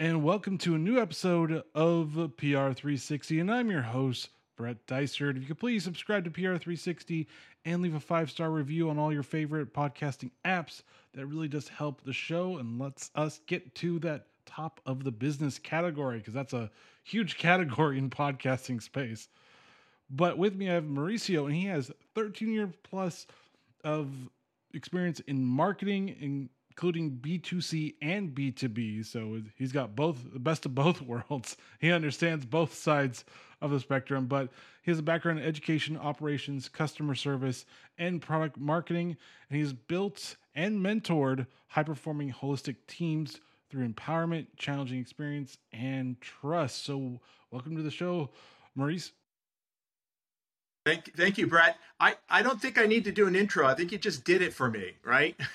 And 0.00 0.24
welcome 0.24 0.56
to 0.58 0.74
a 0.74 0.78
new 0.78 0.98
episode 0.98 1.62
of 1.74 2.08
PR360. 2.38 3.40
And 3.40 3.52
I'm 3.52 3.70
your 3.70 3.82
host, 3.82 4.30
Brett 4.56 4.86
Dysert. 4.86 5.36
If 5.36 5.42
you 5.42 5.48
could 5.48 5.58
please 5.58 5.84
subscribe 5.84 6.24
to 6.24 6.30
PR360 6.30 7.26
and 7.66 7.82
leave 7.82 7.94
a 7.94 8.00
five 8.00 8.30
star 8.30 8.50
review 8.50 8.88
on 8.88 8.98
all 8.98 9.12
your 9.12 9.22
favorite 9.22 9.74
podcasting 9.74 10.30
apps, 10.44 10.82
that 11.12 11.26
really 11.26 11.48
does 11.48 11.68
help 11.68 12.02
the 12.02 12.14
show 12.14 12.56
and 12.56 12.78
lets 12.78 13.10
us 13.14 13.40
get 13.46 13.74
to 13.74 13.98
that 13.98 14.26
top 14.50 14.80
of 14.86 15.04
the 15.04 15.12
business 15.12 15.58
category 15.58 16.18
because 16.18 16.34
that's 16.34 16.52
a 16.52 16.70
huge 17.04 17.38
category 17.38 17.98
in 17.98 18.10
podcasting 18.10 18.82
space. 18.82 19.28
But 20.10 20.38
with 20.38 20.56
me, 20.56 20.68
I 20.68 20.74
have 20.74 20.84
Mauricio, 20.84 21.46
and 21.46 21.54
he 21.54 21.66
has 21.66 21.90
13 22.14 22.52
year 22.52 22.70
plus 22.82 23.26
of 23.84 24.08
experience 24.74 25.20
in 25.20 25.44
marketing, 25.44 26.50
including 26.70 27.12
B2C 27.12 27.94
and 28.02 28.34
B2B. 28.34 29.06
So 29.06 29.40
he's 29.56 29.72
got 29.72 29.94
both 29.94 30.18
the 30.32 30.40
best 30.40 30.66
of 30.66 30.74
both 30.74 31.00
worlds. 31.30 31.56
He 31.78 31.92
understands 31.92 32.44
both 32.44 32.74
sides 32.74 33.24
of 33.60 33.70
the 33.70 33.78
spectrum, 33.78 34.26
but 34.26 34.48
he 34.82 34.90
has 34.90 34.98
a 34.98 35.02
background 35.02 35.38
in 35.38 35.44
education, 35.44 35.96
operations, 35.96 36.68
customer 36.68 37.14
service, 37.14 37.66
and 37.98 38.20
product 38.20 38.58
marketing. 38.58 39.16
And 39.48 39.58
he's 39.58 39.72
built 39.72 40.36
and 40.54 40.80
mentored 40.80 41.46
high 41.68 41.82
performing 41.82 42.32
holistic 42.32 42.76
teams 42.88 43.38
through 43.70 43.88
empowerment, 43.88 44.46
challenging 44.56 45.00
experience, 45.00 45.58
and 45.72 46.20
trust. 46.20 46.84
So, 46.84 47.20
welcome 47.50 47.76
to 47.76 47.82
the 47.82 47.90
show, 47.90 48.30
Maurice. 48.74 49.12
Thank, 50.86 51.14
thank 51.14 51.36
you, 51.38 51.46
Brett. 51.46 51.76
I, 52.00 52.16
I 52.28 52.42
don't 52.42 52.60
think 52.60 52.78
I 52.78 52.86
need 52.86 53.04
to 53.04 53.12
do 53.12 53.26
an 53.26 53.36
intro. 53.36 53.66
I 53.66 53.74
think 53.74 53.92
you 53.92 53.98
just 53.98 54.24
did 54.24 54.40
it 54.40 54.54
for 54.54 54.70
me, 54.70 54.92
right? 55.04 55.38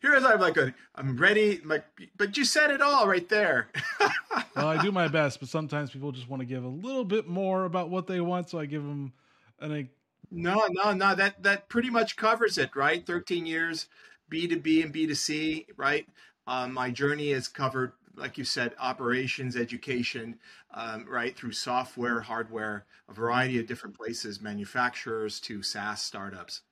Here's 0.00 0.24
I'm 0.24 0.40
like, 0.40 0.58
I'm 0.94 1.16
ready. 1.16 1.60
I'm 1.62 1.68
like, 1.68 1.84
but 2.16 2.36
you 2.36 2.44
said 2.44 2.70
it 2.70 2.82
all 2.82 3.08
right 3.08 3.28
there. 3.28 3.68
well, 4.56 4.68
I 4.68 4.82
do 4.82 4.92
my 4.92 5.08
best, 5.08 5.40
but 5.40 5.48
sometimes 5.48 5.90
people 5.90 6.12
just 6.12 6.28
want 6.28 6.40
to 6.40 6.46
give 6.46 6.64
a 6.64 6.68
little 6.68 7.04
bit 7.04 7.26
more 7.26 7.64
about 7.64 7.88
what 7.88 8.06
they 8.06 8.20
want, 8.20 8.50
so 8.50 8.58
I 8.58 8.66
give 8.66 8.82
them 8.82 9.12
an. 9.60 9.88
No, 10.30 10.66
no, 10.70 10.92
no. 10.92 11.14
That 11.14 11.42
that 11.42 11.68
pretty 11.68 11.90
much 11.90 12.16
covers 12.16 12.58
it, 12.58 12.74
right? 12.74 13.06
13 13.06 13.46
years, 13.46 13.86
B 14.32 14.48
to 14.48 14.56
B 14.56 14.80
and 14.80 14.90
B 14.90 15.06
to 15.06 15.14
C, 15.14 15.66
right? 15.76 16.08
Um, 16.46 16.72
my 16.72 16.90
journey 16.90 17.32
has 17.32 17.48
covered 17.48 17.92
like 18.16 18.36
you 18.36 18.44
said, 18.44 18.74
operations, 18.78 19.56
education, 19.56 20.38
um, 20.74 21.06
right 21.08 21.36
through 21.36 21.52
software, 21.52 22.20
hardware, 22.20 22.84
a 23.08 23.12
variety 23.12 23.58
of 23.58 23.66
different 23.66 23.96
places, 23.96 24.40
manufacturers 24.40 25.40
to 25.40 25.62
SaaS 25.62 26.02
startups. 26.02 26.62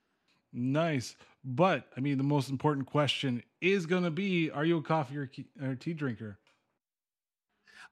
Nice. 0.53 1.17
But 1.45 1.87
I 1.97 2.01
mean, 2.01 2.19
the 2.19 2.25
most 2.25 2.51
important 2.51 2.87
question 2.87 3.43
is 3.61 3.87
going 3.87 4.05
to 4.05 4.11
be 4.11 4.51
Are 4.51 4.65
you 4.65 4.79
a 4.79 4.83
coffee 4.83 5.17
or, 5.17 5.31
or 5.63 5.75
tea 5.75 5.95
drinker? 5.95 6.39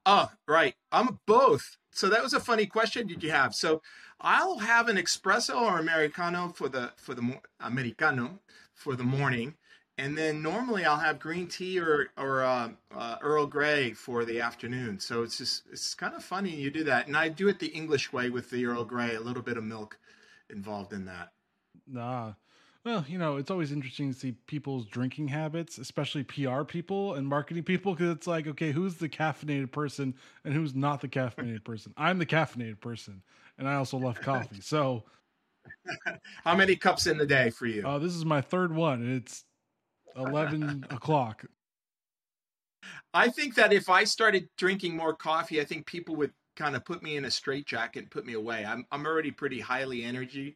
Oh, 0.05 0.29
right. 0.47 0.75
I'm 0.91 1.19
both. 1.25 1.77
So 1.91 2.09
that 2.09 2.23
was 2.23 2.33
a 2.33 2.39
funny 2.39 2.65
question 2.65 3.07
did 3.07 3.23
you 3.23 3.31
have. 3.31 3.55
So 3.55 3.81
I'll 4.21 4.59
have 4.59 4.89
an 4.89 4.97
espresso 4.97 5.59
or 5.61 5.79
americano 5.79 6.49
for 6.49 6.69
the 6.69 6.91
for 6.97 7.13
the 7.13 7.39
americano 7.59 8.39
for 8.79 8.95
the 8.95 9.03
morning, 9.03 9.53
and 9.97 10.17
then 10.17 10.41
normally 10.41 10.85
I'll 10.85 10.97
have 10.97 11.19
green 11.19 11.47
tea 11.47 11.79
or 11.79 12.07
or 12.17 12.43
uh, 12.43 12.69
uh, 12.95 13.17
Earl 13.21 13.45
Grey 13.45 13.91
for 13.91 14.23
the 14.23 14.39
afternoon. 14.39 14.99
So 14.99 15.21
it's 15.21 15.37
just 15.37 15.63
it's 15.69 15.93
kind 15.93 16.15
of 16.15 16.23
funny 16.23 16.55
you 16.55 16.71
do 16.71 16.85
that, 16.85 17.07
and 17.07 17.17
I 17.17 17.27
do 17.27 17.49
it 17.49 17.59
the 17.59 17.67
English 17.67 18.13
way 18.13 18.29
with 18.29 18.49
the 18.49 18.65
Earl 18.65 18.85
Grey, 18.85 19.15
a 19.15 19.19
little 19.19 19.43
bit 19.43 19.57
of 19.57 19.65
milk 19.65 19.99
involved 20.49 20.93
in 20.93 21.05
that. 21.05 21.33
Nah. 21.85 22.33
Well, 22.85 23.03
you 23.09 23.17
know, 23.17 23.35
it's 23.35 23.51
always 23.51 23.73
interesting 23.73 24.13
to 24.13 24.17
see 24.17 24.31
people's 24.47 24.85
drinking 24.85 25.27
habits, 25.27 25.77
especially 25.77 26.23
PR 26.23 26.63
people 26.63 27.15
and 27.15 27.27
marketing 27.27 27.63
people, 27.63 27.93
because 27.93 28.15
it's 28.15 28.27
like, 28.27 28.47
okay, 28.47 28.71
who's 28.71 28.95
the 28.95 29.09
caffeinated 29.09 29.71
person 29.73 30.15
and 30.45 30.53
who's 30.53 30.73
not 30.73 31.01
the 31.01 31.09
caffeinated 31.09 31.63
person? 31.65 31.93
I'm 31.97 32.19
the 32.19 32.25
caffeinated 32.25 32.79
person, 32.79 33.21
and 33.57 33.67
I 33.67 33.75
also 33.75 33.97
love 33.97 34.21
coffee. 34.21 34.61
So, 34.61 35.03
how 36.43 36.55
many 36.55 36.75
cups 36.75 37.07
in 37.07 37.17
the 37.17 37.25
day 37.25 37.49
for 37.49 37.65
you? 37.65 37.87
Uh, 37.87 37.99
this 37.99 38.15
is 38.15 38.25
my 38.25 38.41
third 38.41 38.73
one, 38.73 39.01
and 39.01 39.15
it's 39.15 39.43
11 40.15 40.85
o'clock. 40.89 41.45
I 43.13 43.29
think 43.29 43.55
that 43.55 43.73
if 43.73 43.89
I 43.89 44.03
started 44.03 44.49
drinking 44.57 44.95
more 44.95 45.13
coffee, 45.13 45.59
I 45.59 45.65
think 45.65 45.85
people 45.85 46.15
would 46.17 46.31
kind 46.55 46.75
of 46.75 46.85
put 46.85 47.01
me 47.01 47.15
in 47.17 47.25
a 47.25 47.31
straitjacket 47.31 48.03
and 48.03 48.11
put 48.11 48.25
me 48.25 48.33
away. 48.33 48.65
I'm 48.65 48.85
I'm 48.91 49.05
already 49.05 49.31
pretty 49.31 49.59
highly 49.59 50.03
energy, 50.03 50.55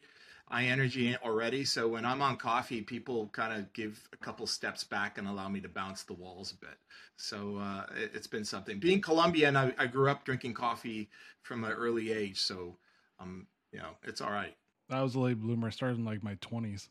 high 0.49 0.65
energy 0.65 1.15
already. 1.23 1.65
So 1.65 1.87
when 1.87 2.05
I'm 2.05 2.21
on 2.21 2.37
coffee, 2.37 2.81
people 2.81 3.29
kind 3.33 3.53
of 3.53 3.71
give 3.73 4.07
a 4.13 4.17
couple 4.17 4.45
steps 4.45 4.83
back 4.83 5.17
and 5.17 5.27
allow 5.27 5.49
me 5.49 5.61
to 5.61 5.69
bounce 5.69 6.03
the 6.03 6.13
walls 6.13 6.51
a 6.51 6.57
bit. 6.57 6.77
So 7.17 7.57
uh, 7.57 7.85
it, 7.95 8.13
has 8.13 8.27
been 8.27 8.45
something. 8.45 8.79
Being 8.79 9.01
Colombian, 9.01 9.55
I, 9.55 9.73
I 9.77 9.87
grew 9.87 10.09
up 10.09 10.25
drinking 10.25 10.53
coffee 10.53 11.09
from 11.41 11.63
an 11.63 11.71
early 11.71 12.11
age, 12.11 12.39
so 12.39 12.77
um, 13.19 13.47
you 13.71 13.79
know, 13.79 13.91
it's 14.03 14.21
all 14.21 14.31
right. 14.31 14.55
I 14.89 15.01
was 15.01 15.15
a 15.15 15.19
late 15.19 15.39
bloomer. 15.39 15.67
I 15.67 15.71
started 15.71 15.99
in 15.99 16.05
like 16.05 16.23
my 16.23 16.35
twenties. 16.41 16.89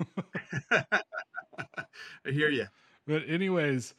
I 0.70 2.30
hear 2.30 2.50
you. 2.50 2.66
But 3.06 3.22
anyways, 3.28 3.94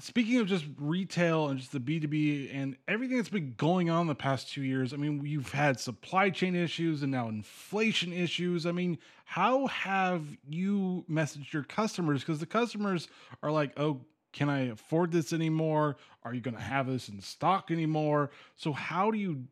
speaking 0.00 0.38
of 0.38 0.46
just 0.46 0.64
retail 0.78 1.48
and 1.48 1.58
just 1.58 1.72
the 1.72 1.80
B2B 1.80 2.54
and 2.54 2.76
everything 2.88 3.16
that's 3.18 3.28
been 3.28 3.54
going 3.56 3.90
on 3.90 4.06
the 4.06 4.14
past 4.14 4.50
two 4.50 4.62
years, 4.62 4.92
I 4.92 4.96
mean, 4.96 5.24
you've 5.24 5.52
had 5.52 5.78
supply 5.78 6.30
chain 6.30 6.54
issues 6.54 7.02
and 7.02 7.12
now 7.12 7.28
inflation 7.28 8.12
issues. 8.12 8.64
I 8.64 8.72
mean, 8.72 8.98
how 9.24 9.66
have 9.66 10.24
you 10.48 11.04
messaged 11.10 11.52
your 11.52 11.64
customers? 11.64 12.20
Because 12.20 12.40
the 12.40 12.46
customers 12.46 13.08
are 13.42 13.50
like, 13.50 13.78
oh, 13.78 14.00
can 14.32 14.48
I 14.48 14.68
afford 14.68 15.12
this 15.12 15.32
anymore? 15.32 15.96
Are 16.22 16.34
you 16.34 16.40
going 16.40 16.56
to 16.56 16.62
have 16.62 16.86
this 16.86 17.08
in 17.08 17.20
stock 17.20 17.70
anymore? 17.70 18.30
So, 18.56 18.72
how 18.72 19.10
do 19.10 19.18
you 19.18 19.44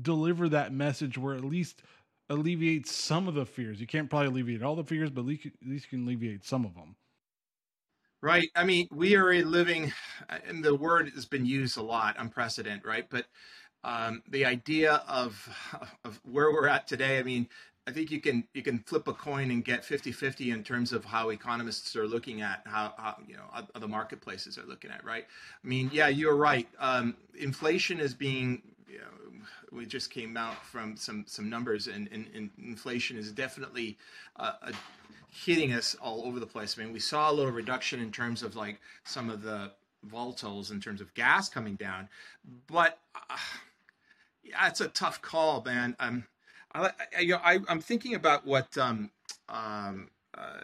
deliver 0.00 0.48
that 0.48 0.72
message 0.72 1.18
where 1.18 1.34
at 1.34 1.44
least 1.44 1.82
alleviate 2.32 2.86
some 2.86 3.28
of 3.28 3.34
the 3.34 3.46
fears. 3.46 3.80
You 3.80 3.86
can't 3.86 4.10
probably 4.10 4.28
alleviate 4.28 4.62
all 4.62 4.76
the 4.76 4.84
fears, 4.84 5.10
but 5.10 5.22
at 5.22 5.26
least, 5.26 5.44
you 5.44 5.80
can 5.88 6.04
alleviate 6.04 6.44
some 6.44 6.64
of 6.64 6.74
them. 6.74 6.96
Right. 8.20 8.48
I 8.54 8.64
mean, 8.64 8.86
we 8.92 9.16
are 9.16 9.44
living, 9.44 9.92
and 10.46 10.64
the 10.64 10.74
word 10.74 11.10
has 11.14 11.26
been 11.26 11.44
used 11.44 11.76
a 11.76 11.82
lot, 11.82 12.16
unprecedented, 12.18 12.84
right? 12.84 13.06
But 13.10 13.26
um, 13.84 14.22
the 14.28 14.44
idea 14.44 15.02
of 15.08 15.48
of 16.04 16.20
where 16.24 16.52
we're 16.52 16.68
at 16.68 16.86
today, 16.86 17.18
I 17.18 17.24
mean, 17.24 17.48
I 17.86 17.90
think 17.90 18.12
you 18.12 18.20
can 18.20 18.44
you 18.54 18.62
can 18.62 18.78
flip 18.78 19.08
a 19.08 19.12
coin 19.12 19.50
and 19.50 19.64
get 19.64 19.82
50-50 19.82 20.52
in 20.52 20.62
terms 20.62 20.92
of 20.92 21.04
how 21.04 21.30
economists 21.30 21.96
are 21.96 22.06
looking 22.06 22.40
at 22.40 22.62
how, 22.64 22.94
how 22.96 23.16
you 23.26 23.34
know 23.36 23.50
other 23.74 23.88
marketplaces 23.88 24.56
are 24.56 24.66
looking 24.66 24.92
at, 24.92 25.04
right? 25.04 25.26
I 25.64 25.66
mean, 25.66 25.90
yeah, 25.92 26.06
you're 26.06 26.36
right. 26.36 26.68
Um, 26.78 27.16
inflation 27.36 27.98
is 27.98 28.14
being 28.14 28.62
you 28.92 28.98
know, 28.98 29.44
we 29.70 29.86
just 29.86 30.10
came 30.10 30.36
out 30.36 30.64
from 30.66 30.96
some 30.96 31.24
some 31.26 31.48
numbers, 31.48 31.86
and, 31.86 32.08
and, 32.12 32.26
and 32.34 32.50
inflation 32.62 33.16
is 33.16 33.32
definitely 33.32 33.96
uh, 34.36 34.52
uh, 34.62 34.72
hitting 35.30 35.72
us 35.72 35.96
all 36.00 36.22
over 36.26 36.38
the 36.38 36.46
place. 36.46 36.76
I 36.78 36.84
mean, 36.84 36.92
we 36.92 37.00
saw 37.00 37.30
a 37.30 37.32
little 37.32 37.52
reduction 37.52 38.00
in 38.00 38.12
terms 38.12 38.42
of 38.42 38.54
like 38.54 38.78
some 39.04 39.30
of 39.30 39.42
the 39.42 39.72
volatiles 40.10 40.70
in 40.70 40.80
terms 40.80 41.00
of 41.00 41.14
gas 41.14 41.48
coming 41.48 41.74
down, 41.76 42.08
but 42.66 42.98
uh, 43.14 43.36
yeah, 44.44 44.68
it's 44.68 44.80
a 44.80 44.88
tough 44.88 45.22
call, 45.22 45.62
man. 45.64 45.96
Um, 45.98 46.24
I, 46.74 46.90
I, 47.16 47.32
I 47.44 47.58
am 47.68 47.80
thinking 47.80 48.14
about 48.14 48.46
what 48.46 48.76
um, 48.76 49.10
um, 49.48 50.10
uh, 50.36 50.60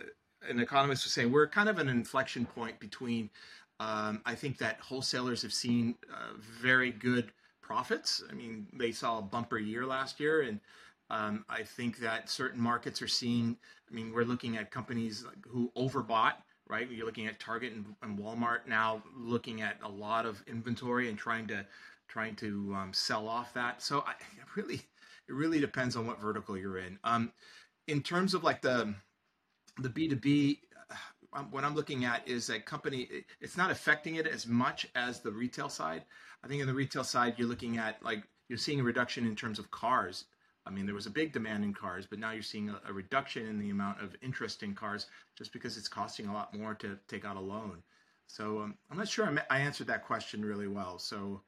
an 0.49 0.61
economist 0.61 1.05
was 1.05 1.13
saying. 1.13 1.33
We're 1.33 1.49
kind 1.49 1.69
of 1.69 1.79
an 1.79 1.89
inflection 1.89 2.45
point 2.45 2.79
between. 2.79 3.31
Um, 3.81 4.23
I 4.27 4.35
think 4.35 4.59
that 4.59 4.81
wholesalers 4.81 5.41
have 5.43 5.53
seen 5.53 5.95
uh, 6.13 6.33
very 6.61 6.91
good 6.91 7.31
profits. 7.69 8.23
I 8.31 8.35
mean, 8.41 8.67
they 8.73 8.93
saw 8.93 9.19
a 9.19 9.23
bumper 9.35 9.59
year 9.59 9.85
last 9.87 10.21
year, 10.21 10.37
and 10.49 10.61
um, 11.11 11.45
I 11.59 11.63
think 11.77 11.99
that 11.99 12.31
certain 12.31 12.61
markets 12.61 13.03
are 13.03 13.09
seeing. 13.21 13.57
I 13.91 13.95
mean, 13.95 14.13
we're 14.15 14.31
looking 14.33 14.57
at 14.57 14.71
companies 14.79 15.27
who 15.53 15.71
overbought. 15.77 16.37
Right, 16.71 16.87
you're 16.91 17.07
looking 17.07 17.29
at 17.29 17.41
Target 17.41 17.73
and, 17.73 17.85
and 18.03 18.19
Walmart 18.19 18.67
now, 18.67 19.03
looking 19.17 19.63
at 19.63 19.77
a 19.83 19.89
lot 19.89 20.27
of 20.27 20.43
inventory 20.47 21.09
and 21.09 21.17
trying 21.17 21.47
to 21.49 21.65
trying 22.09 22.37
to 22.37 22.75
um, 22.79 22.93
sell 22.93 23.27
off 23.27 23.55
that. 23.55 23.81
So 23.81 24.05
I 24.07 24.13
really, 24.55 24.83
it 25.29 25.35
really 25.43 25.61
depends 25.61 25.97
on 25.97 26.07
what 26.07 26.21
vertical 26.21 26.59
you're 26.59 26.77
in. 26.77 26.99
Um, 27.05 27.33
in 27.87 28.03
terms 28.03 28.35
of 28.35 28.45
like 28.45 28.61
the 28.61 28.95
the 29.81 29.89
B 29.89 30.09
two 30.09 30.17
B, 30.17 30.61
uh, 31.33 31.45
what 31.51 31.65
I'm 31.65 31.75
looking 31.75 32.05
at 32.05 32.29
is 32.29 32.51
a 32.51 32.61
company. 32.61 33.09
It's 33.41 33.57
not 33.57 33.71
affecting 33.71 34.17
it 34.17 34.27
as 34.27 34.47
much 34.47 34.87
as 34.95 35.21
the 35.21 35.33
retail 35.33 35.71
side. 35.71 36.03
I 36.45 36.49
think 36.49 36.61
in 36.61 36.67
the 36.67 36.75
retail 36.75 37.05
side, 37.05 37.35
you're 37.37 37.49
looking 37.49 37.79
at 37.79 38.03
like 38.03 38.23
you're 38.49 38.59
seeing 38.59 38.81
a 38.81 38.85
reduction 38.85 39.27
in 39.27 39.37
terms 39.37 39.59
of 39.59 39.71
cars. 39.71 40.25
I 40.67 40.71
mean, 40.71 40.87
there 40.87 40.95
was 40.95 41.07
a 41.07 41.11
big 41.11 41.33
demand 41.33 41.65
in 41.65 41.73
cars, 41.73 42.07
but 42.07 42.19
now 42.19 42.33
you're 42.33 42.43
seeing 42.43 42.69
a, 42.69 42.81
a 42.89 42.93
reduction 42.93 43.47
in 43.47 43.59
the 43.59 43.71
amount 43.71 44.03
of 44.03 44.15
interest 44.23 44.63
in 44.63 44.75
cars 44.75 45.07
just 45.37 45.53
because 45.53 45.77
it's 45.77 45.89
costing 45.89 46.27
a 46.27 46.33
lot 46.33 46.55
more 46.57 46.75
to 46.75 46.99
take 47.09 47.25
out 47.25 47.37
a 47.37 47.41
loan. 47.41 47.83
So 48.27 48.61
um, 48.61 48.75
I'm 48.91 48.99
not 48.99 49.09
sure 49.09 49.27
I, 49.27 49.57
I 49.57 49.61
answered 49.61 49.87
that 49.87 50.05
question 50.05 50.45
really 50.45 50.69
well. 50.69 50.99
So 50.99 51.43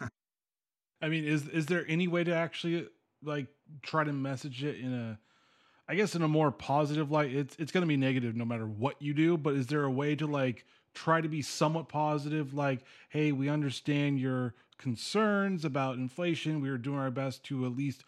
I 1.02 1.08
mean, 1.08 1.24
is 1.24 1.48
is 1.48 1.66
there 1.66 1.84
any 1.88 2.08
way 2.08 2.24
to 2.24 2.34
actually 2.34 2.88
like 3.22 3.48
try 3.82 4.04
to 4.04 4.12
message 4.12 4.64
it 4.64 4.78
in 4.78 4.92
a 4.94 5.18
I 5.88 5.94
guess 5.96 6.14
in 6.14 6.22
a 6.22 6.28
more 6.28 6.52
positive 6.52 7.10
light, 7.10 7.32
it's 7.34 7.56
it's 7.58 7.72
going 7.72 7.82
to 7.82 7.88
be 7.88 7.96
negative 7.96 8.36
no 8.36 8.44
matter 8.44 8.66
what 8.66 9.02
you 9.02 9.12
do. 9.12 9.36
But 9.36 9.54
is 9.54 9.66
there 9.66 9.82
a 9.82 9.90
way 9.90 10.14
to 10.16 10.26
like 10.26 10.64
try 10.94 11.20
to 11.20 11.28
be 11.28 11.42
somewhat 11.42 11.88
positive? 11.88 12.54
Like, 12.54 12.80
hey, 13.08 13.32
we 13.32 13.48
understand 13.48 14.18
your 14.18 14.54
concerns 14.78 15.64
about 15.64 15.96
inflation. 15.96 16.60
We 16.60 16.68
are 16.68 16.78
doing 16.78 16.98
our 16.98 17.10
best 17.10 17.44
to 17.44 17.64
at 17.66 17.76
least 17.76 18.04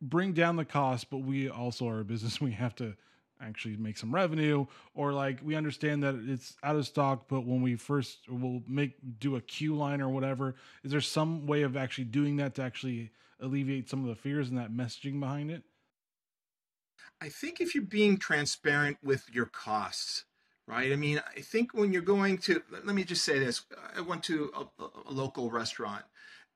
bring 0.00 0.32
down 0.32 0.56
the 0.56 0.64
cost, 0.64 1.10
but 1.10 1.18
we 1.18 1.48
also 1.48 1.88
are 1.88 2.00
a 2.00 2.04
business. 2.04 2.40
We 2.40 2.52
have 2.52 2.74
to 2.76 2.96
actually 3.40 3.76
make 3.76 3.98
some 3.98 4.14
revenue 4.14 4.64
or 4.94 5.12
like 5.12 5.40
we 5.42 5.54
understand 5.56 6.02
that 6.02 6.14
it's 6.28 6.56
out 6.62 6.76
of 6.76 6.86
stock 6.86 7.24
but 7.28 7.44
when 7.44 7.60
we 7.60 7.74
first 7.74 8.20
will 8.30 8.62
make 8.66 8.92
do 9.18 9.34
a 9.34 9.40
queue 9.40 9.74
line 9.74 10.00
or 10.00 10.08
whatever 10.08 10.54
is 10.84 10.92
there 10.92 11.00
some 11.00 11.44
way 11.44 11.62
of 11.62 11.76
actually 11.76 12.04
doing 12.04 12.36
that 12.36 12.54
to 12.54 12.62
actually 12.62 13.10
alleviate 13.40 13.90
some 13.90 14.00
of 14.02 14.06
the 14.06 14.14
fears 14.14 14.48
and 14.48 14.56
that 14.56 14.72
messaging 14.72 15.18
behind 15.18 15.50
it 15.50 15.64
I 17.20 17.28
think 17.28 17.60
if 17.60 17.74
you're 17.74 17.84
being 17.84 18.18
transparent 18.18 18.98
with 19.02 19.30
your 19.32 19.46
costs, 19.46 20.24
right? 20.66 20.92
I 20.92 20.96
mean, 20.96 21.20
I 21.36 21.40
think 21.40 21.74
when 21.74 21.92
you're 21.92 22.02
going 22.02 22.38
to, 22.38 22.62
let 22.70 22.94
me 22.94 23.04
just 23.04 23.24
say 23.24 23.38
this 23.38 23.62
I 23.96 24.00
went 24.00 24.22
to 24.24 24.50
a, 24.56 24.82
a, 24.82 25.12
local 25.12 25.50
restaurant 25.50 26.04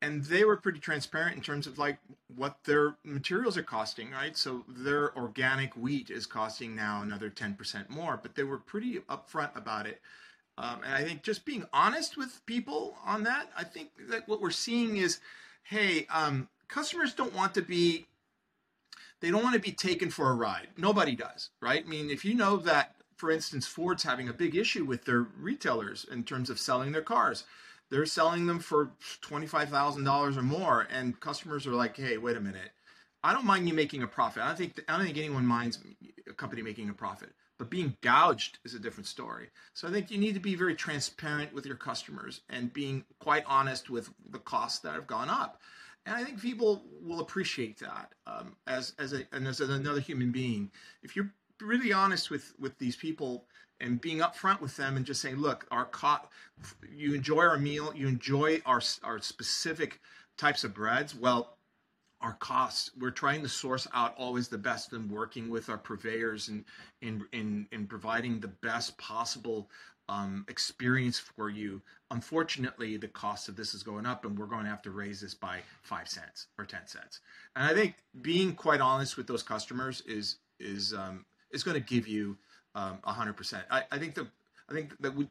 and 0.01 0.25
they 0.25 0.45
were 0.45 0.57
pretty 0.57 0.79
transparent 0.79 1.37
in 1.37 1.43
terms 1.43 1.67
of 1.67 1.79
like 1.79 1.99
what 2.35 2.59
their 2.65 2.97
materials 3.05 3.57
are 3.57 3.63
costing, 3.63 4.11
right? 4.11 4.37
So 4.37 4.65
their 4.69 5.17
organic 5.17 5.77
wheat 5.77 6.11
is 6.11 6.27
costing 6.27 6.75
now 6.75 7.03
another 7.03 7.31
10% 7.31 7.89
more, 7.89 8.19
but 8.21 8.35
they 8.35 8.45
were 8.45 8.59
pretty 8.59 8.99
upfront 9.11 9.57
about 9.57 9.87
it. 9.87 10.01
Um, 10.57 10.81
and 10.85 10.95
I 10.95 11.05
think 11.05 11.23
just 11.23 11.45
being 11.45 11.65
honest 11.73 12.17
with 12.17 12.45
people 12.47 12.97
on 13.05 13.25
that, 13.25 13.51
I 13.57 13.65
think 13.65 13.91
that 14.09 14.27
what 14.27 14.41
we're 14.41 14.51
seeing 14.51 14.97
is, 14.97 15.21
hey, 15.63 16.07
um, 16.13 16.49
customers 16.69 17.15
don't 17.15 17.35
want 17.35 17.55
to 17.55 17.63
be 17.63 18.07
they 19.21 19.31
don't 19.31 19.43
want 19.43 19.55
to 19.55 19.61
be 19.61 19.73
taken 19.73 20.11
for 20.11 20.31
a 20.31 20.35
ride. 20.35 20.69
Nobody 20.77 21.17
does, 21.17 21.51
right? 21.61 21.83
I 21.85 21.89
mean, 21.89 22.09
if 22.11 22.25
you 22.25 22.35
know 22.35 22.57
that, 22.59 22.95
for 23.19 23.31
instance, 23.33 23.67
Ford's 23.67 24.05
having 24.05 24.29
a 24.29 24.33
big 24.33 24.55
issue 24.55 24.85
with 24.85 25.05
their 25.05 25.23
retailers 25.23 26.07
in 26.11 26.23
terms 26.23 26.51
of 26.51 26.59
selling 26.59 26.93
their 26.93 27.03
cars, 27.03 27.45
they're 27.91 28.07
selling 28.07 28.47
them 28.47 28.61
for 28.61 28.93
$25,000 29.23 30.37
or 30.37 30.43
more, 30.43 30.87
and 30.91 31.19
customers 31.19 31.67
are 31.67 31.73
like, 31.73 31.97
hey, 31.97 32.17
wait 32.17 32.37
a 32.37 32.41
minute. 32.41 32.71
I 33.25 33.33
don't 33.33 33.45
mind 33.45 33.67
you 33.67 33.75
making 33.75 34.05
a 34.05 34.07
profit. 34.07 34.45
I 34.45 34.47
don't 34.47 34.57
think 34.57 34.81
I 34.87 34.97
don't 34.97 35.05
think 35.05 35.19
anyone 35.19 35.45
minds 35.45 35.81
a 36.29 36.33
company 36.33 36.63
making 36.63 36.89
a 36.89 36.95
profit, 36.95 37.31
but 37.59 37.69
being 37.69 37.97
gouged 38.01 38.59
is 38.65 38.75
a 38.75 38.79
different 38.79 39.09
story. 39.09 39.49
So 39.75 39.89
I 39.89 39.91
think 39.91 40.13
you 40.13 40.19
need 40.19 40.35
to 40.35 40.41
be 40.41 40.55
very 40.55 40.77
transparent 40.77 41.53
with 41.53 41.67
your 41.67 41.75
customers 41.75 42.43
and 42.49 42.73
being 42.73 43.05
quite 43.19 43.43
honest 43.49 43.91
with 43.91 44.11
the 44.31 44.39
costs 44.39 44.79
that 44.81 44.95
have 44.95 45.09
gone 45.09 45.29
up 45.29 45.61
and 46.09 46.17
I 46.17 46.25
think 46.25 46.41
people 46.41 46.85
will 47.03 47.21
appreciate 47.21 47.79
that 47.81 48.13
um, 48.27 48.57
as 48.67 48.95
as 48.99 49.13
a 49.13 49.25
and 49.33 49.47
as 49.47 49.61
another 49.61 50.01
human 50.01 50.33
being. 50.33 50.71
If 51.03 51.15
you're 51.15 51.31
really 51.61 51.93
honest 51.93 52.31
with 52.31 52.53
with 52.59 52.79
these 52.79 52.97
people 52.97 53.45
and 53.81 54.01
being 54.01 54.19
upfront 54.19 54.61
with 54.61 54.77
them 54.77 54.97
and 54.97 55.07
just 55.07 55.21
saying, 55.21 55.37
look, 55.37 55.67
our 55.71 55.85
co- 55.87 56.29
you 56.93 57.15
enjoy 57.15 57.45
our 57.45 57.59
meal, 57.59 57.93
you 57.95 58.09
enjoy 58.09 58.61
our 58.67 58.83
our 59.03 59.19
specific 59.21 60.01
types 60.37 60.65
of 60.65 60.75
breads. 60.75 61.15
Well, 61.15 61.57
our 62.21 62.35
costs. 62.35 62.91
We're 62.99 63.11
trying 63.11 63.43
to 63.43 63.49
source 63.49 63.87
out 63.95 64.15
always 64.17 64.49
the 64.49 64.59
best 64.59 64.93
and 64.93 65.11
working 65.11 65.49
with 65.49 65.69
our 65.69 65.79
purveyors 65.79 66.49
and 66.49 66.65
in 67.01 67.25
in 67.33 67.67
in 67.73 67.87
providing 67.87 68.41
the 68.41 68.49
best 68.49 68.99
possible 68.99 69.71
um, 70.09 70.45
experience 70.49 71.19
for 71.19 71.51
you. 71.51 71.83
Unfortunately, 72.11 72.97
the 72.97 73.09
cost 73.09 73.49
of 73.49 73.57
this 73.57 73.75
is 73.75 73.83
going 73.83 74.07
up, 74.07 74.25
and 74.25 74.39
we're 74.39 74.47
going 74.47 74.65
to 74.65 74.71
have 74.71 74.83
to 74.83 74.91
raise 74.91 75.21
this 75.21 75.35
by 75.35 75.61
five 75.83 76.09
cents 76.09 76.47
or 76.59 76.65
ten 76.65 76.87
cents. 76.87 77.21
And 77.55 77.65
I 77.65 77.75
think 77.75 77.95
being 78.23 78.55
quite 78.55 78.81
honest 78.81 79.17
with 79.17 79.27
those 79.27 79.43
customers 79.43 80.03
is 80.07 80.39
is 80.59 80.93
um, 80.95 81.25
is 81.51 81.63
going 81.63 81.75
to 81.75 81.81
give 81.81 82.07
you 82.09 82.37
um, 82.75 82.99
a 83.05 83.13
hundred 83.13 83.37
percent. 83.37 83.65
I 83.71 83.99
think 83.99 84.15
the 84.15 84.27
I 84.69 84.75
think 84.75 85.01
that 85.01 85.15
we, 85.15 85.29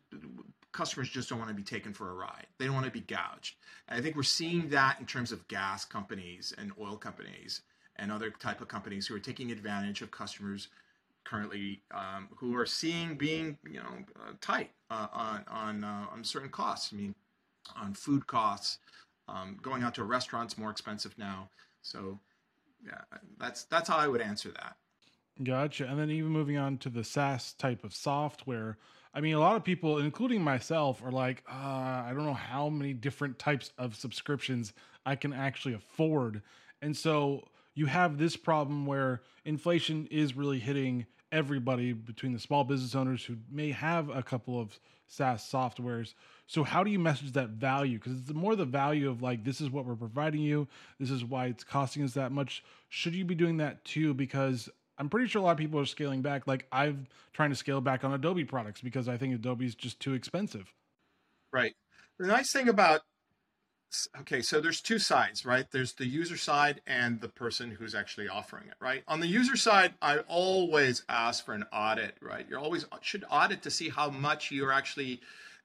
customers 0.71 1.09
just 1.09 1.29
don't 1.29 1.39
want 1.39 1.49
to 1.49 1.55
be 1.55 1.63
taken 1.63 1.93
for 1.93 2.09
a 2.09 2.13
ride. 2.13 2.47
They 2.57 2.65
don't 2.65 2.73
want 2.73 2.85
to 2.85 2.91
be 2.91 3.01
gouged. 3.01 3.55
And 3.87 3.99
I 3.99 4.01
think 4.01 4.15
we're 4.15 4.23
seeing 4.23 4.69
that 4.69 4.99
in 4.99 5.05
terms 5.05 5.31
of 5.31 5.47
gas 5.47 5.85
companies 5.85 6.53
and 6.57 6.71
oil 6.79 6.97
companies 6.97 7.61
and 7.97 8.11
other 8.11 8.29
type 8.29 8.61
of 8.61 8.67
companies 8.67 9.07
who 9.07 9.15
are 9.15 9.19
taking 9.19 9.51
advantage 9.51 10.01
of 10.01 10.11
customers 10.11 10.69
currently 11.23 11.81
um, 11.91 12.29
who 12.35 12.55
are 12.55 12.65
seeing 12.65 13.15
being 13.15 13.57
you 13.69 13.79
know 13.79 14.05
uh, 14.15 14.33
tight 14.39 14.71
uh, 14.89 15.07
on 15.11 15.43
on 15.47 15.83
uh, 15.83 16.05
on 16.11 16.23
certain 16.23 16.49
costs. 16.49 16.93
I 16.93 16.97
mean, 16.97 17.15
on 17.75 17.93
food 17.93 18.27
costs, 18.27 18.79
um, 19.27 19.57
going 19.61 19.83
out 19.83 19.95
to 19.95 20.01
a 20.01 20.05
restaurant's 20.05 20.57
more 20.57 20.71
expensive 20.71 21.17
now. 21.17 21.49
So 21.81 22.19
yeah, 22.85 23.01
that's 23.39 23.63
that's 23.63 23.89
how 23.89 23.97
I 23.97 24.07
would 24.07 24.21
answer 24.21 24.51
that. 24.51 24.77
Gotcha. 25.43 25.87
And 25.87 25.99
then 25.99 26.09
even 26.09 26.31
moving 26.31 26.57
on 26.57 26.77
to 26.79 26.89
the 26.89 27.03
SaaS 27.03 27.53
type 27.53 27.83
of 27.83 27.93
software. 27.93 28.77
I 29.13 29.21
mean, 29.21 29.35
a 29.35 29.39
lot 29.39 29.55
of 29.55 29.63
people, 29.63 29.99
including 29.99 30.41
myself, 30.41 31.01
are 31.03 31.11
like, 31.11 31.43
uh, 31.49 31.53
I 31.53 32.11
don't 32.13 32.25
know 32.25 32.33
how 32.33 32.69
many 32.69 32.93
different 32.93 33.39
types 33.39 33.71
of 33.77 33.95
subscriptions 33.95 34.73
I 35.05 35.15
can 35.15 35.33
actually 35.33 35.73
afford. 35.73 36.41
And 36.81 36.95
so 36.95 37.47
you 37.73 37.85
have 37.85 38.17
this 38.17 38.35
problem 38.35 38.85
where 38.85 39.21
inflation 39.45 40.07
is 40.11 40.35
really 40.35 40.59
hitting 40.59 41.05
everybody 41.31 41.93
between 41.93 42.33
the 42.33 42.39
small 42.39 42.63
business 42.63 42.95
owners 42.95 43.23
who 43.23 43.35
may 43.51 43.71
have 43.71 44.09
a 44.09 44.23
couple 44.23 44.59
of 44.59 44.79
SaaS 45.07 45.43
softwares. 45.43 46.13
So 46.47 46.63
how 46.63 46.83
do 46.83 46.91
you 46.91 46.99
message 46.99 47.33
that 47.33 47.49
value? 47.49 47.97
Because 47.97 48.19
it's 48.19 48.33
more 48.33 48.55
the 48.55 48.65
value 48.65 49.09
of 49.09 49.21
like 49.21 49.43
this 49.43 49.59
is 49.59 49.69
what 49.69 49.85
we're 49.85 49.95
providing 49.95 50.41
you. 50.41 50.67
This 50.99 51.11
is 51.11 51.25
why 51.25 51.47
it's 51.47 51.63
costing 51.63 52.03
us 52.03 52.13
that 52.13 52.31
much. 52.31 52.63
Should 52.89 53.15
you 53.15 53.25
be 53.25 53.35
doing 53.35 53.57
that 53.57 53.83
too? 53.83 54.13
Because 54.13 54.69
I'm 54.97 55.09
pretty 55.09 55.27
sure 55.27 55.41
a 55.41 55.45
lot 55.45 55.51
of 55.51 55.57
people 55.57 55.79
are 55.79 55.85
scaling 55.85 56.21
back. 56.21 56.47
Like 56.47 56.65
I'm 56.71 57.07
trying 57.33 57.49
to 57.49 57.55
scale 57.55 57.81
back 57.81 58.03
on 58.03 58.13
Adobe 58.13 58.45
products 58.45 58.81
because 58.81 59.07
I 59.07 59.17
think 59.17 59.35
Adobe 59.35 59.65
is 59.65 59.75
just 59.75 59.99
too 59.99 60.13
expensive. 60.13 60.73
Right. 61.51 61.75
The 62.19 62.27
nice 62.27 62.51
thing 62.51 62.67
about 62.67 63.01
okay, 64.19 64.41
so 64.41 64.59
there's 64.59 64.81
two 64.81 64.99
sides, 64.99 65.45
right? 65.45 65.65
There's 65.71 65.93
the 65.93 66.05
user 66.05 66.37
side 66.37 66.81
and 66.87 67.21
the 67.21 67.29
person 67.29 67.71
who's 67.71 67.95
actually 67.95 68.27
offering 68.27 68.67
it, 68.67 68.75
right? 68.79 69.03
On 69.07 69.19
the 69.19 69.27
user 69.27 69.55
side, 69.55 69.93
I 70.01 70.19
always 70.27 71.03
ask 71.09 71.45
for 71.45 71.53
an 71.53 71.65
audit, 71.71 72.15
right? 72.21 72.45
You're 72.49 72.59
always 72.59 72.85
should 73.01 73.25
audit 73.29 73.61
to 73.63 73.71
see 73.71 73.89
how 73.89 74.09
much 74.09 74.51
you're 74.51 74.73
actually 74.73 75.21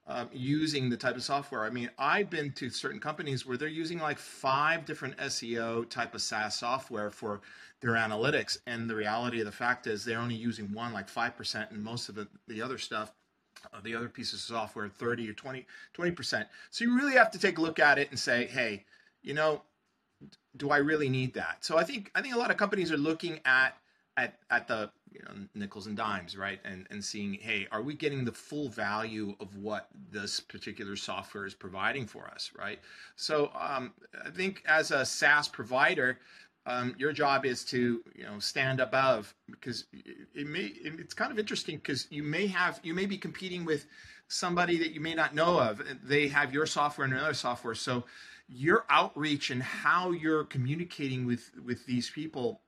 um, 0.07 0.29
using 0.33 0.91
the 0.91 0.97
type 0.97 1.17
of 1.17 1.23
software. 1.23 1.65
I 1.65 1.71
mean, 1.71 1.91
I've 1.99 2.29
been 2.29 2.53
to 2.53 2.71
certain 2.71 3.01
companies 3.01 3.47
where 3.47 3.57
they're 3.57 3.69
using 3.69 3.99
like 3.99 4.19
five 4.19 4.85
different 4.85 5.17
SEO 5.19 5.89
type 5.89 6.15
of 6.15 6.23
SaaS 6.23 6.57
software 6.57 7.11
for 7.11 7.41
their 7.81 7.93
analytics, 7.93 8.59
and 8.67 8.89
the 8.89 8.95
reality 8.95 9.41
of 9.41 9.47
the 9.47 9.53
fact 9.53 9.87
is 9.87 10.05
they're 10.05 10.19
only 10.19 10.35
using 10.35 10.73
one, 10.73 10.93
like 10.93 11.09
five 11.09 11.37
percent, 11.37 11.71
and 11.71 11.83
most 11.83 12.09
of 12.09 12.15
the, 12.15 12.29
the 12.49 12.61
other 12.63 12.79
stuff 12.79 13.13
uh, 13.73 13.81
the 13.83 13.95
other 13.95 14.09
pieces 14.09 14.35
of 14.35 14.41
software 14.41 14.89
30 14.89 15.31
or 15.31 15.33
20 15.33 15.67
20%. 15.95 16.47
So 16.71 16.85
you 16.85 16.97
really 16.97 17.15
have 17.15 17.31
to 17.33 17.39
take 17.39 17.59
a 17.59 17.61
look 17.61 17.79
at 17.79 17.99
it 17.99 18.11
and 18.11 18.19
say, 18.19 18.47
"Hey, 18.47 18.85
you 19.23 19.35
know, 19.35 19.63
do 20.57 20.71
I 20.71 20.79
really 20.79 21.09
need 21.09 21.35
that?" 21.35 21.65
So 21.65 21.77
I 21.79 21.85
think 21.85 22.11
I 22.15 22.23
think 22.23 22.35
a 22.35 22.39
lot 22.39 22.51
of 22.51 22.57
companies 22.57 22.91
are 22.93 22.97
looking 22.97 23.41
at 23.45 23.77
at 24.17 24.39
at 24.51 24.69
the 24.69 24.91
you 25.13 25.21
know, 25.21 25.47
nickels 25.55 25.87
and 25.87 25.97
dimes, 25.97 26.37
right? 26.37 26.61
And 26.65 26.87
and 26.91 27.05
seeing, 27.05 27.35
"Hey, 27.35 27.67
are 27.71 27.83
we 27.83 27.95
getting 27.95 28.25
the 28.25 28.33
full 28.33 28.69
value 28.69 29.35
of 29.41 29.57
what 29.57 29.89
this 30.11 30.41
particular 30.41 30.97
software 30.97 31.47
is 31.47 31.55
providing 31.55 32.07
for 32.07 32.29
us?" 32.29 32.51
Right? 32.59 32.81
So 33.17 33.51
um, 33.59 33.93
I 34.25 34.31
think 34.31 34.63
as 34.67 34.91
a 34.91 35.05
SaaS 35.05 35.49
provider, 35.49 36.19
um, 36.67 36.95
your 36.99 37.13
job 37.13 37.45
is 37.45 37.65
to 37.67 38.03
you 38.15 38.25
know 38.25 38.39
stand 38.39 38.81
above 38.81 39.35
because 39.51 39.85
it 39.93 40.47
may 40.47 40.73
it's 40.85 41.15
kind 41.15 41.33
of 41.33 41.39
interesting 41.39 41.77
because 41.77 42.07
you 42.11 42.23
may 42.23 42.47
have 42.47 42.81
you 42.83 42.95
may 42.95 43.07
be 43.07 43.19
competing 43.19 43.65
with 43.65 43.87
somebody 44.29 44.79
that 44.79 44.93
you 44.93 45.01
may 45.01 45.15
not 45.15 45.35
know 45.35 45.61
of 45.61 45.83
they 46.03 46.29
have 46.29 46.55
your 46.55 46.65
software 46.65 47.05
and 47.05 47.13
another 47.13 47.35
software 47.35 47.75
so 47.75 48.05
your 48.49 48.87
outreach 48.89 49.51
and 49.51 49.63
how 49.63 50.13
you're 50.13 50.45
communicating 50.45 51.27
with 51.27 51.51
with 51.65 51.85
these 51.87 52.09
people 52.09 52.62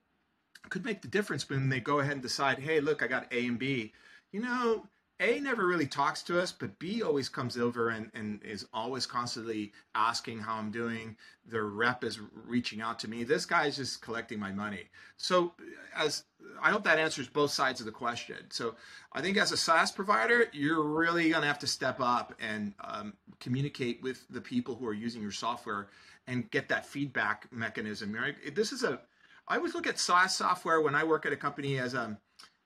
could 0.69 0.85
make 0.85 1.01
the 1.01 1.07
difference 1.07 1.49
when 1.49 1.69
they 1.69 1.79
go 1.79 1.99
ahead 1.99 2.13
and 2.13 2.21
decide 2.21 2.59
hey 2.59 2.79
look 2.79 3.03
i 3.03 3.07
got 3.07 3.31
a 3.31 3.45
and 3.45 3.59
b 3.59 3.91
you 4.31 4.39
know 4.39 4.87
a 5.21 5.39
never 5.39 5.65
really 5.65 5.87
talks 5.87 6.21
to 6.23 6.41
us, 6.41 6.51
but 6.51 6.77
B 6.77 7.01
always 7.01 7.29
comes 7.29 7.57
over 7.57 7.89
and, 7.89 8.11
and 8.13 8.43
is 8.43 8.67
always 8.73 9.05
constantly 9.05 9.71
asking 9.93 10.39
how 10.39 10.55
I'm 10.55 10.71
doing. 10.71 11.15
The 11.47 11.61
rep 11.63 12.03
is 12.03 12.19
reaching 12.45 12.81
out 12.81 12.99
to 12.99 13.07
me. 13.07 13.23
This 13.23 13.45
guy 13.45 13.67
is 13.67 13.77
just 13.77 14.01
collecting 14.01 14.39
my 14.39 14.51
money. 14.51 14.89
So 15.15 15.53
as 15.95 16.23
I 16.61 16.71
hope 16.71 16.83
that 16.83 16.99
answers 16.99 17.29
both 17.29 17.51
sides 17.51 17.79
of 17.79 17.85
the 17.85 17.93
question. 17.93 18.37
So 18.49 18.75
I 19.13 19.21
think 19.21 19.37
as 19.37 19.53
a 19.53 19.57
SaaS 19.57 19.89
provider, 19.89 20.47
you're 20.51 20.83
really 20.83 21.29
going 21.29 21.41
to 21.41 21.47
have 21.47 21.59
to 21.59 21.67
step 21.67 22.01
up 22.01 22.33
and 22.41 22.73
um, 22.81 23.13
communicate 23.39 24.03
with 24.03 24.25
the 24.29 24.41
people 24.41 24.75
who 24.75 24.85
are 24.85 24.93
using 24.93 25.21
your 25.21 25.31
software 25.31 25.87
and 26.27 26.51
get 26.51 26.67
that 26.69 26.85
feedback 26.85 27.47
mechanism. 27.53 28.11
Right? 28.11 28.35
This 28.53 28.73
is 28.73 28.83
a 28.83 28.99
I 29.47 29.57
always 29.57 29.73
look 29.73 29.87
at 29.87 29.99
SaaS 29.99 30.35
software 30.35 30.81
when 30.81 30.95
I 30.95 31.03
work 31.03 31.25
at 31.25 31.33
a 31.33 31.37
company 31.37 31.77
as 31.77 31.93
a 31.93 32.17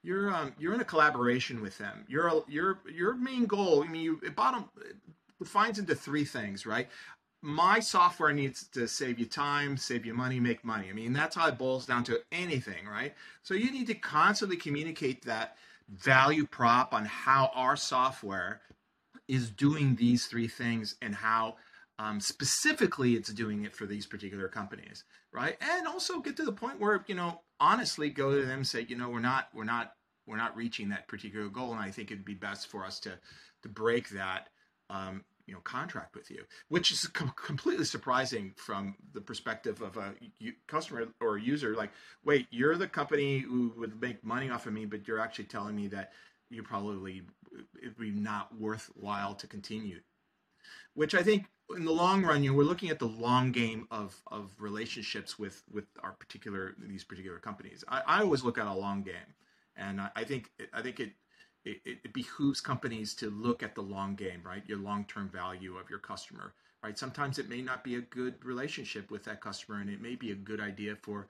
you're 0.01 0.33
um, 0.33 0.53
you're 0.57 0.73
in 0.73 0.81
a 0.81 0.85
collaboration 0.85 1.61
with 1.61 1.77
them. 1.77 2.05
Your 2.07 2.43
your 2.47 2.79
your 2.91 3.15
main 3.15 3.45
goal. 3.45 3.83
I 3.83 3.87
mean, 3.87 4.01
you 4.01 4.19
it 4.23 4.35
bottom 4.35 4.65
it 4.77 4.95
defines 5.39 5.79
into 5.79 5.95
three 5.95 6.25
things, 6.25 6.65
right? 6.65 6.87
my 7.41 7.79
software 7.79 8.33
needs 8.33 8.67
to 8.67 8.87
save 8.87 9.17
you 9.17 9.25
time, 9.25 9.77
save 9.77 10.05
you 10.05 10.13
money, 10.13 10.39
make 10.39 10.65
money. 10.65 10.89
I 10.89 10.93
mean, 10.93 11.13
that's 11.13 11.35
how 11.35 11.47
it 11.47 11.57
boils 11.57 11.85
down 11.85 12.03
to 12.05 12.21
anything, 12.31 12.85
right? 12.85 13.13
So 13.43 13.53
you 13.53 13.71
need 13.71 13.87
to 13.87 13.93
constantly 13.93 14.57
communicate 14.57 15.23
that 15.25 15.55
value 15.89 16.45
prop 16.45 16.93
on 16.93 17.05
how 17.05 17.51
our 17.55 17.75
software 17.75 18.61
is 19.27 19.49
doing 19.49 19.95
these 19.95 20.25
three 20.25 20.47
things 20.47 20.95
and 21.01 21.15
how 21.15 21.55
um, 21.97 22.19
specifically 22.19 23.13
it's 23.13 23.31
doing 23.31 23.63
it 23.63 23.75
for 23.75 23.85
these 23.85 24.05
particular 24.05 24.47
companies, 24.47 25.03
right? 25.33 25.57
And 25.61 25.87
also 25.87 26.19
get 26.19 26.37
to 26.37 26.45
the 26.45 26.51
point 26.51 26.79
where 26.79 27.03
you 27.07 27.15
know 27.15 27.41
honestly 27.59 28.09
go 28.09 28.31
to 28.31 28.45
them 28.45 28.59
and 28.59 28.67
say, 28.67 28.85
you 28.87 28.95
know, 28.95 29.09
we're 29.09 29.19
not 29.19 29.49
we're 29.53 29.63
not 29.63 29.93
we're 30.25 30.37
not 30.37 30.55
reaching 30.55 30.89
that 30.89 31.07
particular 31.07 31.49
goal, 31.49 31.71
and 31.71 31.81
I 31.81 31.91
think 31.91 32.11
it'd 32.11 32.25
be 32.25 32.35
best 32.35 32.67
for 32.67 32.85
us 32.85 32.99
to 33.01 33.17
to 33.63 33.69
break 33.69 34.09
that 34.09 34.49
um, 34.89 35.23
you 35.45 35.53
know 35.53 35.59
contract 35.61 36.15
with 36.15 36.29
you, 36.29 36.43
which 36.69 36.91
is 36.91 37.07
com- 37.07 37.33
completely 37.35 37.85
surprising 37.85 38.53
from 38.55 38.95
the 39.13 39.21
perspective 39.21 39.81
of 39.81 39.97
a 39.97 40.13
u- 40.39 40.53
customer 40.67 41.07
or 41.19 41.37
user. 41.37 41.75
Like, 41.75 41.91
wait, 42.23 42.47
you're 42.51 42.77
the 42.77 42.87
company 42.87 43.39
who 43.39 43.73
would 43.77 43.99
make 43.99 44.23
money 44.23 44.49
off 44.49 44.67
of 44.67 44.73
me, 44.73 44.85
but 44.85 45.07
you're 45.07 45.19
actually 45.19 45.45
telling 45.45 45.75
me 45.75 45.87
that 45.87 46.11
you 46.49 46.63
probably 46.63 47.23
it'd 47.81 47.97
be 47.97 48.11
not 48.11 48.55
worthwhile 48.57 49.35
to 49.35 49.47
continue. 49.47 49.99
Which 50.99 51.15
I 51.15 51.23
think 51.23 51.45
in 51.77 51.85
the 51.85 51.93
long 51.93 52.25
run, 52.25 52.43
you 52.43 52.51
know, 52.51 52.57
we're 52.57 52.65
looking 52.65 52.89
at 52.89 52.99
the 52.99 53.07
long 53.07 53.53
game 53.53 53.87
of 53.89 54.21
of 54.27 54.51
relationships 54.59 55.39
with 55.39 55.63
with 55.71 55.85
our 56.03 56.11
particular 56.11 56.75
these 56.77 57.05
particular 57.05 57.39
companies. 57.39 57.85
I, 57.87 58.01
I 58.05 58.19
always 58.19 58.43
look 58.43 58.57
at 58.57 58.67
a 58.67 58.73
long 58.73 59.03
game, 59.03 59.29
and 59.77 60.01
I, 60.01 60.09
I 60.17 60.23
think 60.25 60.51
I 60.73 60.81
think 60.81 60.99
it 60.99 61.11
it, 61.63 61.77
it 61.85 62.13
behooves 62.13 62.59
companies 62.59 63.13
to 63.15 63.29
look 63.29 63.63
at 63.63 63.75
the 63.75 63.81
long 63.81 64.15
game, 64.15 64.41
right? 64.43 64.61
Your 64.67 64.79
long 64.79 65.05
term 65.05 65.29
value 65.29 65.77
of 65.77 65.89
your 65.89 65.99
customer, 65.99 66.53
right? 66.83 66.99
Sometimes 66.99 67.39
it 67.39 67.47
may 67.47 67.61
not 67.61 67.81
be 67.81 67.95
a 67.95 68.01
good 68.01 68.43
relationship 68.43 69.09
with 69.09 69.23
that 69.23 69.39
customer, 69.39 69.79
and 69.79 69.89
it 69.89 70.01
may 70.01 70.15
be 70.15 70.31
a 70.31 70.35
good 70.35 70.59
idea 70.59 70.97
for 70.97 71.29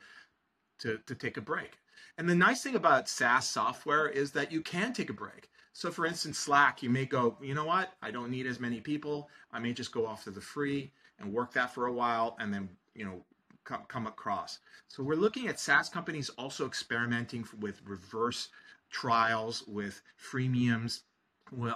to, 0.79 0.97
to 1.05 1.13
take 1.13 1.38
a 1.38 1.41
break. 1.41 1.77
And 2.17 2.27
the 2.27 2.33
nice 2.33 2.63
thing 2.63 2.75
about 2.75 3.07
SaaS 3.07 3.47
software 3.47 4.07
is 4.07 4.31
that 4.31 4.51
you 4.51 4.61
can 4.61 4.93
take 4.93 5.11
a 5.11 5.13
break. 5.13 5.51
So, 5.73 5.91
for 5.91 6.05
instance, 6.05 6.38
Slack, 6.38 6.83
you 6.83 6.89
may 6.89 7.05
go, 7.05 7.38
you 7.41 7.53
know 7.53 7.65
what? 7.65 7.93
I 8.01 8.11
don't 8.11 8.31
need 8.31 8.45
as 8.45 8.59
many 8.59 8.81
people. 8.81 9.29
I 9.51 9.59
may 9.59 9.73
just 9.73 9.91
go 9.91 10.05
off 10.05 10.23
to 10.23 10.31
the 10.31 10.41
free 10.41 10.91
and 11.19 11.33
work 11.33 11.53
that 11.53 11.73
for 11.73 11.88
a 11.88 11.93
while, 11.93 12.35
and 12.39 12.53
then 12.53 12.69
you 12.95 13.05
know 13.05 13.23
come, 13.63 13.83
come 13.88 14.07
across. 14.07 14.59
So, 14.88 15.03
we're 15.03 15.15
looking 15.15 15.47
at 15.47 15.59
SaaS 15.59 15.89
companies 15.89 16.29
also 16.38 16.65
experimenting 16.65 17.47
with 17.59 17.81
reverse 17.85 18.49
trials 18.89 19.63
with 19.67 20.01
freemiums, 20.19 21.01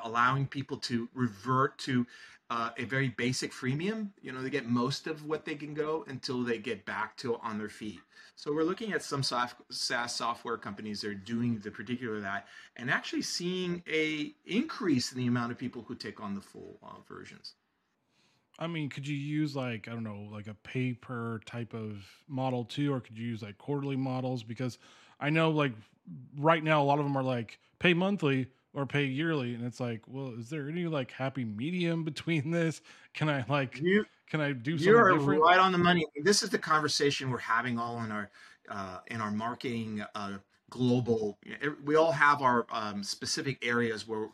allowing 0.04 0.48
people 0.48 0.78
to 0.78 1.10
revert 1.14 1.78
to 1.80 2.06
uh, 2.50 2.70
a 2.78 2.84
very 2.84 3.10
basic 3.10 3.52
freemium. 3.52 4.10
You 4.22 4.32
know, 4.32 4.42
they 4.42 4.50
get 4.50 4.68
most 4.68 5.08
of 5.08 5.26
what 5.26 5.46
they 5.46 5.56
can 5.56 5.74
go 5.74 6.06
until 6.08 6.44
they 6.44 6.58
get 6.58 6.86
back 6.86 7.18
to 7.18 7.38
on 7.38 7.58
their 7.58 7.70
feet. 7.70 8.00
So 8.36 8.54
we're 8.54 8.64
looking 8.64 8.94
at 8.94 9.04
some 9.04 9.24
soft, 9.24 9.62
SaaS 9.72 10.16
software 10.16 10.58
companies 10.58 11.02
that 11.02 11.10
are 11.10 11.16
doing 11.16 11.60
the 11.60 11.72
particular 11.72 12.20
that, 12.22 12.48
and 12.76 12.90
actually 12.90 13.22
seeing 13.22 13.84
a 13.88 14.34
increase 14.46 15.12
in 15.12 15.20
the 15.20 15.28
amount 15.28 15.52
of 15.52 15.58
people 15.58 15.84
who 15.88 15.96
take 15.96 16.20
on 16.20 16.36
the 16.36 16.42
full 16.42 16.80
uh, 16.84 17.02
versions. 17.08 17.54
I 18.60 18.68
mean, 18.68 18.90
could 18.90 19.08
you 19.08 19.16
use 19.16 19.56
like 19.56 19.88
I 19.88 19.92
don't 19.92 20.04
know, 20.04 20.28
like 20.32 20.48
a 20.48 20.54
pay 20.54 20.94
per 20.94 21.40
type 21.46 21.74
of 21.74 22.06
model 22.28 22.66
too, 22.66 22.94
or 22.94 23.00
could 23.00 23.18
you 23.18 23.26
use 23.26 23.42
like 23.42 23.58
quarterly 23.58 23.96
models? 23.96 24.44
Because 24.44 24.78
I 25.20 25.30
know 25.30 25.52
like 25.52 25.74
right 26.38 26.64
now 26.64 26.82
a 26.82 26.86
lot 26.86 27.00
of 27.00 27.06
them 27.06 27.18
are 27.18 27.24
like 27.24 27.60
pay 27.80 27.94
monthly 27.94 28.48
or 28.74 28.86
pay 28.86 29.06
yearly 29.06 29.54
and 29.54 29.64
it's 29.64 29.80
like 29.80 30.02
well 30.08 30.34
is 30.38 30.50
there 30.50 30.68
any 30.68 30.86
like 30.86 31.12
happy 31.12 31.46
medium 31.46 32.04
between 32.04 32.52
this 32.52 32.82
can 33.14 33.30
i 33.30 33.44
like 33.48 33.80
you, 33.80 34.06
can 34.30 34.42
i 34.42 34.52
do 34.52 34.78
something 34.78 34.88
you're 34.88 35.18
different? 35.18 35.42
right 35.42 35.60
on 35.60 35.72
the 35.72 35.78
money 35.78 36.06
this 36.24 36.44
is 36.44 36.50
the 36.50 36.58
conversation 36.58 37.30
we're 37.30 37.38
having 37.38 37.78
all 37.78 38.02
in 38.04 38.12
our 38.12 38.30
uh, 38.70 39.00
in 39.08 39.20
our 39.20 39.32
marketing 39.32 40.04
uh, 40.16 40.38
global 40.70 41.38
we 41.84 41.96
all 41.96 42.12
have 42.12 42.42
our 42.42 42.66
um, 42.72 43.04
specific 43.04 43.64
areas 43.64 44.08
where 44.08 44.30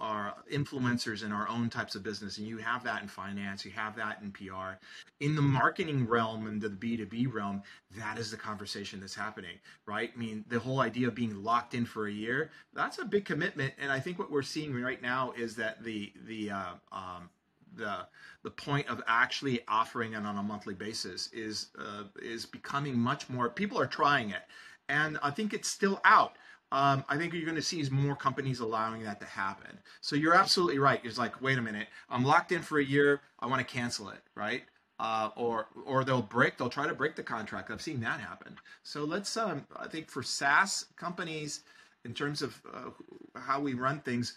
are 0.00 0.34
influencers 0.52 1.24
in 1.24 1.32
our 1.32 1.48
own 1.48 1.70
types 1.70 1.94
of 1.94 2.02
business 2.02 2.38
and 2.38 2.46
you 2.46 2.58
have 2.58 2.82
that 2.84 3.02
in 3.02 3.08
finance 3.08 3.64
you 3.64 3.70
have 3.70 3.94
that 3.94 4.20
in 4.22 4.30
pr 4.32 4.74
in 5.20 5.36
the 5.36 5.42
marketing 5.42 6.06
realm 6.06 6.46
and 6.46 6.60
the 6.60 6.68
b2b 6.68 7.32
realm 7.32 7.62
that 7.96 8.18
is 8.18 8.30
the 8.30 8.36
conversation 8.36 9.00
that's 9.00 9.14
happening 9.14 9.56
right? 9.86 10.10
I 10.14 10.18
mean 10.18 10.44
the 10.48 10.58
whole 10.58 10.80
idea 10.80 11.08
of 11.08 11.14
being 11.14 11.42
locked 11.42 11.74
in 11.74 11.84
for 11.86 12.06
a 12.06 12.12
year 12.12 12.50
that's 12.74 12.98
a 12.98 13.04
big 13.04 13.24
commitment 13.24 13.72
and 13.78 13.92
i 13.92 14.00
think 14.00 14.18
what 14.18 14.30
we're 14.30 14.42
seeing 14.42 14.74
right 14.74 15.00
now 15.00 15.32
is 15.36 15.56
that 15.56 15.82
the 15.84 16.12
the 16.26 16.50
uh, 16.50 16.72
um, 16.92 17.30
the 17.76 18.06
the 18.42 18.50
point 18.50 18.88
of 18.88 19.02
actually 19.06 19.60
offering 19.68 20.12
it 20.14 20.24
on 20.24 20.38
a 20.38 20.42
monthly 20.42 20.74
basis 20.74 21.28
is 21.32 21.68
uh, 21.78 22.04
is 22.22 22.46
becoming 22.46 22.98
much 22.98 23.28
more 23.28 23.48
people 23.48 23.78
are 23.78 23.86
trying 23.86 24.30
it 24.30 24.42
and 24.88 25.18
i 25.22 25.30
think 25.30 25.54
it's 25.54 25.68
still 25.68 26.00
out 26.04 26.36
um, 26.74 27.04
I 27.08 27.16
think 27.16 27.32
you're 27.32 27.44
going 27.44 27.54
to 27.54 27.62
see 27.62 27.88
more 27.90 28.16
companies 28.16 28.58
allowing 28.58 29.04
that 29.04 29.20
to 29.20 29.26
happen. 29.26 29.78
So 30.00 30.16
you're 30.16 30.34
absolutely 30.34 30.80
right. 30.80 31.00
It's 31.04 31.18
like, 31.18 31.40
wait 31.40 31.56
a 31.56 31.62
minute, 31.62 31.86
I'm 32.10 32.24
locked 32.24 32.50
in 32.50 32.62
for 32.62 32.80
a 32.80 32.84
year. 32.84 33.20
I 33.38 33.46
want 33.46 33.60
to 33.60 33.64
cancel 33.64 34.08
it, 34.08 34.18
right? 34.34 34.64
Uh, 34.98 35.30
or 35.36 35.68
or 35.86 36.02
they'll 36.02 36.20
break. 36.20 36.58
They'll 36.58 36.68
try 36.68 36.88
to 36.88 36.94
break 36.94 37.14
the 37.14 37.22
contract. 37.22 37.70
I've 37.70 37.80
seen 37.80 38.00
that 38.00 38.18
happen. 38.18 38.56
So 38.82 39.04
let's. 39.04 39.36
Um, 39.36 39.64
I 39.76 39.86
think 39.86 40.10
for 40.10 40.22
SaaS 40.24 40.86
companies, 40.96 41.60
in 42.04 42.12
terms 42.12 42.42
of 42.42 42.60
uh, 42.72 42.90
how 43.38 43.60
we 43.60 43.74
run 43.74 44.00
things, 44.00 44.34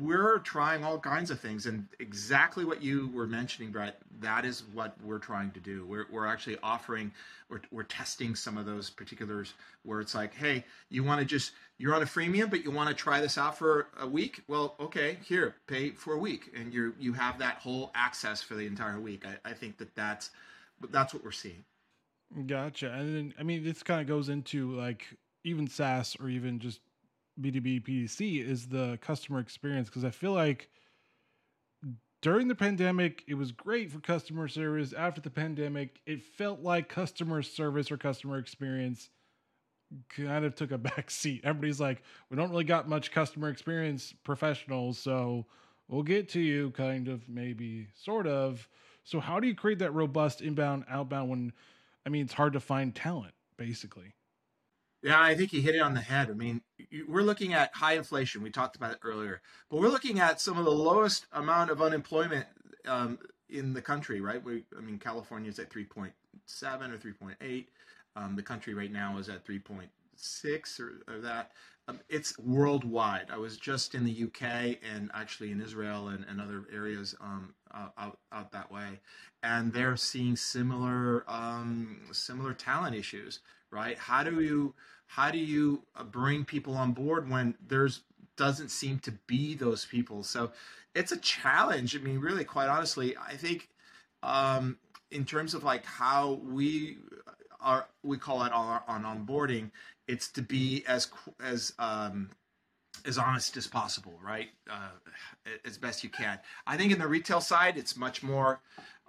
we're 0.00 0.38
trying 0.38 0.84
all 0.84 0.98
kinds 0.98 1.30
of 1.30 1.38
things. 1.38 1.66
And 1.66 1.86
exactly 2.00 2.64
what 2.64 2.82
you 2.82 3.10
were 3.12 3.26
mentioning, 3.26 3.70
Brett, 3.70 3.98
that 4.20 4.46
is 4.46 4.62
what 4.72 4.96
we're 5.04 5.18
trying 5.18 5.50
to 5.50 5.60
do. 5.60 5.84
We're, 5.84 6.06
we're 6.10 6.26
actually 6.26 6.56
offering, 6.62 7.12
we're, 7.50 7.60
we're 7.70 7.82
testing 7.82 8.34
some 8.34 8.56
of 8.56 8.64
those 8.64 8.88
particulars 8.88 9.52
where 9.82 10.00
it's 10.00 10.14
like, 10.14 10.34
hey, 10.34 10.64
you 10.88 11.04
want 11.04 11.20
to 11.20 11.26
just, 11.26 11.52
you're 11.76 11.94
on 11.94 12.00
a 12.00 12.06
freemium, 12.06 12.48
but 12.48 12.64
you 12.64 12.70
want 12.70 12.88
to 12.88 12.94
try 12.94 13.20
this 13.20 13.36
out 13.36 13.58
for 13.58 13.88
a 14.00 14.06
week? 14.06 14.42
Well, 14.48 14.76
okay, 14.80 15.18
here, 15.24 15.56
pay 15.66 15.90
for 15.90 16.14
a 16.14 16.18
week. 16.18 16.52
And 16.56 16.72
you 16.72 16.94
you 16.98 17.12
have 17.12 17.38
that 17.40 17.56
whole 17.56 17.90
access 17.94 18.40
for 18.40 18.54
the 18.54 18.66
entire 18.66 18.98
week. 18.98 19.24
I, 19.26 19.50
I 19.50 19.52
think 19.52 19.76
that 19.76 19.94
that's, 19.94 20.30
that's 20.90 21.12
what 21.12 21.22
we're 21.22 21.32
seeing. 21.32 21.64
Gotcha. 22.46 22.92
And 22.92 23.14
then, 23.14 23.34
I 23.38 23.42
mean, 23.42 23.62
this 23.62 23.82
kind 23.82 24.00
of 24.00 24.06
goes 24.06 24.30
into 24.30 24.74
like 24.74 25.06
even 25.44 25.68
SaaS 25.68 26.16
or 26.18 26.28
even 26.28 26.58
just 26.58 26.80
B2B 27.40 27.82
B2C 27.82 28.46
is 28.46 28.68
the 28.68 28.98
customer 29.00 29.40
experience 29.40 29.88
because 29.88 30.04
I 30.04 30.10
feel 30.10 30.32
like 30.32 30.68
during 32.22 32.48
the 32.48 32.54
pandemic 32.54 33.22
it 33.28 33.34
was 33.34 33.52
great 33.52 33.90
for 33.90 34.00
customer 34.00 34.48
service. 34.48 34.92
After 34.92 35.20
the 35.20 35.30
pandemic, 35.30 36.00
it 36.06 36.22
felt 36.22 36.60
like 36.60 36.88
customer 36.88 37.42
service 37.42 37.90
or 37.90 37.96
customer 37.96 38.38
experience 38.38 39.10
kind 40.08 40.44
of 40.44 40.54
took 40.54 40.72
a 40.72 40.78
back 40.78 41.10
seat. 41.10 41.42
Everybody's 41.44 41.80
like, 41.80 42.02
we 42.30 42.36
don't 42.36 42.50
really 42.50 42.64
got 42.64 42.88
much 42.88 43.12
customer 43.12 43.48
experience 43.48 44.14
professionals, 44.24 44.98
so 44.98 45.46
we'll 45.88 46.02
get 46.02 46.28
to 46.30 46.40
you 46.40 46.70
kind 46.70 47.08
of 47.08 47.28
maybe 47.28 47.86
sort 47.94 48.26
of. 48.26 48.68
So 49.04 49.20
how 49.20 49.38
do 49.38 49.46
you 49.46 49.54
create 49.54 49.78
that 49.78 49.94
robust 49.94 50.40
inbound 50.40 50.84
outbound 50.88 51.30
when 51.30 51.52
I 52.04 52.08
mean 52.08 52.24
it's 52.24 52.34
hard 52.34 52.54
to 52.54 52.60
find 52.60 52.94
talent 52.94 53.34
basically? 53.56 54.15
Yeah, 55.02 55.20
I 55.20 55.34
think 55.34 55.50
he 55.50 55.60
hit 55.60 55.74
it 55.74 55.80
on 55.80 55.94
the 55.94 56.00
head. 56.00 56.30
I 56.30 56.32
mean, 56.32 56.62
we're 57.06 57.22
looking 57.22 57.52
at 57.52 57.74
high 57.74 57.94
inflation. 57.94 58.42
We 58.42 58.50
talked 58.50 58.76
about 58.76 58.92
it 58.92 58.98
earlier, 59.02 59.40
but 59.70 59.78
we're 59.80 59.88
looking 59.88 60.18
at 60.18 60.40
some 60.40 60.58
of 60.58 60.64
the 60.64 60.70
lowest 60.70 61.26
amount 61.32 61.70
of 61.70 61.80
unemployment 61.82 62.46
um, 62.86 63.18
in 63.48 63.72
the 63.72 63.82
country, 63.82 64.20
right? 64.20 64.42
We, 64.42 64.64
I 64.76 64.80
mean, 64.80 64.98
California 64.98 65.50
is 65.50 65.58
at 65.58 65.70
3.7 65.70 66.12
or 66.92 66.98
3.8. 66.98 67.66
Um, 68.16 68.34
the 68.34 68.42
country 68.42 68.74
right 68.74 68.90
now 68.90 69.18
is 69.18 69.28
at 69.28 69.44
3.6 69.46 70.80
or, 70.80 71.02
or 71.12 71.20
that. 71.20 71.52
Um, 71.88 72.00
it's 72.08 72.36
worldwide. 72.38 73.26
I 73.30 73.36
was 73.36 73.56
just 73.58 73.94
in 73.94 74.04
the 74.04 74.24
UK 74.24 74.78
and 74.92 75.08
actually 75.14 75.52
in 75.52 75.60
Israel 75.60 76.08
and, 76.08 76.24
and 76.28 76.40
other 76.40 76.64
areas 76.72 77.14
um, 77.20 77.54
out, 77.72 78.18
out 78.32 78.50
that 78.52 78.72
way, 78.72 78.98
and 79.44 79.72
they're 79.72 79.96
seeing 79.96 80.34
similar 80.34 81.24
um, 81.28 81.98
similar 82.10 82.54
talent 82.54 82.96
issues. 82.96 83.38
Right? 83.76 83.98
How 83.98 84.24
do 84.24 84.40
you 84.40 84.74
how 85.06 85.30
do 85.30 85.38
you 85.38 85.82
uh, 85.94 86.02
bring 86.02 86.46
people 86.46 86.74
on 86.76 86.92
board 86.92 87.28
when 87.28 87.54
there's 87.68 88.00
doesn't 88.38 88.70
seem 88.70 88.98
to 89.00 89.12
be 89.26 89.54
those 89.54 89.84
people? 89.84 90.22
So 90.22 90.50
it's 90.94 91.12
a 91.12 91.18
challenge. 91.18 91.94
I 91.94 91.98
mean, 91.98 92.18
really, 92.18 92.42
quite 92.42 92.68
honestly, 92.68 93.14
I 93.18 93.34
think 93.34 93.68
um, 94.22 94.78
in 95.10 95.26
terms 95.26 95.52
of 95.52 95.62
like 95.62 95.84
how 95.84 96.40
we 96.42 96.96
are, 97.60 97.86
we 98.02 98.16
call 98.16 98.44
it 98.44 98.52
on, 98.52 98.80
on 98.88 99.02
onboarding, 99.04 99.70
it's 100.08 100.28
to 100.28 100.42
be 100.42 100.82
as 100.88 101.08
as 101.44 101.74
um, 101.78 102.30
as 103.04 103.18
honest 103.18 103.58
as 103.58 103.66
possible, 103.66 104.18
right? 104.24 104.48
Uh, 104.70 104.88
as 105.66 105.76
best 105.76 106.02
you 106.02 106.08
can. 106.08 106.38
I 106.66 106.78
think 106.78 106.92
in 106.92 106.98
the 106.98 107.06
retail 107.06 107.42
side, 107.42 107.76
it's 107.76 107.94
much 107.94 108.22
more 108.22 108.60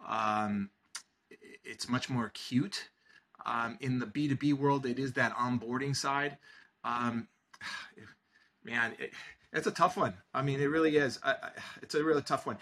um, 0.05 0.71
it's 1.63 1.87
much 1.87 2.09
more 2.09 2.25
acute 2.25 2.89
um, 3.47 3.77
in 3.81 3.99
the 3.99 4.05
B2B 4.05 4.53
world, 4.53 4.85
it 4.85 4.99
is 4.99 5.13
that 5.13 5.35
onboarding 5.35 5.95
side. 5.95 6.37
Um, 6.83 7.27
man, 8.63 8.93
it, 8.99 9.13
it's 9.53 9.67
a 9.67 9.71
tough 9.71 9.97
one. 9.97 10.13
I 10.33 10.41
mean, 10.43 10.59
it 10.61 10.65
really 10.65 10.97
is. 10.97 11.19
I, 11.23 11.31
I, 11.31 11.49
it's 11.81 11.95
a 11.95 12.03
really 12.03 12.21
tough 12.21 12.45
one. 12.45 12.57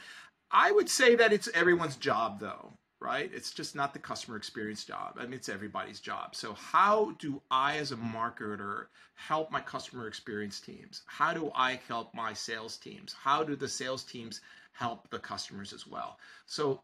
I 0.52 0.72
would 0.72 0.90
say 0.90 1.16
that 1.16 1.34
it's 1.34 1.50
everyone's 1.54 1.98
job, 1.98 2.40
though. 2.40 2.78
right? 3.02 3.30
It's 3.34 3.52
just 3.52 3.76
not 3.76 3.94
the 3.94 4.00
customer 4.00 4.38
experience 4.38 4.86
job. 4.86 5.18
I 5.20 5.24
mean, 5.24 5.34
it's 5.34 5.50
everybody's 5.50 6.00
job. 6.00 6.36
So, 6.36 6.54
how 6.54 7.12
do 7.20 7.42
I, 7.52 7.78
as 7.78 7.92
a 7.92 7.98
marketer, 7.98 8.86
help 9.16 9.52
my 9.52 9.62
customer 9.62 10.08
experience 10.08 10.60
teams? 10.60 11.04
How 11.06 11.34
do 11.34 11.52
I 11.56 11.80
help 11.88 12.14
my 12.14 12.34
sales 12.34 12.78
teams? 12.78 13.14
How 13.14 13.44
do 13.44 13.56
the 13.56 13.70
sales 13.70 14.04
teams 14.04 14.42
help 14.78 15.10
the 15.10 15.20
customers 15.20 15.74
as 15.74 15.88
well? 15.88 16.18
So, 16.46 16.82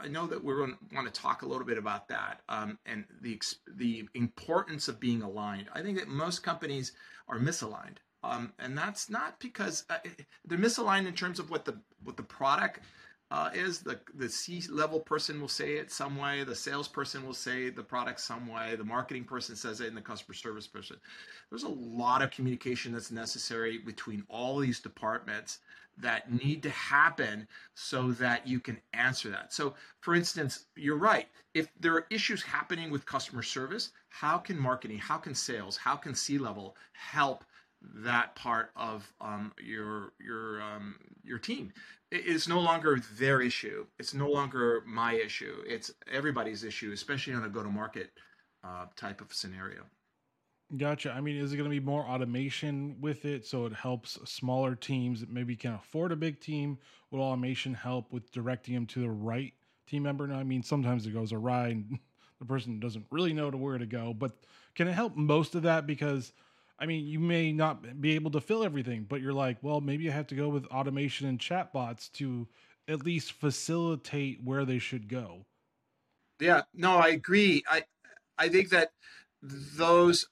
I 0.00 0.08
know 0.08 0.26
that 0.26 0.42
we're 0.42 0.56
going 0.56 0.72
to 0.72 0.94
want 0.94 1.12
to 1.12 1.20
talk 1.20 1.42
a 1.42 1.46
little 1.46 1.66
bit 1.66 1.78
about 1.78 2.08
that 2.08 2.40
um, 2.48 2.78
and 2.86 3.04
the 3.20 3.40
the 3.76 4.08
importance 4.14 4.88
of 4.88 5.00
being 5.00 5.22
aligned. 5.22 5.68
I 5.72 5.82
think 5.82 5.98
that 5.98 6.08
most 6.08 6.42
companies 6.42 6.92
are 7.28 7.38
misaligned. 7.38 7.98
Um, 8.24 8.52
and 8.58 8.76
that's 8.76 9.08
not 9.08 9.38
because 9.38 9.84
uh, 9.88 9.98
they're 10.44 10.58
misaligned 10.58 11.06
in 11.06 11.14
terms 11.14 11.38
of 11.38 11.50
what 11.50 11.64
the 11.64 11.78
what 12.02 12.16
the 12.16 12.22
product 12.22 12.80
uh, 13.30 13.50
is 13.54 13.80
the 13.80 13.98
the 14.14 14.28
C 14.28 14.62
level 14.70 15.00
person 15.00 15.40
will 15.40 15.48
say 15.48 15.74
it 15.74 15.90
some 15.90 16.16
way, 16.16 16.44
the 16.44 16.54
salesperson 16.54 17.26
will 17.26 17.34
say 17.34 17.70
the 17.70 17.82
product 17.82 18.20
some 18.20 18.46
way, 18.46 18.76
the 18.76 18.84
marketing 18.84 19.24
person 19.24 19.56
says 19.56 19.80
it, 19.80 19.88
and 19.88 19.96
the 19.96 20.00
customer 20.00 20.34
service 20.34 20.66
person. 20.66 20.96
There's 21.50 21.64
a 21.64 21.68
lot 21.68 22.22
of 22.22 22.30
communication 22.30 22.92
that's 22.92 23.10
necessary 23.10 23.78
between 23.78 24.24
all 24.28 24.58
these 24.58 24.80
departments 24.80 25.58
that 25.98 26.32
need 26.32 26.62
to 26.62 26.70
happen 26.70 27.48
so 27.74 28.12
that 28.12 28.46
you 28.46 28.60
can 28.60 28.78
answer 28.92 29.30
that. 29.30 29.52
So, 29.52 29.74
for 30.00 30.14
instance, 30.14 30.66
you're 30.76 30.96
right. 30.96 31.28
If 31.54 31.68
there 31.80 31.94
are 31.94 32.06
issues 32.10 32.42
happening 32.42 32.90
with 32.90 33.06
customer 33.06 33.42
service, 33.42 33.90
how 34.08 34.38
can 34.38 34.58
marketing, 34.58 34.98
how 34.98 35.16
can 35.16 35.34
sales, 35.34 35.76
how 35.76 35.96
can 35.96 36.14
C 36.14 36.38
level 36.38 36.76
help 36.92 37.44
that 37.94 38.34
part 38.34 38.70
of 38.76 39.12
um, 39.20 39.52
your 39.62 40.12
your 40.18 40.60
um, 40.62 40.96
your 41.22 41.38
team. 41.38 41.72
It's 42.10 42.48
no 42.48 42.60
longer 42.60 43.00
their 43.18 43.40
issue. 43.40 43.86
It's 43.98 44.14
no 44.14 44.28
longer 44.28 44.82
my 44.86 45.14
issue. 45.14 45.62
It's 45.66 45.92
everybody's 46.10 46.64
issue, 46.64 46.92
especially 46.92 47.34
on 47.34 47.44
a 47.44 47.48
go-to-market 47.48 48.10
uh, 48.64 48.86
type 48.96 49.20
of 49.20 49.34
scenario. 49.34 49.82
Gotcha. 50.74 51.12
I 51.12 51.20
mean, 51.20 51.36
is 51.36 51.52
it 51.52 51.56
going 51.56 51.70
to 51.70 51.80
be 51.80 51.84
more 51.84 52.04
automation 52.04 52.96
with 53.00 53.24
it 53.24 53.46
so 53.46 53.66
it 53.66 53.72
helps 53.72 54.18
smaller 54.28 54.74
teams 54.74 55.20
that 55.20 55.30
maybe 55.30 55.54
can 55.54 55.74
afford 55.74 56.10
a 56.10 56.16
big 56.16 56.40
team? 56.40 56.78
Will 57.10 57.20
automation 57.20 57.72
help 57.72 58.12
with 58.12 58.32
directing 58.32 58.74
them 58.74 58.86
to 58.86 59.00
the 59.00 59.10
right 59.10 59.52
team 59.86 60.02
member? 60.02 60.26
Now, 60.26 60.40
I 60.40 60.44
mean, 60.44 60.64
sometimes 60.64 61.06
it 61.06 61.12
goes 61.12 61.32
awry 61.32 61.68
and 61.68 62.00
the 62.40 62.46
person 62.46 62.80
doesn't 62.80 63.06
really 63.12 63.32
know 63.32 63.50
to 63.50 63.56
where 63.56 63.78
to 63.78 63.86
go, 63.86 64.12
but 64.12 64.32
can 64.74 64.88
it 64.88 64.92
help 64.92 65.14
most 65.14 65.54
of 65.54 65.62
that? 65.62 65.86
Because 65.86 66.32
I 66.80 66.86
mean, 66.86 67.06
you 67.06 67.20
may 67.20 67.52
not 67.52 68.00
be 68.00 68.16
able 68.16 68.32
to 68.32 68.40
fill 68.40 68.64
everything, 68.64 69.06
but 69.08 69.20
you're 69.20 69.32
like, 69.32 69.58
well, 69.62 69.80
maybe 69.80 70.10
I 70.10 70.14
have 70.14 70.26
to 70.28 70.34
go 70.34 70.48
with 70.48 70.66
automation 70.66 71.28
and 71.28 71.38
chatbots 71.38 72.10
to 72.14 72.48
at 72.88 73.04
least 73.04 73.32
facilitate 73.32 74.42
where 74.42 74.64
they 74.64 74.78
should 74.80 75.08
go. 75.08 75.46
Yeah, 76.40 76.62
no, 76.74 76.96
I 76.96 77.08
agree. 77.08 77.62
I 77.70 77.84
I 78.36 78.48
think 78.48 78.70
that 78.70 78.90
those 79.42 80.26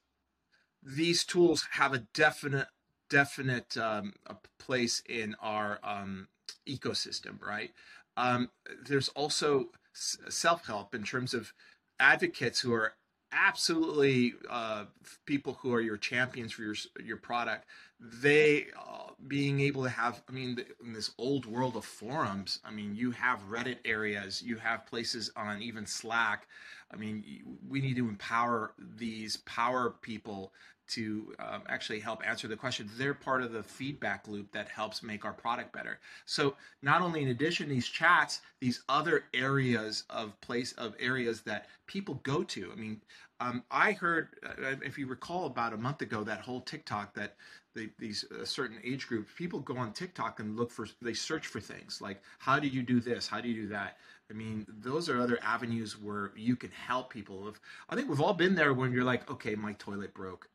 these 0.85 1.25
tools 1.25 1.67
have 1.73 1.95
a 1.95 1.99
definite 2.15 2.69
definite 3.11 3.77
um, 3.77 4.13
a 4.27 4.37
place 4.59 5.03
in 5.09 5.37
our 5.41 5.79
um, 5.83 6.29
ecosystem, 6.69 7.41
right? 7.41 7.71
Um, 8.17 8.51
there's 8.87 9.09
also 9.11 9.67
self 9.93 10.67
help 10.67 10.95
in 10.95 11.05
terms 11.05 11.35
of 11.35 11.53
advocates 12.01 12.61
who 12.61 12.73
are 12.73 12.95
absolutely 13.33 14.35
uh, 14.49 14.85
people 15.27 15.55
who 15.61 15.73
are 15.75 15.81
your 15.81 15.97
champions 15.97 16.53
for 16.53 16.63
your 16.63 16.75
your 17.03 17.17
product 17.17 17.67
they 18.01 18.67
uh, 18.79 19.11
being 19.27 19.61
able 19.61 19.83
to 19.83 19.89
have 19.89 20.23
i 20.29 20.33
mean 20.33 20.57
in 20.85 20.93
this 20.93 21.11
old 21.19 21.45
world 21.47 21.77
of 21.77 21.85
forums 21.85 22.61
i 22.65 22.71
mean 22.71 22.95
you 22.95 23.11
have 23.11 23.41
reddit 23.51 23.79
areas 23.85 24.43
you 24.43 24.57
have 24.57 24.87
places 24.87 25.31
on 25.37 25.61
even 25.61 25.85
slack 25.85 26.47
i 26.93 26.97
mean 26.97 27.25
we 27.69 27.81
need 27.81 27.97
to 27.97 28.09
empower 28.09 28.73
these 28.97 29.37
power 29.39 29.95
people 30.01 30.53
to 30.89 31.35
um, 31.39 31.63
actually 31.69 32.01
help 32.01 32.27
answer 32.27 32.49
the 32.49 32.57
question. 32.57 32.89
They're 32.97 33.15
part 33.15 33.43
of 33.43 33.53
the 33.53 33.63
feedback 33.63 34.29
loop 34.29 34.53
that 34.53 34.69
helps 34.69 35.03
make 35.03 35.25
our 35.25 35.33
product 35.33 35.73
better. 35.73 35.99
So 36.27 36.57
not 36.83 37.03
only 37.03 37.23
in 37.23 37.29
addition 37.29 37.69
these 37.69 37.89
chats, 37.89 38.41
these 38.61 38.83
other 38.89 39.25
areas 39.33 40.05
of 40.11 40.39
place 40.41 40.73
of 40.73 40.95
areas 40.99 41.41
that 41.43 41.67
people 41.87 42.21
go 42.23 42.43
to. 42.45 42.71
I 42.73 42.77
mean, 42.77 43.01
um, 43.41 43.63
I 43.71 43.93
heard, 43.93 44.29
uh, 44.47 44.77
if 44.83 44.99
you 44.99 45.07
recall, 45.07 45.47
about 45.47 45.73
a 45.73 45.77
month 45.77 46.03
ago, 46.03 46.23
that 46.25 46.41
whole 46.41 46.61
TikTok 46.61 47.15
that 47.15 47.37
the, 47.75 47.91
these 47.99 48.25
uh, 48.31 48.45
certain 48.45 48.79
age 48.85 49.09
groups, 49.09 49.33
people 49.37 49.61
go 49.61 49.77
on 49.77 49.93
TikTok 49.93 50.39
and 50.39 50.57
look 50.57 50.71
for, 50.71 50.87
they 51.03 51.15
search 51.15 51.47
for 51.47 51.61
things 51.61 52.01
like, 52.01 52.23
how 52.39 52.61
do 52.61 52.69
you 52.69 52.83
do 52.83 53.01
this? 53.01 53.27
How 53.27 53.41
do 53.41 53.49
you 53.49 53.63
do 53.63 53.69
that? 53.69 53.99
I 54.31 54.35
mean, 54.35 54.65
those 54.69 55.09
are 55.09 55.21
other 55.21 55.39
avenues 55.43 56.01
where 56.01 56.33
you 56.37 56.57
can 56.57 56.71
help 56.71 57.11
people. 57.11 57.49
If, 57.49 57.61
I 57.91 57.97
think 57.97 58.09
we've 58.09 58.21
all 58.21 58.33
been 58.33 58.55
there 58.55 58.73
when 58.73 58.93
you're 58.93 59.05
like, 59.05 59.31
okay, 59.31 59.55
my 59.55 59.73
toilet 59.75 60.15
broke 60.15 60.49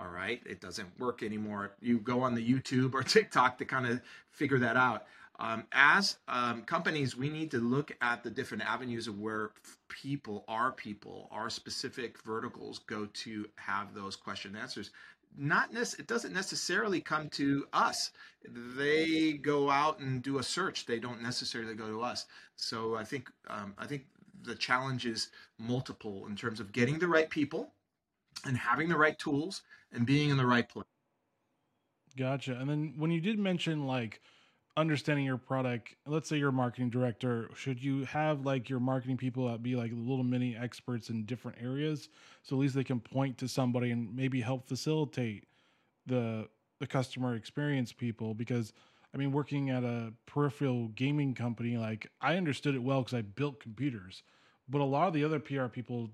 all 0.00 0.08
right? 0.08 0.40
It 0.46 0.60
doesn't 0.60 0.88
work 0.98 1.22
anymore. 1.22 1.72
You 1.80 1.98
go 1.98 2.22
on 2.22 2.34
the 2.34 2.52
youtube 2.52 2.94
or 2.94 3.02
tiktok 3.04 3.58
to 3.58 3.64
kind 3.64 3.86
of 3.86 4.00
figure 4.30 4.58
that 4.58 4.76
out. 4.76 5.06
Um, 5.38 5.64
as 5.72 6.18
um, 6.28 6.62
companies 6.62 7.16
we 7.16 7.30
need 7.30 7.50
to 7.52 7.58
look 7.58 7.96
at 8.02 8.22
the 8.22 8.30
different 8.30 8.62
avenues 8.64 9.06
of 9.06 9.18
where 9.18 9.52
people 9.88 10.44
our 10.48 10.72
people 10.72 11.28
our 11.30 11.48
specific 11.48 12.22
verticals 12.22 12.80
go 12.80 13.06
to 13.06 13.46
have 13.56 13.94
those 13.94 14.16
question 14.16 14.56
answers. 14.56 14.90
Not 15.38 15.72
nec- 15.72 15.98
it 15.98 16.06
doesn't 16.06 16.34
necessarily 16.34 17.00
come 17.00 17.28
to 17.30 17.66
us. 17.72 18.10
They 18.76 19.34
go 19.34 19.70
out 19.70 20.00
and 20.00 20.22
do 20.22 20.38
a 20.38 20.42
search. 20.42 20.86
They 20.86 20.98
don't 20.98 21.22
necessarily 21.22 21.74
go 21.74 21.88
to 21.88 22.02
us. 22.02 22.26
So 22.56 22.96
i 22.96 23.04
think 23.04 23.30
um, 23.48 23.74
i 23.78 23.86
think 23.86 24.04
the 24.42 24.54
challenge 24.54 25.06
is 25.06 25.28
multiple 25.58 26.26
in 26.26 26.36
terms 26.36 26.60
of 26.60 26.72
getting 26.72 26.98
the 26.98 27.08
right 27.08 27.28
people 27.30 27.72
and 28.44 28.56
having 28.56 28.88
the 28.88 28.96
right 28.96 29.18
tools 29.18 29.62
and 29.92 30.06
being 30.06 30.30
in 30.30 30.36
the 30.36 30.46
right 30.46 30.68
place. 30.68 30.86
Gotcha. 32.16 32.56
And 32.58 32.68
then 32.68 32.94
when 32.96 33.10
you 33.10 33.20
did 33.20 33.38
mention 33.38 33.86
like 33.86 34.20
understanding 34.76 35.24
your 35.24 35.36
product, 35.36 35.94
let's 36.06 36.28
say 36.28 36.36
you're 36.36 36.48
a 36.50 36.52
marketing 36.52 36.90
director, 36.90 37.50
should 37.54 37.82
you 37.82 38.04
have 38.04 38.44
like 38.44 38.68
your 38.68 38.80
marketing 38.80 39.16
people 39.16 39.48
that 39.48 39.62
be 39.62 39.76
like 39.76 39.90
little 39.94 40.24
mini 40.24 40.56
experts 40.56 41.10
in 41.10 41.24
different 41.24 41.58
areas 41.60 42.08
so 42.42 42.56
at 42.56 42.60
least 42.60 42.74
they 42.74 42.84
can 42.84 43.00
point 43.00 43.38
to 43.38 43.48
somebody 43.48 43.90
and 43.90 44.14
maybe 44.14 44.40
help 44.40 44.66
facilitate 44.66 45.46
the 46.06 46.48
the 46.80 46.86
customer 46.86 47.34
experience 47.34 47.92
people 47.92 48.32
because 48.34 48.72
I 49.14 49.18
mean 49.18 49.32
working 49.32 49.70
at 49.70 49.84
a 49.84 50.12
peripheral 50.26 50.88
gaming 50.88 51.34
company 51.34 51.76
like 51.76 52.06
I 52.20 52.36
understood 52.36 52.74
it 52.74 52.82
well 52.82 53.04
cuz 53.04 53.14
I 53.14 53.22
built 53.22 53.60
computers, 53.60 54.22
but 54.68 54.80
a 54.80 54.84
lot 54.84 55.08
of 55.08 55.14
the 55.14 55.24
other 55.24 55.38
PR 55.38 55.66
people 55.66 56.10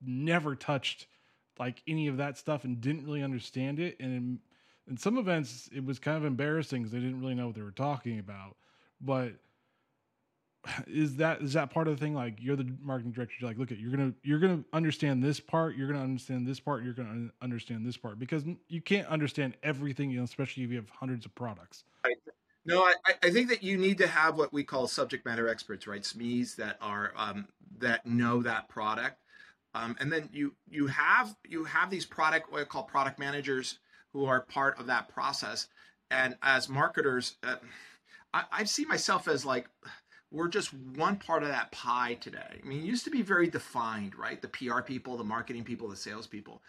never 0.00 0.54
touched 0.54 1.06
like 1.60 1.82
any 1.86 2.08
of 2.08 2.16
that 2.16 2.38
stuff 2.38 2.64
and 2.64 2.80
didn't 2.80 3.04
really 3.04 3.22
understand 3.22 3.78
it. 3.78 4.00
And 4.00 4.12
in, 4.12 4.38
in 4.88 4.96
some 4.96 5.18
events, 5.18 5.68
it 5.72 5.84
was 5.84 5.98
kind 5.98 6.16
of 6.16 6.24
embarrassing 6.24 6.82
because 6.82 6.90
they 6.90 6.98
didn't 6.98 7.20
really 7.20 7.34
know 7.34 7.46
what 7.46 7.54
they 7.54 7.62
were 7.62 7.70
talking 7.70 8.18
about. 8.18 8.56
But 8.98 9.34
is 10.86 11.16
that 11.16 11.42
is 11.42 11.52
that 11.52 11.70
part 11.70 11.86
of 11.86 11.98
the 11.98 12.04
thing? 12.04 12.14
Like 12.14 12.36
you're 12.38 12.56
the 12.56 12.74
marketing 12.80 13.12
director, 13.12 13.34
you're 13.38 13.50
like, 13.50 13.58
look 13.58 13.70
at 13.70 13.78
you're 13.78 13.90
gonna 13.90 14.14
you're 14.22 14.38
gonna 14.38 14.64
understand 14.72 15.22
this 15.22 15.38
part, 15.38 15.76
you're 15.76 15.86
gonna 15.86 16.02
understand 16.02 16.46
this 16.46 16.58
part, 16.58 16.82
you're 16.82 16.94
gonna 16.94 17.28
understand 17.42 17.86
this 17.86 17.98
part 17.98 18.18
because 18.18 18.44
you 18.68 18.80
can't 18.80 19.06
understand 19.08 19.54
everything, 19.62 20.10
you 20.10 20.16
know, 20.18 20.24
especially 20.24 20.64
if 20.64 20.70
you 20.70 20.76
have 20.76 20.88
hundreds 20.88 21.26
of 21.26 21.34
products. 21.34 21.84
No, 22.64 22.82
I, 22.82 22.94
I 23.22 23.30
think 23.30 23.48
that 23.48 23.62
you 23.62 23.76
need 23.78 23.98
to 23.98 24.06
have 24.06 24.36
what 24.36 24.52
we 24.52 24.64
call 24.64 24.86
subject 24.86 25.24
matter 25.24 25.48
experts, 25.48 25.86
right? 25.86 26.02
SMEs 26.02 26.56
that 26.56 26.76
are 26.80 27.12
um, 27.16 27.48
that 27.78 28.04
know 28.06 28.42
that 28.42 28.68
product 28.68 29.16
um, 29.74 29.96
and 30.00 30.12
then 30.12 30.28
you 30.32 30.54
you 30.68 30.86
have 30.88 31.34
you 31.48 31.64
have 31.64 31.90
these 31.90 32.06
product 32.06 32.50
what 32.52 32.62
I 32.62 32.64
call 32.64 32.82
product 32.82 33.18
managers 33.18 33.78
who 34.12 34.24
are 34.24 34.40
part 34.40 34.78
of 34.78 34.86
that 34.86 35.08
process. 35.08 35.68
And 36.10 36.36
as 36.42 36.68
marketers, 36.68 37.36
uh, 37.44 37.56
I, 38.34 38.44
I 38.50 38.64
see 38.64 38.84
myself 38.84 39.28
as 39.28 39.44
like 39.44 39.68
we're 40.32 40.48
just 40.48 40.72
one 40.74 41.16
part 41.16 41.42
of 41.42 41.48
that 41.48 41.70
pie 41.72 42.14
today. 42.14 42.60
I 42.62 42.66
mean, 42.66 42.80
it 42.80 42.84
used 42.84 43.04
to 43.04 43.10
be 43.10 43.22
very 43.22 43.48
defined, 43.48 44.16
right? 44.16 44.40
The 44.40 44.48
PR 44.48 44.80
people, 44.80 45.16
the 45.16 45.24
marketing 45.24 45.64
people, 45.64 45.88
the 45.88 45.96
sales 45.96 46.26
people. 46.26 46.62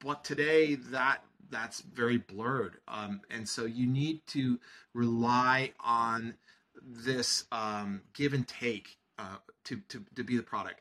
But 0.00 0.24
today 0.24 0.74
that 0.74 1.22
that's 1.50 1.80
very 1.80 2.18
blurred. 2.18 2.76
Um, 2.88 3.20
and 3.30 3.48
so 3.48 3.64
you 3.64 3.86
need 3.86 4.26
to 4.28 4.58
rely 4.94 5.72
on 5.80 6.34
this 6.82 7.44
um, 7.52 8.02
give 8.14 8.32
and 8.32 8.46
take 8.46 8.96
uh, 9.18 9.36
to, 9.64 9.80
to, 9.88 10.04
to 10.14 10.24
be 10.24 10.36
the 10.36 10.42
product. 10.42 10.80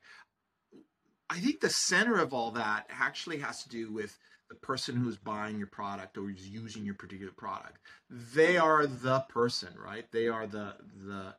I 1.29 1.39
think 1.39 1.59
the 1.61 1.69
center 1.69 2.19
of 2.19 2.33
all 2.33 2.51
that 2.51 2.87
actually 2.89 3.39
has 3.39 3.63
to 3.63 3.69
do 3.69 3.91
with 3.91 4.17
the 4.49 4.55
person 4.55 4.95
who's 4.95 5.17
buying 5.17 5.57
your 5.59 5.67
product 5.67 6.17
or 6.17 6.29
is 6.31 6.47
using 6.49 6.85
your 6.85 6.95
particular 6.95 7.31
product. 7.31 7.77
They 8.09 8.57
are 8.57 8.87
the 8.87 9.19
person, 9.29 9.69
right? 9.83 10.11
They 10.11 10.27
are 10.27 10.47
the 10.47 10.75
the 11.05 11.35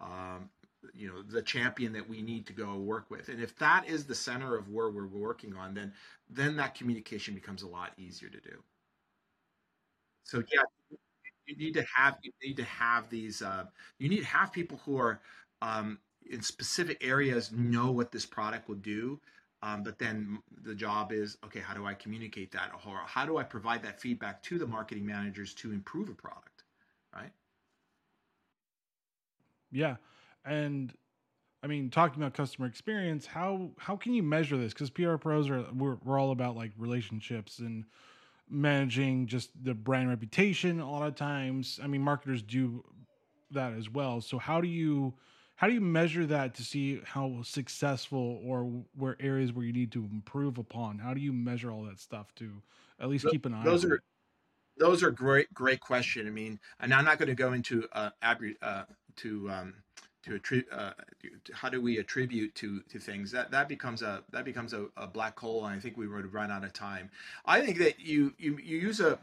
um, 0.00 0.50
you 0.92 1.08
know 1.08 1.22
the 1.22 1.42
champion 1.42 1.92
that 1.92 2.08
we 2.08 2.22
need 2.22 2.46
to 2.46 2.52
go 2.52 2.76
work 2.76 3.10
with. 3.10 3.28
And 3.28 3.40
if 3.40 3.56
that 3.58 3.86
is 3.88 4.06
the 4.06 4.14
center 4.14 4.56
of 4.56 4.68
where 4.70 4.90
we're 4.90 5.06
working 5.06 5.54
on, 5.56 5.74
then 5.74 5.92
then 6.28 6.56
that 6.56 6.74
communication 6.74 7.34
becomes 7.34 7.62
a 7.62 7.68
lot 7.68 7.92
easier 7.96 8.28
to 8.30 8.40
do. 8.40 8.62
So 10.24 10.42
yeah, 10.52 10.62
you 11.46 11.56
need 11.56 11.74
to 11.74 11.84
have 11.96 12.18
you 12.22 12.32
need 12.42 12.56
to 12.58 12.64
have 12.64 13.08
these 13.10 13.42
uh, 13.42 13.64
you 13.98 14.08
need 14.08 14.20
to 14.20 14.26
have 14.26 14.52
people 14.52 14.80
who 14.84 14.98
are 14.98 15.20
um, 15.62 15.98
in 16.30 16.42
specific 16.42 16.98
areas 17.04 17.52
know 17.52 17.90
what 17.90 18.12
this 18.12 18.26
product 18.26 18.68
will 18.68 18.76
do. 18.76 19.20
Um, 19.62 19.82
but 19.82 19.98
then 19.98 20.38
the 20.62 20.74
job 20.74 21.10
is 21.10 21.36
okay, 21.44 21.58
how 21.58 21.74
do 21.74 21.84
I 21.84 21.94
communicate 21.94 22.52
that? 22.52 22.70
Or 22.86 23.00
how 23.06 23.26
do 23.26 23.38
I 23.38 23.42
provide 23.42 23.82
that 23.82 24.00
feedback 24.00 24.42
to 24.44 24.58
the 24.58 24.66
marketing 24.66 25.04
managers 25.04 25.52
to 25.54 25.72
improve 25.72 26.08
a 26.08 26.14
product? 26.14 26.62
Right. 27.14 27.32
Yeah. 29.72 29.96
And 30.44 30.94
I 31.62 31.66
mean, 31.66 31.90
talking 31.90 32.22
about 32.22 32.34
customer 32.34 32.68
experience, 32.68 33.26
how 33.26 33.70
how 33.78 33.96
can 33.96 34.14
you 34.14 34.22
measure 34.22 34.56
this? 34.56 34.72
Because 34.72 34.90
PR 34.90 35.16
pros 35.16 35.50
are 35.50 35.66
we're, 35.74 35.96
we're 36.04 36.20
all 36.20 36.30
about 36.30 36.56
like 36.56 36.70
relationships 36.78 37.58
and 37.58 37.84
managing 38.48 39.26
just 39.26 39.50
the 39.62 39.74
brand 39.74 40.08
reputation 40.08 40.80
a 40.80 40.90
lot 40.90 41.06
of 41.06 41.16
times. 41.16 41.80
I 41.82 41.88
mean, 41.88 42.00
marketers 42.00 42.42
do 42.42 42.84
that 43.50 43.72
as 43.72 43.90
well. 43.90 44.20
So 44.20 44.38
how 44.38 44.60
do 44.60 44.68
you 44.68 45.14
how 45.58 45.66
do 45.66 45.74
you 45.74 45.80
measure 45.80 46.24
that 46.24 46.54
to 46.54 46.62
see 46.62 47.00
how 47.04 47.42
successful 47.42 48.40
or 48.44 48.62
where 48.96 49.16
areas 49.18 49.52
where 49.52 49.64
you 49.64 49.72
need 49.72 49.90
to 49.90 50.08
improve 50.12 50.56
upon? 50.56 50.98
How 50.98 51.14
do 51.14 51.20
you 51.20 51.32
measure 51.32 51.68
all 51.68 51.82
that 51.82 51.98
stuff 51.98 52.32
to 52.36 52.62
at 53.00 53.08
least 53.08 53.26
keep 53.28 53.44
an 53.44 53.54
eye? 53.54 53.64
Those 53.64 53.84
on 53.84 53.90
are 53.90 53.94
it? 53.96 54.02
those 54.76 55.02
are 55.02 55.10
great 55.10 55.52
great 55.52 55.80
question. 55.80 56.28
I 56.28 56.30
mean, 56.30 56.60
and 56.78 56.94
I'm 56.94 57.04
not 57.04 57.18
going 57.18 57.28
to 57.28 57.34
go 57.34 57.54
into 57.54 57.88
uh, 57.92 58.10
uh 58.22 58.84
to 59.16 59.50
um, 59.50 59.74
to 60.22 60.36
attribute 60.36 60.72
uh, 60.72 60.92
how 61.52 61.68
do 61.68 61.80
we 61.80 61.98
attribute 61.98 62.54
to 62.54 62.80
to 62.82 63.00
things 63.00 63.32
that 63.32 63.50
that 63.50 63.68
becomes 63.68 64.02
a 64.02 64.22
that 64.30 64.44
becomes 64.44 64.72
a, 64.72 64.86
a, 64.96 65.08
black 65.08 65.36
hole 65.38 65.64
and 65.66 65.74
i 65.74 65.80
think 65.80 65.96
we 65.96 66.06
would 66.06 66.32
run 66.32 66.50
out 66.50 66.64
of 66.64 66.72
time 66.72 67.10
i 67.46 67.60
think 67.60 67.78
that 67.78 67.98
you 68.00 68.34
you, 68.38 68.58
you 68.62 68.78
use 68.78 69.00
a 69.00 69.18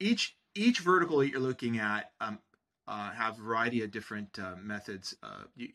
each 0.00 0.36
each 0.54 0.80
vertical 0.80 1.18
that 1.18 1.28
you're 1.28 1.40
looking 1.40 1.78
at 1.78 2.12
um, 2.20 2.38
uh, 2.86 3.10
have 3.12 3.38
a 3.38 3.42
variety 3.42 3.82
of 3.82 3.90
different 3.90 4.38
uh, 4.38 4.54
methods 4.60 5.16
uh, 5.22 5.44
you, 5.56 5.68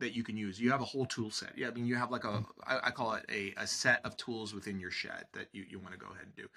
that 0.00 0.14
you 0.14 0.22
can 0.22 0.36
use. 0.36 0.60
You 0.60 0.70
have 0.70 0.80
a 0.80 0.84
whole 0.84 1.06
tool 1.06 1.30
set. 1.30 1.56
Yeah, 1.56 1.68
I 1.68 1.70
mean, 1.70 1.86
you 1.86 1.96
have 1.96 2.10
like 2.10 2.24
a 2.24 2.44
I, 2.66 2.78
I 2.84 2.90
call 2.90 3.14
it 3.14 3.24
a, 3.30 3.54
a 3.56 3.66
set 3.66 4.00
of 4.04 4.16
tools 4.16 4.54
within 4.54 4.78
your 4.78 4.90
shed 4.90 5.24
that 5.32 5.48
you, 5.52 5.64
you 5.68 5.78
want 5.78 5.92
to 5.92 5.98
go 5.98 6.06
ahead 6.06 6.24
and 6.24 6.36
do. 6.36 6.48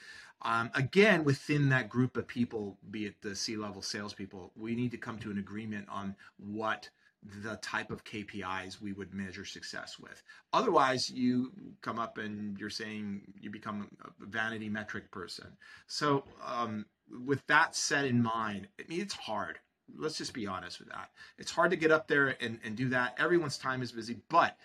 Um, 0.41 0.69
again, 0.75 1.23
within 1.23 1.69
that 1.69 1.89
group 1.89 2.17
of 2.17 2.27
people, 2.27 2.77
be 2.91 3.05
it 3.05 3.21
the 3.21 3.35
C 3.35 3.57
level 3.57 3.81
salespeople, 3.81 4.51
we 4.55 4.75
need 4.75 4.91
to 4.91 4.97
come 4.97 5.17
to 5.19 5.31
an 5.31 5.37
agreement 5.37 5.87
on 5.89 6.15
what 6.37 6.89
the 7.43 7.57
type 7.57 7.91
of 7.91 8.03
KPIs 8.03 8.79
we 8.79 8.93
would 8.93 9.13
measure 9.13 9.43
success 9.43 9.97
with. 9.99 10.21
Otherwise, 10.53 11.09
you 11.09 11.51
come 11.81 11.99
up 11.99 12.17
and 12.17 12.57
you're 12.59 12.69
saying 12.69 13.21
you 13.41 13.49
become 13.49 13.89
a 14.05 14.25
vanity 14.25 14.69
metric 14.69 15.11
person. 15.11 15.47
So, 15.87 16.23
um, 16.45 16.85
with 17.25 17.45
that 17.47 17.75
set 17.75 18.05
in 18.05 18.21
mind, 18.21 18.67
I 18.79 18.83
mean, 18.87 19.01
it's 19.01 19.13
hard 19.13 19.59
let's 19.95 20.17
just 20.17 20.33
be 20.33 20.47
honest 20.47 20.79
with 20.79 20.89
that. 20.89 21.09
It's 21.37 21.51
hard 21.51 21.71
to 21.71 21.77
get 21.77 21.91
up 21.91 22.07
there 22.07 22.35
and, 22.41 22.59
and 22.63 22.75
do 22.75 22.89
that. 22.89 23.15
Everyone's 23.19 23.57
time 23.57 23.81
is 23.81 23.91
busy. 23.91 24.17
But 24.29 24.57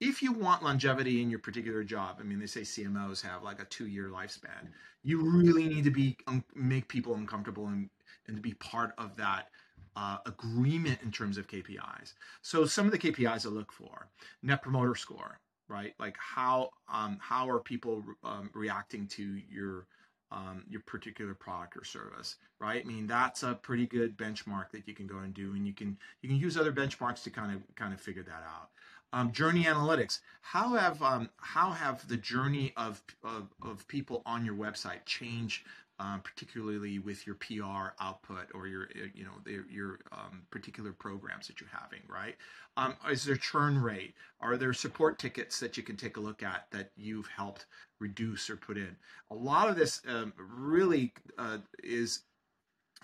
if 0.00 0.22
you 0.22 0.32
want 0.32 0.62
longevity 0.62 1.22
in 1.22 1.30
your 1.30 1.40
particular 1.40 1.82
job, 1.82 2.18
I 2.20 2.22
mean, 2.22 2.38
they 2.38 2.46
say 2.46 2.60
CMOs 2.60 3.22
have 3.22 3.42
like 3.42 3.60
a 3.60 3.64
two 3.66 3.86
year 3.86 4.08
lifespan. 4.08 4.68
You 5.02 5.20
really 5.20 5.68
need 5.68 5.84
to 5.84 5.90
be 5.90 6.16
um, 6.26 6.44
make 6.54 6.88
people 6.88 7.14
uncomfortable 7.14 7.66
and, 7.66 7.88
and 8.26 8.36
to 8.36 8.42
be 8.42 8.54
part 8.54 8.92
of 8.98 9.16
that 9.16 9.48
uh, 9.96 10.18
agreement 10.26 11.00
in 11.02 11.10
terms 11.10 11.38
of 11.38 11.48
KPIs. 11.48 12.14
So 12.42 12.64
some 12.64 12.86
of 12.86 12.92
the 12.92 12.98
KPIs 12.98 13.46
I 13.46 13.48
look 13.48 13.72
for: 13.72 14.08
Net 14.42 14.62
Promoter 14.62 14.94
Score, 14.94 15.40
right? 15.68 15.94
Like 15.98 16.16
how 16.18 16.70
um, 16.92 17.18
how 17.20 17.48
are 17.50 17.58
people 17.58 18.04
um, 18.22 18.50
reacting 18.54 19.06
to 19.08 19.40
your 19.50 19.86
um, 20.30 20.64
your 20.68 20.80
particular 20.82 21.34
product 21.34 21.76
or 21.76 21.84
service, 21.84 22.36
right? 22.60 22.82
I 22.84 22.86
mean, 22.86 23.06
that's 23.06 23.42
a 23.42 23.54
pretty 23.54 23.86
good 23.86 24.16
benchmark 24.16 24.70
that 24.72 24.86
you 24.86 24.94
can 24.94 25.06
go 25.06 25.18
and 25.18 25.32
do, 25.32 25.54
and 25.54 25.66
you 25.66 25.72
can 25.72 25.96
you 26.22 26.28
can 26.28 26.38
use 26.38 26.56
other 26.56 26.72
benchmarks 26.72 27.22
to 27.24 27.30
kind 27.30 27.54
of 27.54 27.62
kind 27.76 27.92
of 27.92 28.00
figure 28.00 28.22
that 28.24 28.44
out. 28.46 28.70
Um, 29.12 29.32
journey 29.32 29.64
analytics. 29.64 30.20
How 30.42 30.74
have 30.74 31.02
um, 31.02 31.30
how 31.38 31.70
have 31.70 32.06
the 32.08 32.16
journey 32.16 32.74
of, 32.76 33.02
of, 33.24 33.48
of 33.62 33.88
people 33.88 34.22
on 34.26 34.44
your 34.44 34.54
website 34.54 35.04
changed 35.06 35.64
um, 36.00 36.20
particularly 36.22 36.98
with 36.98 37.26
your 37.26 37.36
PR 37.36 37.92
output 38.00 38.46
or 38.54 38.66
your 38.66 38.84
uh, 38.84 39.08
you 39.14 39.24
know 39.24 39.32
your 39.68 39.98
um, 40.12 40.42
particular 40.50 40.92
programs 40.92 41.46
that 41.48 41.60
you're 41.60 41.70
having, 41.72 42.00
right? 42.08 42.36
Um, 42.76 42.94
is 43.10 43.24
there 43.24 43.36
churn 43.36 43.80
rate? 43.80 44.14
Are 44.40 44.56
there 44.56 44.72
support 44.72 45.18
tickets 45.18 45.58
that 45.60 45.76
you 45.76 45.82
can 45.82 45.96
take 45.96 46.16
a 46.16 46.20
look 46.20 46.42
at 46.42 46.66
that 46.70 46.90
you've 46.96 47.26
helped 47.26 47.66
reduce 47.98 48.48
or 48.48 48.56
put 48.56 48.76
in? 48.76 48.94
A 49.30 49.34
lot 49.34 49.68
of 49.68 49.76
this 49.76 50.00
um, 50.08 50.32
really 50.36 51.12
uh, 51.36 51.58
is 51.82 52.20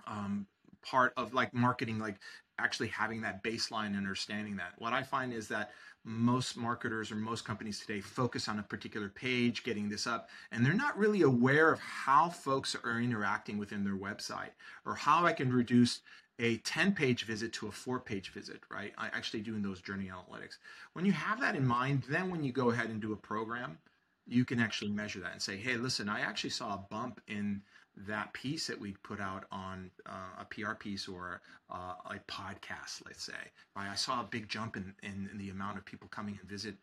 um, 0.06 0.46
part 0.84 1.12
of 1.16 1.34
like 1.34 1.52
marketing, 1.52 1.98
like 1.98 2.16
actually 2.58 2.88
having 2.88 3.20
that 3.22 3.42
baseline 3.42 3.96
understanding 3.96 4.56
that. 4.56 4.72
What 4.78 4.92
I 4.92 5.02
find 5.02 5.32
is 5.32 5.48
that 5.48 5.72
most 6.04 6.56
marketers 6.56 7.10
or 7.10 7.16
most 7.16 7.44
companies 7.44 7.80
today 7.80 8.00
focus 8.00 8.48
on 8.48 8.58
a 8.58 8.62
particular 8.62 9.08
page, 9.08 9.64
getting 9.64 9.88
this 9.88 10.06
up, 10.06 10.28
and 10.52 10.64
they're 10.64 10.74
not 10.74 10.98
really 10.98 11.22
aware 11.22 11.72
of 11.72 11.80
how 11.80 12.28
folks 12.28 12.76
are 12.84 13.00
interacting 13.00 13.56
within 13.58 13.84
their 13.84 13.96
website 13.96 14.50
or 14.84 14.94
how 14.94 15.24
I 15.24 15.32
can 15.32 15.52
reduce 15.52 16.00
a 16.38 16.58
10 16.58 16.92
page 16.94 17.24
visit 17.24 17.52
to 17.54 17.68
a 17.68 17.72
four 17.72 18.00
page 18.00 18.30
visit, 18.32 18.60
right? 18.70 18.92
I 18.98 19.06
actually 19.06 19.40
doing 19.40 19.62
those 19.62 19.80
journey 19.80 20.10
analytics. 20.10 20.58
When 20.92 21.06
you 21.06 21.12
have 21.12 21.40
that 21.40 21.56
in 21.56 21.66
mind, 21.66 22.04
then 22.08 22.30
when 22.30 22.42
you 22.42 22.52
go 22.52 22.70
ahead 22.70 22.90
and 22.90 23.00
do 23.00 23.12
a 23.12 23.16
program, 23.16 23.78
you 24.26 24.44
can 24.44 24.58
actually 24.60 24.90
measure 24.90 25.20
that 25.20 25.32
and 25.32 25.42
say, 25.42 25.56
hey, 25.56 25.76
listen, 25.76 26.08
I 26.08 26.20
actually 26.20 26.50
saw 26.50 26.74
a 26.74 26.86
bump 26.90 27.20
in 27.28 27.62
that 27.96 28.32
piece 28.32 28.66
that 28.66 28.80
we 28.80 28.92
put 29.02 29.20
out 29.20 29.44
on 29.52 29.90
uh, 30.06 30.42
a 30.42 30.44
PR 30.46 30.74
piece 30.74 31.08
or 31.08 31.40
uh, 31.70 31.94
a 32.06 32.18
podcast, 32.28 33.02
let's 33.06 33.24
say, 33.24 33.32
right? 33.76 33.88
I 33.90 33.94
saw 33.94 34.20
a 34.20 34.24
big 34.24 34.48
jump 34.48 34.76
in, 34.76 34.94
in, 35.02 35.28
in 35.32 35.38
the 35.38 35.50
amount 35.50 35.78
of 35.78 35.84
people 35.84 36.08
coming 36.08 36.38
and 36.40 36.48
visit 36.48 36.74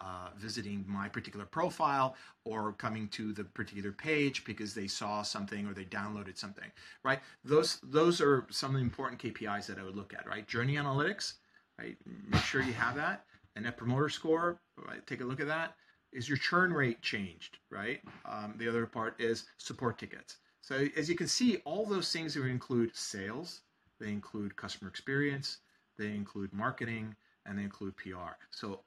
uh, 0.00 0.28
visiting 0.36 0.84
my 0.86 1.08
particular 1.08 1.44
profile 1.44 2.14
or 2.44 2.72
coming 2.74 3.08
to 3.08 3.32
the 3.32 3.42
particular 3.42 3.90
page 3.90 4.44
because 4.44 4.72
they 4.72 4.86
saw 4.86 5.22
something 5.22 5.66
or 5.66 5.74
they 5.74 5.84
downloaded 5.84 6.38
something, 6.38 6.70
right? 7.02 7.18
Those 7.44 7.80
those 7.82 8.20
are 8.20 8.46
some 8.50 8.70
of 8.70 8.80
the 8.80 8.84
important 8.84 9.20
KPIs 9.20 9.66
that 9.66 9.78
I 9.78 9.82
would 9.82 9.96
look 9.96 10.14
at, 10.14 10.26
right? 10.26 10.46
Journey 10.46 10.74
analytics, 10.76 11.34
right? 11.80 11.96
Make 12.28 12.42
sure 12.42 12.62
you 12.62 12.74
have 12.74 12.94
that. 12.96 13.24
And 13.56 13.64
net 13.64 13.76
promoter 13.76 14.08
score, 14.08 14.60
right? 14.86 15.04
Take 15.06 15.20
a 15.20 15.24
look 15.24 15.40
at 15.40 15.48
that. 15.48 15.74
Is 16.12 16.28
your 16.28 16.38
churn 16.38 16.72
rate 16.72 17.02
changed, 17.02 17.58
right? 17.70 18.00
Um, 18.24 18.54
the 18.56 18.68
other 18.68 18.86
part 18.86 19.20
is 19.20 19.46
support 19.58 19.98
tickets. 19.98 20.36
So 20.62 20.86
as 20.96 21.08
you 21.08 21.14
can 21.14 21.28
see, 21.28 21.58
all 21.64 21.86
those 21.86 22.12
things 22.12 22.36
include 22.36 22.94
sales, 22.94 23.62
they 24.00 24.08
include 24.08 24.56
customer 24.56 24.90
experience, 24.90 25.58
they 25.98 26.08
include 26.08 26.52
marketing, 26.52 27.14
and 27.46 27.58
they 27.58 27.62
include 27.62 27.96
PR. 27.96 28.36
So 28.50 28.80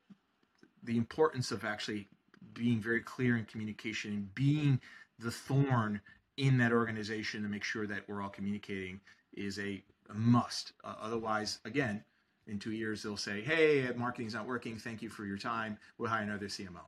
the 0.84 0.98
importance 0.98 1.52
of 1.52 1.66
actually 1.66 2.08
being 2.54 2.80
very 2.80 3.02
clear 3.02 3.38
in 3.38 3.46
communication 3.46 4.12
and 4.12 4.36
being 4.36 4.80
the 5.20 5.32
thorn 5.32 6.02
in 6.38 6.58
that 6.58 6.72
organization 6.72 7.44
to 7.44 7.50
make 7.50 7.64
sure 7.64 7.86
that 7.88 8.08
we're 8.08 8.22
all 8.22 8.30
communicating 8.30 9.00
is 9.34 9.60
a, 9.60 9.84
a 10.10 10.14
must. 10.14 10.74
Uh, 10.84 10.96
otherwise, 11.02 11.60
again, 11.66 12.04
in 12.48 12.58
two 12.58 12.72
years 12.72 13.04
they'll 13.04 13.18
say, 13.18 13.42
"Hey, 13.42 13.88
marketing's 13.96 14.34
not 14.34 14.48
working. 14.48 14.78
Thank 14.78 15.02
you 15.02 15.10
for 15.10 15.26
your 15.26 15.38
time. 15.38 15.78
We'll 15.98 16.10
hire 16.10 16.24
another 16.24 16.48
CMO." 16.48 16.82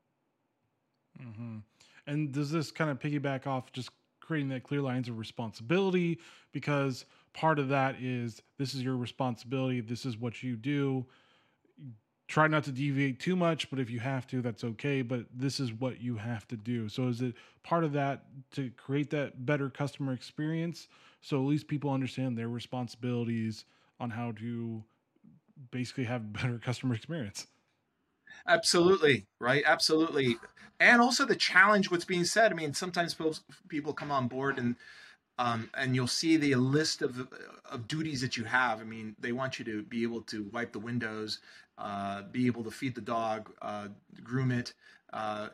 Mm-hmm. 1.22 1.58
And 2.08 2.32
does 2.32 2.52
this 2.52 2.72
kind 2.72 2.90
of 2.90 3.00
piggyback 3.00 3.46
off 3.48 3.72
just 3.72 3.92
creating 4.24 4.50
that 4.50 4.64
clear 4.64 4.82
lines 4.82 5.10
of 5.10 5.18
responsibility 5.18 6.20
because 6.52 7.06
part 7.34 7.60
of 7.60 7.70
that 7.70 7.96
is 8.02 8.42
this 8.58 8.74
is 8.74 8.82
your 8.82 8.96
responsibility 8.96 9.82
this 9.82 10.06
is 10.06 10.18
what 10.18 10.42
you 10.42 10.56
do. 10.56 11.06
Try 12.28 12.48
not 12.48 12.64
to 12.64 12.72
deviate 12.72 13.20
too 13.20 13.36
much 13.36 13.70
but 13.70 13.80
if 13.80 13.90
you 13.90 14.00
have 14.00 14.26
to 14.28 14.42
that's 14.42 14.64
okay 14.64 15.02
but 15.02 15.26
this 15.34 15.60
is 15.60 15.74
what 15.74 16.02
you 16.02 16.18
have 16.18 16.48
to 16.48 16.58
do. 16.58 16.90
So 16.90 17.08
is 17.08 17.22
it 17.22 17.36
part 17.64 17.84
of 17.84 17.94
that 17.94 18.24
to 18.52 18.72
create 18.72 19.10
that 19.12 19.46
better 19.46 19.70
customer 19.70 20.14
experience? 20.14 20.88
So 21.22 21.38
at 21.38 21.48
least 21.48 21.68
people 21.68 21.92
understand 21.92 22.38
their 22.38 22.50
responsibilities 22.50 23.66
on 24.00 24.10
how 24.10 24.32
to 24.34 24.84
basically 25.72 26.06
have 26.06 26.32
better 26.34 26.58
customer 26.64 26.96
experience 26.96 27.48
Absolutely, 28.48 29.26
right? 29.40 29.64
Absolutely. 29.66 30.38
And 30.80 31.02
also 31.02 31.26
the 31.26 31.36
challenge 31.36 31.90
what's 31.92 32.06
being 32.06 32.26
said. 32.26 32.52
I 32.52 32.56
mean, 32.56 32.74
sometimes 32.74 33.16
people 33.68 33.94
come 33.94 34.12
on 34.12 34.28
board 34.28 34.58
and 34.58 34.76
um, 35.40 35.70
and 35.74 35.96
you'll 35.96 36.08
see 36.08 36.38
the 36.38 36.56
list 36.56 37.02
of 37.02 37.28
of 37.66 37.88
duties 37.88 38.22
that 38.22 38.38
you 38.38 38.44
have. 38.46 38.82
I 38.82 38.84
mean, 38.84 39.16
they 39.20 39.32
want 39.32 39.60
you 39.60 39.66
to 39.66 39.84
be 39.84 40.04
able 40.04 40.22
to 40.24 40.44
wipe 40.52 40.74
the 40.74 40.80
windows, 40.80 41.40
uh, 41.78 42.24
be 42.32 42.48
able 42.48 42.64
to 42.64 42.72
feed 42.72 42.96
the 42.96 43.02
dog, 43.02 43.52
uh, 43.62 43.88
groom 44.24 44.52
it, 44.52 44.74
uh, 45.12 45.50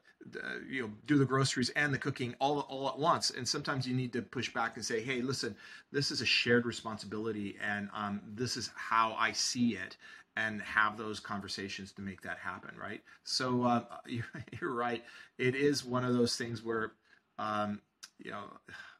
you 0.70 0.82
know, 0.84 0.90
do 1.06 1.18
the 1.18 1.26
groceries 1.26 1.70
and 1.72 1.94
the 1.94 1.98
cooking 1.98 2.36
all 2.40 2.60
all 2.62 2.88
at 2.90 2.98
once. 2.98 3.30
And 3.32 3.48
sometimes 3.48 3.88
you 3.88 3.96
need 3.96 4.14
to 4.14 4.22
push 4.22 4.54
back 4.54 4.76
and 4.76 4.86
say, 4.86 5.02
"Hey, 5.02 5.22
listen, 5.22 5.56
this 5.92 6.12
is 6.12 6.22
a 6.22 6.26
shared 6.26 6.66
responsibility, 6.66 7.58
and 7.62 7.90
um, 7.94 8.22
this 8.36 8.58
is 8.58 8.72
how 8.76 9.16
I 9.18 9.32
see 9.32 9.76
it." 9.76 9.98
and 10.38 10.62
have 10.62 10.98
those 10.98 11.20
conversations 11.20 11.92
to 11.92 12.02
make 12.02 12.22
that 12.22 12.38
happen, 12.38 12.72
right? 12.80 13.02
So 13.26 13.64
uh, 13.64 13.84
you're, 14.06 14.24
you're, 14.60 14.74
right. 14.74 15.04
It 15.38 15.54
is 15.56 15.84
one 15.84 16.06
of 16.06 16.14
those 16.14 16.38
things 16.38 16.64
where, 16.64 16.94
um, 17.38 17.82
you 18.20 18.32
know, 18.32 18.44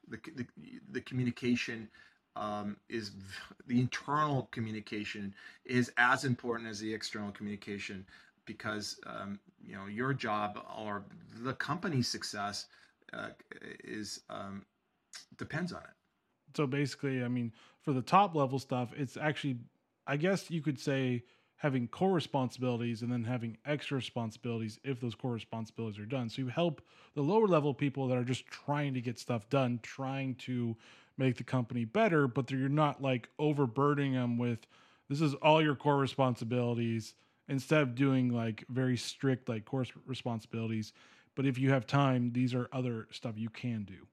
the, 0.08 0.18
the, 0.36 0.46
the 0.90 1.00
communication 1.00 1.88
um, 2.36 2.76
is 2.88 3.12
the 3.66 3.80
internal 3.80 4.48
communication 4.50 5.34
is 5.64 5.92
as 5.96 6.24
important 6.24 6.68
as 6.68 6.80
the 6.80 6.92
external 6.92 7.30
communication 7.32 8.04
because 8.46 8.98
um, 9.06 9.38
you 9.64 9.74
know 9.74 9.86
your 9.86 10.12
job 10.12 10.64
or 10.78 11.04
the 11.42 11.54
company's 11.54 12.08
success 12.08 12.66
uh, 13.12 13.28
is 13.84 14.20
um, 14.30 14.64
depends 15.36 15.72
on 15.72 15.80
it. 15.80 16.56
So 16.56 16.66
basically, 16.66 17.22
I 17.22 17.28
mean, 17.28 17.52
for 17.82 17.92
the 17.92 18.02
top 18.02 18.34
level 18.34 18.58
stuff, 18.58 18.92
it's 18.96 19.16
actually, 19.16 19.58
I 20.06 20.16
guess 20.16 20.50
you 20.50 20.60
could 20.60 20.78
say, 20.78 21.22
having 21.56 21.86
core 21.86 22.12
responsibilities 22.12 23.02
and 23.02 23.12
then 23.12 23.22
having 23.22 23.56
extra 23.66 23.96
responsibilities 23.96 24.80
if 24.82 24.98
those 24.98 25.14
core 25.14 25.32
responsibilities 25.32 25.98
are 25.98 26.06
done. 26.06 26.28
So 26.30 26.42
you 26.42 26.48
help 26.48 26.80
the 27.14 27.20
lower 27.20 27.46
level 27.46 27.74
people 27.74 28.08
that 28.08 28.16
are 28.16 28.24
just 28.24 28.46
trying 28.46 28.94
to 28.94 29.00
get 29.00 29.18
stuff 29.18 29.48
done, 29.50 29.78
trying 29.82 30.36
to 30.36 30.74
make 31.16 31.36
the 31.36 31.44
company 31.44 31.84
better, 31.84 32.26
but 32.26 32.50
you're 32.50 32.68
not 32.68 33.02
like 33.02 33.28
overburdening 33.38 34.14
them 34.14 34.38
with 34.38 34.66
this 35.08 35.20
is 35.20 35.34
all 35.34 35.60
your 35.60 35.74
core 35.74 35.98
responsibilities 35.98 37.14
instead 37.48 37.82
of 37.82 37.94
doing 37.94 38.32
like 38.32 38.64
very 38.68 38.96
strict 38.96 39.48
like 39.48 39.64
course 39.64 39.92
responsibilities. 40.06 40.92
But 41.34 41.46
if 41.46 41.58
you 41.58 41.70
have 41.70 41.86
time, 41.86 42.32
these 42.32 42.54
are 42.54 42.68
other 42.72 43.08
stuff 43.10 43.34
you 43.36 43.50
can 43.50 43.84
do. 43.84 44.06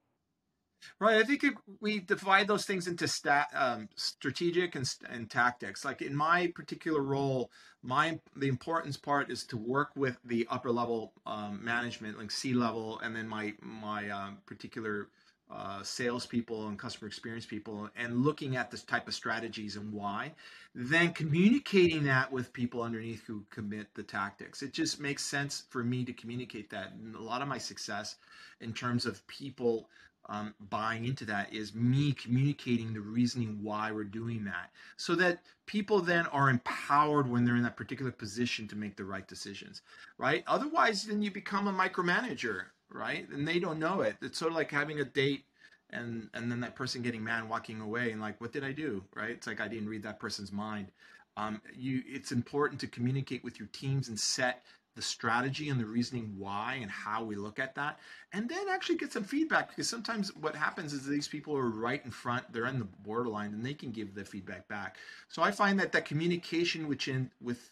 Right. 1.00 1.16
I 1.16 1.24
think 1.24 1.44
we 1.80 2.00
divide 2.00 2.46
those 2.46 2.64
things 2.64 2.86
into 2.86 3.08
stat, 3.08 3.48
um, 3.52 3.88
strategic 3.96 4.74
and, 4.74 4.88
and 5.10 5.28
tactics. 5.28 5.84
Like 5.84 6.02
in 6.02 6.14
my 6.14 6.52
particular 6.54 7.02
role, 7.02 7.50
my 7.82 8.18
the 8.36 8.48
importance 8.48 8.96
part 8.96 9.30
is 9.30 9.44
to 9.46 9.56
work 9.56 9.90
with 9.96 10.18
the 10.24 10.46
upper 10.50 10.70
level 10.70 11.12
um, 11.26 11.64
management, 11.64 12.18
like 12.18 12.30
C 12.30 12.54
level, 12.54 12.98
and 13.00 13.14
then 13.14 13.28
my 13.28 13.54
my 13.60 14.08
um, 14.10 14.38
particular 14.46 15.08
uh, 15.50 15.82
salespeople 15.82 16.68
and 16.68 16.78
customer 16.78 17.08
experience 17.08 17.46
people 17.46 17.88
and 17.96 18.22
looking 18.22 18.56
at 18.56 18.70
this 18.70 18.82
type 18.82 19.08
of 19.08 19.14
strategies 19.14 19.76
and 19.76 19.92
why, 19.92 20.32
then 20.74 21.12
communicating 21.12 22.04
that 22.04 22.30
with 22.30 22.52
people 22.52 22.82
underneath 22.82 23.24
who 23.26 23.42
commit 23.50 23.86
the 23.94 24.02
tactics. 24.02 24.62
It 24.62 24.72
just 24.72 25.00
makes 25.00 25.24
sense 25.24 25.64
for 25.70 25.82
me 25.82 26.04
to 26.04 26.12
communicate 26.12 26.68
that. 26.70 26.92
And 26.92 27.14
a 27.14 27.22
lot 27.22 27.40
of 27.40 27.48
my 27.48 27.58
success 27.58 28.16
in 28.60 28.72
terms 28.74 29.06
of 29.06 29.26
people 29.26 29.88
um, 30.30 30.54
buying 30.68 31.06
into 31.06 31.24
that 31.24 31.52
is 31.52 31.74
me 31.74 32.12
communicating 32.12 32.92
the 32.92 33.00
reasoning 33.00 33.58
why 33.62 33.90
we're 33.90 34.04
doing 34.04 34.44
that 34.44 34.70
so 34.96 35.14
that 35.14 35.40
people 35.64 36.00
then 36.00 36.26
are 36.26 36.50
empowered 36.50 37.28
when 37.28 37.44
they're 37.44 37.56
in 37.56 37.62
that 37.62 37.76
particular 37.76 38.12
position 38.12 38.68
to 38.68 38.76
make 38.76 38.96
the 38.96 39.04
right 39.04 39.26
decisions 39.26 39.80
right 40.18 40.44
otherwise 40.46 41.04
then 41.04 41.22
you 41.22 41.30
become 41.30 41.66
a 41.66 41.72
micromanager 41.72 42.64
right? 42.92 43.28
And 43.30 43.46
they 43.46 43.58
don't 43.58 43.78
know 43.78 44.00
it. 44.02 44.16
It's 44.22 44.38
sort 44.38 44.52
of 44.52 44.56
like 44.56 44.70
having 44.70 45.00
a 45.00 45.04
date 45.04 45.44
and 45.90 46.28
and 46.34 46.50
then 46.50 46.60
that 46.60 46.74
person 46.74 47.02
getting 47.02 47.24
mad 47.24 47.40
and 47.40 47.50
walking 47.50 47.80
away 47.80 48.12
and 48.12 48.20
like 48.20 48.40
what 48.40 48.52
did 48.52 48.64
I 48.64 48.72
do, 48.72 49.02
right? 49.14 49.30
It's 49.30 49.46
like 49.46 49.60
I 49.60 49.68
didn't 49.68 49.88
read 49.88 50.02
that 50.02 50.20
person's 50.20 50.52
mind. 50.52 50.88
Um, 51.36 51.60
you 51.74 52.02
it's 52.06 52.32
important 52.32 52.80
to 52.80 52.86
communicate 52.86 53.44
with 53.44 53.58
your 53.58 53.68
teams 53.68 54.08
and 54.08 54.18
set 54.18 54.64
the 54.98 55.02
strategy 55.02 55.68
and 55.68 55.78
the 55.78 55.86
reasoning 55.86 56.34
why 56.36 56.76
and 56.82 56.90
how 56.90 57.22
we 57.22 57.36
look 57.36 57.60
at 57.60 57.72
that 57.76 58.00
and 58.32 58.48
then 58.48 58.68
actually 58.68 58.96
get 58.96 59.12
some 59.12 59.22
feedback 59.22 59.68
because 59.68 59.88
sometimes 59.88 60.34
what 60.34 60.56
happens 60.56 60.92
is 60.92 61.06
these 61.06 61.28
people 61.28 61.56
are 61.56 61.70
right 61.70 62.04
in 62.04 62.10
front 62.10 62.52
they're 62.52 62.66
in 62.66 62.80
the 62.80 62.88
borderline 63.04 63.54
and 63.54 63.64
they 63.64 63.74
can 63.74 63.92
give 63.92 64.12
the 64.12 64.24
feedback 64.24 64.66
back 64.66 64.96
so 65.28 65.40
i 65.40 65.52
find 65.52 65.78
that 65.78 65.92
that 65.92 66.04
communication 66.04 66.88
which 66.88 67.06
in 67.06 67.30
with 67.40 67.70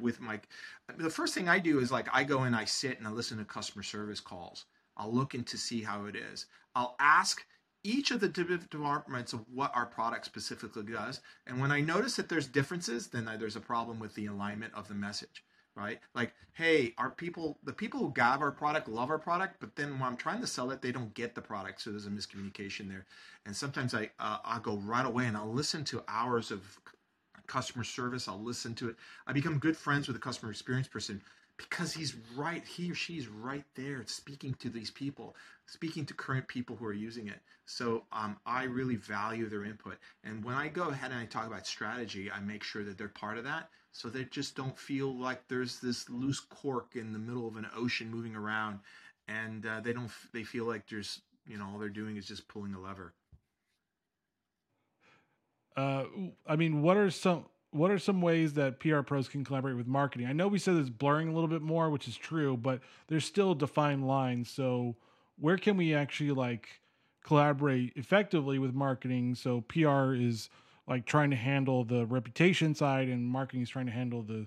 with 0.00 0.20
my 0.20 0.40
the 0.96 1.10
first 1.10 1.34
thing 1.34 1.48
i 1.48 1.58
do 1.58 1.78
is 1.80 1.90
like 1.90 2.08
i 2.12 2.22
go 2.22 2.42
and 2.42 2.54
i 2.54 2.64
sit 2.64 2.98
and 2.98 3.06
i 3.06 3.10
listen 3.10 3.38
to 3.38 3.44
customer 3.44 3.82
service 3.82 4.20
calls 4.20 4.66
i'll 4.96 5.12
look 5.12 5.34
into 5.34 5.56
see 5.56 5.82
how 5.82 6.06
it 6.06 6.16
is 6.16 6.46
i'll 6.74 6.96
ask 7.00 7.44
each 7.84 8.10
of 8.10 8.20
the 8.20 8.28
departments 8.28 9.32
of 9.32 9.44
what 9.52 9.70
our 9.74 9.86
product 9.86 10.26
specifically 10.26 10.82
does 10.82 11.20
and 11.46 11.60
when 11.60 11.72
i 11.72 11.80
notice 11.80 12.16
that 12.16 12.28
there's 12.28 12.46
differences 12.46 13.08
then 13.08 13.24
there's 13.38 13.56
a 13.56 13.60
problem 13.60 13.98
with 13.98 14.14
the 14.14 14.26
alignment 14.26 14.72
of 14.74 14.88
the 14.88 14.94
message 14.94 15.44
right? 15.76 16.00
Like, 16.14 16.32
hey, 16.54 16.94
our 16.98 17.10
people, 17.10 17.58
the 17.62 17.72
people 17.72 18.00
who 18.00 18.10
got 18.12 18.40
our 18.40 18.50
product 18.50 18.88
love 18.88 19.10
our 19.10 19.18
product, 19.18 19.56
but 19.60 19.76
then 19.76 19.92
when 19.92 20.02
I'm 20.02 20.16
trying 20.16 20.40
to 20.40 20.46
sell 20.46 20.70
it, 20.70 20.80
they 20.80 20.90
don't 20.90 21.14
get 21.14 21.34
the 21.34 21.42
product, 21.42 21.82
so 21.82 21.90
there's 21.90 22.06
a 22.06 22.10
miscommunication 22.10 22.88
there. 22.88 23.04
And 23.44 23.54
sometimes 23.54 23.94
I 23.94 24.10
uh, 24.18 24.38
I'll 24.44 24.60
go 24.60 24.76
right 24.78 25.06
away 25.06 25.26
and 25.26 25.36
I'll 25.36 25.52
listen 25.52 25.84
to 25.84 26.02
hours 26.08 26.50
of 26.50 26.78
customer 27.46 27.84
service. 27.84 28.28
I'll 28.28 28.42
listen 28.42 28.74
to 28.76 28.88
it. 28.88 28.96
I 29.26 29.32
become 29.32 29.58
good 29.58 29.76
friends 29.76 30.06
with 30.06 30.16
a 30.16 30.20
customer 30.20 30.50
experience 30.50 30.88
person 30.88 31.22
because 31.56 31.92
he's 31.92 32.16
right. 32.36 32.64
He 32.64 32.90
or 32.90 32.94
she's 32.94 33.28
right 33.28 33.64
there 33.74 34.04
speaking 34.06 34.54
to 34.60 34.68
these 34.68 34.90
people, 34.90 35.36
speaking 35.66 36.04
to 36.06 36.14
current 36.14 36.46
people 36.48 36.76
who 36.76 36.86
are 36.86 36.92
using 36.92 37.28
it. 37.28 37.40
So 37.64 38.04
um, 38.12 38.36
I 38.44 38.64
really 38.64 38.96
value 38.96 39.48
their 39.48 39.64
input. 39.64 39.96
And 40.24 40.44
when 40.44 40.54
I 40.54 40.68
go 40.68 40.88
ahead 40.88 41.10
and 41.10 41.20
I 41.20 41.26
talk 41.26 41.46
about 41.46 41.66
strategy, 41.66 42.30
I 42.30 42.40
make 42.40 42.62
sure 42.62 42.84
that 42.84 42.98
they're 42.98 43.08
part 43.08 43.38
of 43.38 43.44
that 43.44 43.68
so 43.96 44.10
they 44.10 44.24
just 44.24 44.54
don't 44.54 44.78
feel 44.78 45.16
like 45.16 45.48
there's 45.48 45.80
this 45.80 46.10
loose 46.10 46.40
cork 46.40 46.96
in 46.96 47.14
the 47.14 47.18
middle 47.18 47.48
of 47.48 47.56
an 47.56 47.66
ocean 47.74 48.10
moving 48.10 48.36
around 48.36 48.80
and 49.26 49.64
uh, 49.64 49.80
they 49.80 49.94
don't 49.94 50.10
they 50.34 50.42
feel 50.42 50.66
like 50.66 50.86
there's 50.88 51.22
you 51.46 51.56
know 51.56 51.66
all 51.72 51.78
they're 51.78 51.88
doing 51.88 52.16
is 52.16 52.26
just 52.26 52.46
pulling 52.46 52.74
a 52.74 52.78
lever 52.78 53.14
uh, 55.76 56.04
i 56.46 56.56
mean 56.56 56.82
what 56.82 56.96
are 56.96 57.10
some 57.10 57.44
what 57.72 57.90
are 57.90 57.98
some 57.98 58.22
ways 58.22 58.54
that 58.54 58.80
pr 58.80 59.00
pros 59.00 59.28
can 59.28 59.44
collaborate 59.44 59.76
with 59.76 59.86
marketing? 59.86 60.26
I 60.26 60.32
know 60.32 60.48
we 60.48 60.58
said 60.58 60.76
it's 60.76 60.88
blurring 60.88 61.28
a 61.28 61.32
little 61.32 61.48
bit 61.48 61.62
more 61.62 61.90
which 61.90 62.08
is 62.08 62.16
true 62.16 62.56
but 62.56 62.80
there's 63.08 63.24
still 63.24 63.54
defined 63.54 64.06
lines. 64.06 64.50
So 64.50 64.96
where 65.38 65.58
can 65.58 65.76
we 65.76 65.94
actually 65.94 66.30
like 66.30 66.68
collaborate 67.24 67.92
effectively 67.96 68.58
with 68.58 68.74
marketing? 68.74 69.34
So 69.34 69.60
pr 69.62 70.14
is 70.14 70.48
like 70.88 71.04
trying 71.04 71.30
to 71.30 71.36
handle 71.36 71.84
the 71.84 72.06
reputation 72.06 72.74
side 72.74 73.08
and 73.08 73.26
marketing 73.26 73.62
is 73.62 73.68
trying 73.68 73.86
to 73.86 73.92
handle 73.92 74.22
the 74.22 74.46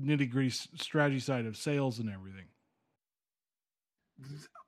nitty 0.00 0.30
gritty 0.30 0.50
strategy 0.50 1.20
side 1.20 1.46
of 1.46 1.56
sales 1.56 1.98
and 1.98 2.10
everything 2.10 2.46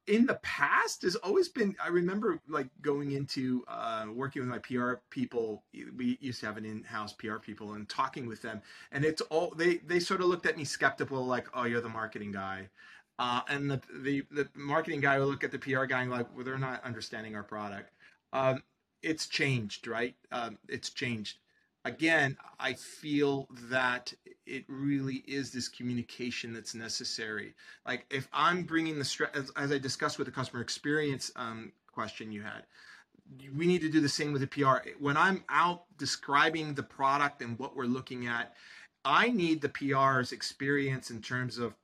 in 0.09 0.27
the 0.27 0.35
past 0.37 1.03
has 1.03 1.17
always 1.17 1.49
been 1.49 1.75
i 1.83 1.89
remember 1.89 2.41
like 2.49 2.69
going 2.83 3.13
into 3.13 3.65
uh, 3.69 4.07
working 4.13 4.43
with 4.43 4.49
my 4.49 4.59
pr 4.59 4.95
people 5.11 5.63
we 5.97 6.19
used 6.21 6.41
to 6.41 6.47
have 6.47 6.57
an 6.57 6.65
in-house 6.65 7.13
pr 7.13 7.37
people 7.37 7.75
and 7.75 7.89
talking 7.89 8.27
with 8.27 8.43
them 8.43 8.61
and 8.93 9.05
it's 9.05 9.23
all 9.23 9.53
they 9.57 9.77
they 9.79 10.01
sort 10.01 10.21
of 10.21 10.27
looked 10.27 10.47
at 10.47 10.57
me 10.57 10.65
skeptical 10.65 11.25
like 11.25 11.47
oh 11.55 11.65
you're 11.65 11.81
the 11.81 11.89
marketing 11.89 12.33
guy 12.33 12.69
uh, 13.21 13.41
and 13.49 13.69
the, 13.71 13.81
the 14.03 14.25
the 14.31 14.49
marketing 14.55 15.01
guy 15.01 15.19
will 15.19 15.27
look 15.27 15.45
at 15.45 15.51
the 15.51 15.59
pr 15.59 15.85
guy 15.85 16.03
and 16.03 16.11
like 16.11 16.27
well 16.35 16.45
they're 16.45 16.59
not 16.59 16.83
understanding 16.85 17.37
our 17.37 17.43
product 17.43 17.93
um, 18.33 18.63
it's 19.03 19.27
changed, 19.27 19.87
right? 19.87 20.15
Um, 20.33 20.59
it's 20.69 20.91
changed. 20.91 21.39
Again, 21.89 22.37
I 22.61 22.75
feel 22.75 23.49
that 23.71 24.13
it 24.45 24.65
really 24.69 25.25
is 25.27 25.51
this 25.51 25.69
communication 25.69 26.53
that's 26.53 26.75
necessary. 26.75 27.55
Like 27.87 28.05
if 28.11 28.29
I'm 28.31 28.63
bringing 28.63 28.99
the 28.99 29.05
stress, 29.07 29.31
as, 29.35 29.51
as, 29.57 29.73
I 29.73 29.79
discussed 29.79 30.19
with 30.19 30.27
the 30.27 30.33
customer 30.33 30.61
experience 30.61 31.33
um, 31.35 31.73
question 31.91 32.31
you 32.31 32.43
had, 32.43 32.65
we 33.57 33.67
need 33.67 33.81
to 33.81 33.89
do 33.89 34.01
the 34.01 34.09
same 34.09 34.33
with 34.33 34.43
the 34.43 34.47
PR. 34.47 34.87
When 34.99 35.17
I'm 35.17 35.45
out 35.49 35.85
describing 35.97 36.75
the 36.75 36.83
product 36.83 37.41
and 37.41 37.59
what 37.59 37.75
we're 37.75 37.85
looking 37.85 38.27
at, 38.27 38.55
I 39.07 39.31
need 39.31 39.63
the 39.63 39.71
PR's 39.71 40.33
experience 40.33 41.11
in 41.11 41.23
terms 41.23 41.57
of 41.57 41.75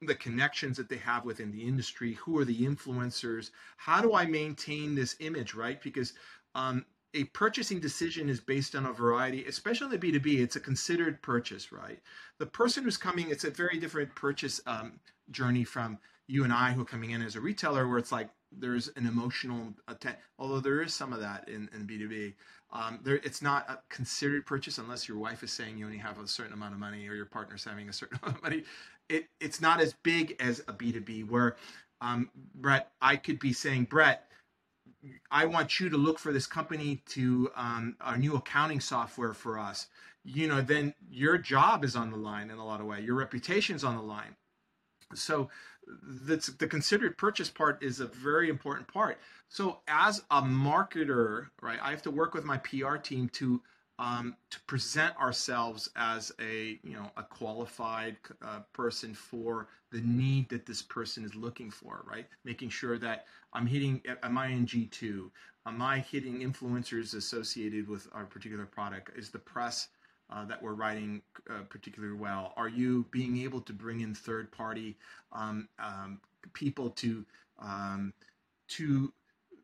the 0.00 0.14
connections 0.14 0.76
that 0.76 0.88
they 0.88 0.98
have 0.98 1.24
within 1.24 1.50
the 1.50 1.62
industry 1.62 2.12
who 2.14 2.38
are 2.38 2.44
the 2.44 2.60
influencers 2.60 3.50
how 3.78 4.02
do 4.02 4.12
i 4.12 4.26
maintain 4.26 4.94
this 4.94 5.16
image 5.20 5.54
right 5.54 5.80
because 5.80 6.12
um, 6.54 6.84
a 7.14 7.24
purchasing 7.24 7.80
decision 7.80 8.28
is 8.28 8.40
based 8.40 8.74
on 8.74 8.86
a 8.86 8.92
variety 8.92 9.44
especially 9.46 9.94
in 9.94 10.00
the 10.00 10.12
b2b 10.12 10.40
it's 10.40 10.56
a 10.56 10.60
considered 10.60 11.20
purchase 11.22 11.72
right? 11.72 12.00
The 12.38 12.46
person 12.46 12.84
who's 12.84 12.96
coming 12.96 13.30
it's 13.30 13.44
a 13.44 13.50
very 13.50 13.78
different 13.78 14.14
purchase 14.14 14.60
um, 14.66 15.00
journey 15.30 15.64
from 15.64 15.98
you 16.26 16.44
and 16.44 16.52
i 16.52 16.72
who 16.72 16.82
are 16.82 16.86
coming 16.86 17.10
in 17.10 17.22
as 17.22 17.36
a 17.36 17.40
retailer 17.40 17.88
where 17.88 17.98
it's 17.98 18.12
like 18.12 18.28
there's 18.56 18.88
an 18.96 19.06
emotional 19.06 19.74
atten- 19.88 20.16
although 20.38 20.60
there 20.60 20.82
is 20.82 20.94
some 20.94 21.12
of 21.12 21.20
that 21.20 21.48
in, 21.48 21.68
in 21.74 21.86
b2b 21.86 22.34
um, 22.74 22.98
there, 23.04 23.16
it's 23.16 23.40
not 23.40 23.68
a 23.70 23.78
considered 23.88 24.44
purchase 24.46 24.78
unless 24.78 25.08
your 25.08 25.16
wife 25.16 25.44
is 25.44 25.52
saying 25.52 25.78
you 25.78 25.86
only 25.86 25.98
have 25.98 26.18
a 26.18 26.26
certain 26.26 26.52
amount 26.52 26.74
of 26.74 26.80
money 26.80 27.08
or 27.08 27.14
your 27.14 27.24
partner's 27.24 27.64
having 27.64 27.88
a 27.88 27.92
certain 27.92 28.18
amount 28.22 28.38
of 28.38 28.42
money. 28.42 28.64
It, 29.08 29.26
it's 29.40 29.60
not 29.60 29.80
as 29.80 29.92
big 30.02 30.36
as 30.40 30.60
a 30.60 30.72
B2B 30.72 31.28
where 31.30 31.56
um, 32.00 32.30
Brett, 32.56 32.90
I 33.00 33.16
could 33.16 33.38
be 33.38 33.52
saying, 33.52 33.84
Brett, 33.84 34.28
I 35.30 35.46
want 35.46 35.80
you 35.80 35.88
to 35.88 35.96
look 35.96 36.18
for 36.18 36.32
this 36.32 36.46
company 36.46 37.02
to 37.10 37.50
um, 37.56 37.96
our 38.00 38.16
new 38.16 38.36
accounting 38.36 38.80
software 38.80 39.34
for 39.34 39.58
us. 39.58 39.88
You 40.24 40.48
know, 40.48 40.60
then 40.62 40.94
your 41.10 41.36
job 41.36 41.84
is 41.84 41.96
on 41.96 42.10
the 42.10 42.16
line 42.16 42.50
in 42.50 42.58
a 42.58 42.64
lot 42.64 42.80
of 42.80 42.86
way. 42.86 43.00
Your 43.00 43.14
reputation's 43.14 43.84
on 43.84 43.96
the 43.96 44.02
line. 44.02 44.36
So 45.14 45.50
that's 46.02 46.46
the 46.46 46.66
considered 46.66 47.18
purchase 47.18 47.50
part 47.50 47.82
is 47.82 48.00
a 48.00 48.06
very 48.06 48.48
important 48.48 48.88
part. 48.88 49.18
So 49.48 49.80
as 49.86 50.22
a 50.30 50.40
marketer, 50.40 51.48
right, 51.60 51.78
I 51.82 51.90
have 51.90 52.02
to 52.02 52.10
work 52.10 52.34
with 52.34 52.44
my 52.44 52.58
PR 52.58 52.96
team 52.96 53.28
to 53.34 53.60
um, 53.98 54.36
to 54.50 54.60
present 54.62 55.16
ourselves 55.16 55.88
as 55.96 56.32
a 56.40 56.78
you 56.82 56.94
know 56.94 57.10
a 57.16 57.22
qualified 57.22 58.16
uh, 58.42 58.60
person 58.72 59.14
for 59.14 59.68
the 59.92 60.00
need 60.00 60.48
that 60.48 60.66
this 60.66 60.82
person 60.82 61.24
is 61.24 61.34
looking 61.34 61.70
for 61.70 62.04
right? 62.10 62.26
Making 62.44 62.68
sure 62.68 62.98
that 62.98 63.26
i'm 63.52 63.66
hitting 63.66 64.02
am 64.22 64.36
i 64.36 64.48
in 64.48 64.66
g2 64.66 65.30
am 65.66 65.80
i 65.82 66.00
hitting 66.00 66.40
influencers 66.40 67.14
associated 67.14 67.88
with 67.88 68.08
our 68.12 68.24
particular 68.24 68.66
product? 68.66 69.16
Is 69.16 69.30
the 69.30 69.38
press 69.38 69.88
uh, 70.30 70.44
that 70.46 70.62
we're 70.62 70.74
writing 70.74 71.22
uh, 71.50 71.62
particularly 71.68 72.16
well? 72.16 72.52
Are 72.56 72.68
you 72.68 73.06
being 73.10 73.38
able 73.38 73.60
to 73.60 73.72
bring 73.72 74.00
in 74.00 74.14
third 74.14 74.50
party 74.50 74.96
um, 75.32 75.68
um, 75.78 76.20
people 76.52 76.90
to 76.90 77.24
um, 77.60 78.12
to 78.68 79.12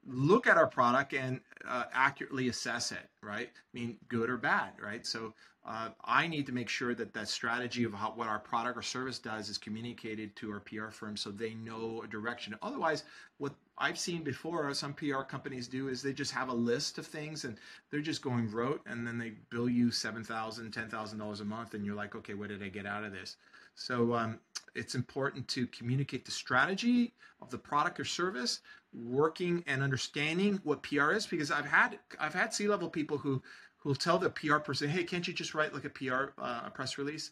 look 0.06 0.46
at 0.46 0.56
our 0.56 0.66
product 0.66 1.12
and 1.12 1.40
uh, 1.66 1.84
accurately 1.92 2.48
assess 2.48 2.92
it, 2.92 3.08
right? 3.22 3.48
I 3.54 3.78
mean, 3.78 3.96
good 4.08 4.30
or 4.30 4.36
bad, 4.36 4.72
right? 4.82 5.06
So 5.06 5.34
uh, 5.66 5.90
I 6.04 6.26
need 6.26 6.46
to 6.46 6.52
make 6.52 6.68
sure 6.68 6.94
that 6.94 7.12
that 7.12 7.28
strategy 7.28 7.84
of 7.84 7.92
how, 7.92 8.12
what 8.12 8.28
our 8.28 8.38
product 8.38 8.78
or 8.78 8.82
service 8.82 9.18
does 9.18 9.50
is 9.50 9.58
communicated 9.58 10.34
to 10.36 10.50
our 10.50 10.60
PR 10.60 10.88
firm 10.88 11.16
so 11.16 11.30
they 11.30 11.54
know 11.54 12.02
a 12.02 12.08
direction. 12.08 12.56
Otherwise, 12.62 13.04
what 13.38 13.54
I've 13.76 13.98
seen 13.98 14.22
before 14.22 14.72
some 14.72 14.94
PR 14.94 15.22
companies 15.22 15.68
do 15.68 15.88
is 15.88 16.02
they 16.02 16.14
just 16.14 16.32
have 16.32 16.48
a 16.48 16.54
list 16.54 16.96
of 16.96 17.06
things 17.06 17.44
and 17.44 17.58
they're 17.90 18.00
just 18.00 18.22
going 18.22 18.50
rote 18.50 18.80
and 18.86 19.06
then 19.06 19.18
they 19.18 19.32
bill 19.50 19.68
you 19.68 19.88
$7,000, 19.88 20.70
$10,000 20.70 21.40
a 21.40 21.44
month 21.44 21.74
and 21.74 21.84
you're 21.84 21.94
like, 21.94 22.14
okay, 22.16 22.34
what 22.34 22.48
did 22.48 22.62
I 22.62 22.68
get 22.68 22.86
out 22.86 23.04
of 23.04 23.12
this? 23.12 23.36
So 23.80 24.12
um, 24.14 24.38
it's 24.74 24.94
important 24.94 25.48
to 25.48 25.66
communicate 25.68 26.26
the 26.26 26.30
strategy 26.30 27.14
of 27.40 27.50
the 27.50 27.56
product 27.56 27.98
or 27.98 28.04
service, 28.04 28.60
working 28.92 29.64
and 29.66 29.82
understanding 29.82 30.60
what 30.64 30.82
PR 30.82 31.12
is. 31.12 31.26
Because 31.26 31.50
I've 31.50 31.64
had 31.64 31.98
I've 32.18 32.34
had 32.34 32.52
C 32.52 32.68
level 32.68 32.90
people 32.90 33.16
who 33.16 33.42
who'll 33.78 33.94
tell 33.94 34.18
the 34.18 34.28
PR 34.28 34.58
person, 34.58 34.90
"Hey, 34.90 35.02
can't 35.02 35.26
you 35.26 35.32
just 35.32 35.54
write 35.54 35.72
like 35.72 35.86
a 35.86 35.90
PR 35.90 36.32
uh, 36.38 36.62
a 36.66 36.70
press 36.70 36.98
release?" 36.98 37.30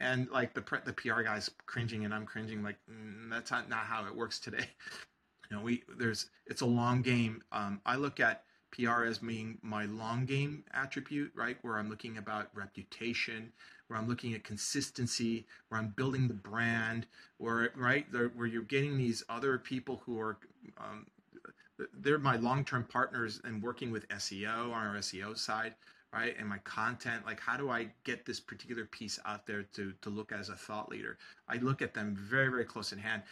And 0.00 0.26
like 0.30 0.54
the 0.54 0.64
the 0.86 0.94
PR 0.94 1.20
guy's 1.20 1.50
cringing, 1.66 2.06
and 2.06 2.14
I'm 2.14 2.24
cringing. 2.24 2.62
Like 2.62 2.78
mm, 2.90 3.28
that's 3.28 3.50
not, 3.50 3.68
not 3.68 3.80
how 3.80 4.06
it 4.06 4.16
works 4.16 4.38
today. 4.38 4.66
You 5.50 5.56
know, 5.56 5.64
we 5.64 5.82
there's 5.98 6.30
it's 6.46 6.60
a 6.60 6.66
long 6.66 7.02
game. 7.02 7.42
Um, 7.50 7.80
I 7.84 7.96
look 7.96 8.20
at 8.20 8.44
PR 8.70 9.02
as 9.02 9.18
being 9.18 9.58
my 9.62 9.86
long 9.86 10.24
game 10.24 10.62
attribute, 10.72 11.32
right? 11.34 11.56
Where 11.62 11.76
I'm 11.76 11.88
looking 11.88 12.18
about 12.18 12.54
reputation, 12.54 13.52
where 13.90 13.98
I'm 13.98 14.08
looking 14.08 14.34
at 14.34 14.44
consistency, 14.44 15.44
where 15.68 15.80
I'm 15.80 15.88
building 15.96 16.28
the 16.28 16.34
brand, 16.34 17.06
where 17.38 17.72
right 17.74 18.06
where 18.36 18.46
you're 18.46 18.62
getting 18.62 18.96
these 18.96 19.24
other 19.28 19.58
people 19.58 20.00
who 20.06 20.18
are 20.20 20.38
um, 20.78 21.06
they're 21.98 22.18
my 22.18 22.36
long-term 22.36 22.84
partners 22.84 23.40
and 23.42 23.60
working 23.60 23.90
with 23.90 24.06
SEO 24.08 24.72
on 24.72 24.86
our 24.86 24.94
SEO 24.96 25.36
side, 25.36 25.74
right? 26.12 26.36
And 26.38 26.48
my 26.48 26.58
content, 26.58 27.26
like 27.26 27.40
how 27.40 27.56
do 27.56 27.68
I 27.68 27.88
get 28.04 28.24
this 28.24 28.38
particular 28.38 28.84
piece 28.84 29.18
out 29.26 29.44
there 29.44 29.64
to 29.74 29.92
to 30.02 30.08
look 30.08 30.30
as 30.30 30.50
a 30.50 30.54
thought 30.54 30.88
leader? 30.88 31.18
I 31.48 31.56
look 31.56 31.82
at 31.82 31.92
them 31.92 32.14
very 32.14 32.48
very 32.48 32.64
close 32.64 32.92
in 32.92 32.98
hand. 32.98 33.22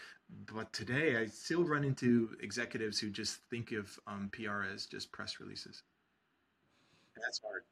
But 0.53 0.73
today, 0.73 1.16
I 1.16 1.27
still 1.27 1.64
run 1.64 1.85
into 1.85 2.37
executives 2.40 2.99
who 2.99 3.11
just 3.11 3.37
think 3.49 3.73
of 3.73 3.99
um, 4.09 4.29
PR 4.33 4.64
as 4.75 4.87
just 4.87 5.12
press 5.12 5.38
releases. 5.40 5.85
That's 7.16 7.40
hard. 7.40 7.62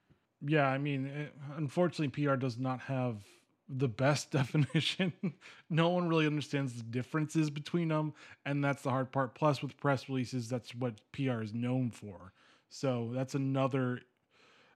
Yeah, 0.41 0.69
I 0.69 0.79
mean, 0.79 1.07
it, 1.07 1.35
eh, 1.35 1.55
unfortunately, 1.57 2.09
PR 2.09 2.37
does 2.37 2.59
not 2.59 2.81
have 2.81 3.23
the 3.69 3.89
best 3.89 4.31
definition. 4.33 5.13
no 5.71 5.89
one 5.89 6.09
really 6.09 6.27
understands 6.27 6.75
the 6.75 6.83
differences 6.83 7.51
between 7.51 7.89
them, 7.89 8.15
and 8.45 8.63
that's 8.63 8.83
the 8.83 8.91
hard 8.91 9.13
part. 9.13 9.35
Plus, 9.35 9.63
with 9.63 9.77
press 9.77 10.09
releases, 10.09 10.49
that's 10.49 10.75
what 10.75 11.01
PR 11.13 11.43
is 11.43 11.55
known 11.55 11.91
for. 11.91 12.33
So 12.69 13.11
that's 13.13 13.35
another 13.35 14.01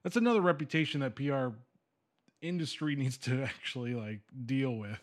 that's 0.03 0.15
another 0.15 0.41
reputation 0.41 1.01
that 1.01 1.15
PR 1.15 1.49
industry 2.41 2.95
needs 2.97 3.17
to 3.19 3.43
actually 3.43 3.93
like 3.93 4.21
deal 4.45 4.75
with. 4.75 4.99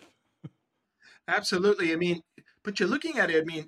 Absolutely. 1.28 1.92
I 1.92 1.96
mean, 1.96 2.22
but 2.62 2.80
you're 2.80 2.88
looking 2.88 3.18
at 3.18 3.30
it. 3.30 3.42
I 3.42 3.44
mean, 3.44 3.66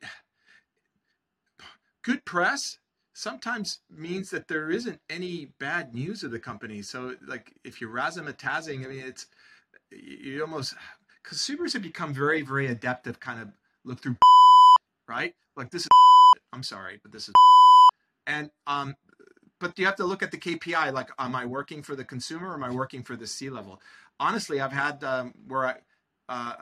good 2.02 2.24
press 2.24 2.78
sometimes 3.20 3.80
means 3.94 4.30
that 4.30 4.48
there 4.48 4.70
isn't 4.70 4.98
any 5.10 5.50
bad 5.58 5.94
news 5.94 6.24
of 6.24 6.30
the 6.30 6.38
company. 6.38 6.80
So, 6.80 7.16
like, 7.26 7.52
if 7.64 7.80
you're 7.80 7.90
razzmatazing, 7.90 8.84
I 8.84 8.88
mean, 8.88 9.04
it's 9.04 9.26
you 9.90 10.40
almost 10.40 10.74
consumers 11.22 11.74
have 11.74 11.82
become 11.82 12.14
very, 12.14 12.40
very 12.40 12.68
adept 12.68 13.06
at 13.06 13.20
kind 13.20 13.40
of 13.40 13.48
look 13.84 14.00
through, 14.00 14.16
right? 15.08 15.34
Like 15.54 15.70
this 15.70 15.82
is, 15.82 15.88
I'm 16.52 16.62
sorry, 16.62 16.98
but 17.02 17.12
this 17.12 17.28
is, 17.28 17.34
and 18.26 18.50
um, 18.66 18.96
but 19.58 19.78
you 19.78 19.84
have 19.84 19.96
to 19.96 20.04
look 20.04 20.22
at 20.22 20.30
the 20.30 20.38
KPI. 20.38 20.92
Like, 20.92 21.10
am 21.18 21.36
I 21.36 21.44
working 21.44 21.82
for 21.82 21.94
the 21.94 22.04
consumer 22.04 22.50
or 22.50 22.54
am 22.54 22.64
I 22.64 22.70
working 22.70 23.02
for 23.02 23.16
the 23.16 23.26
C 23.26 23.50
level? 23.50 23.82
Honestly, 24.18 24.60
I've 24.60 24.72
had 24.72 25.04
um, 25.04 25.34
where 25.46 25.66
I 25.66 25.74
uh, 26.30 26.54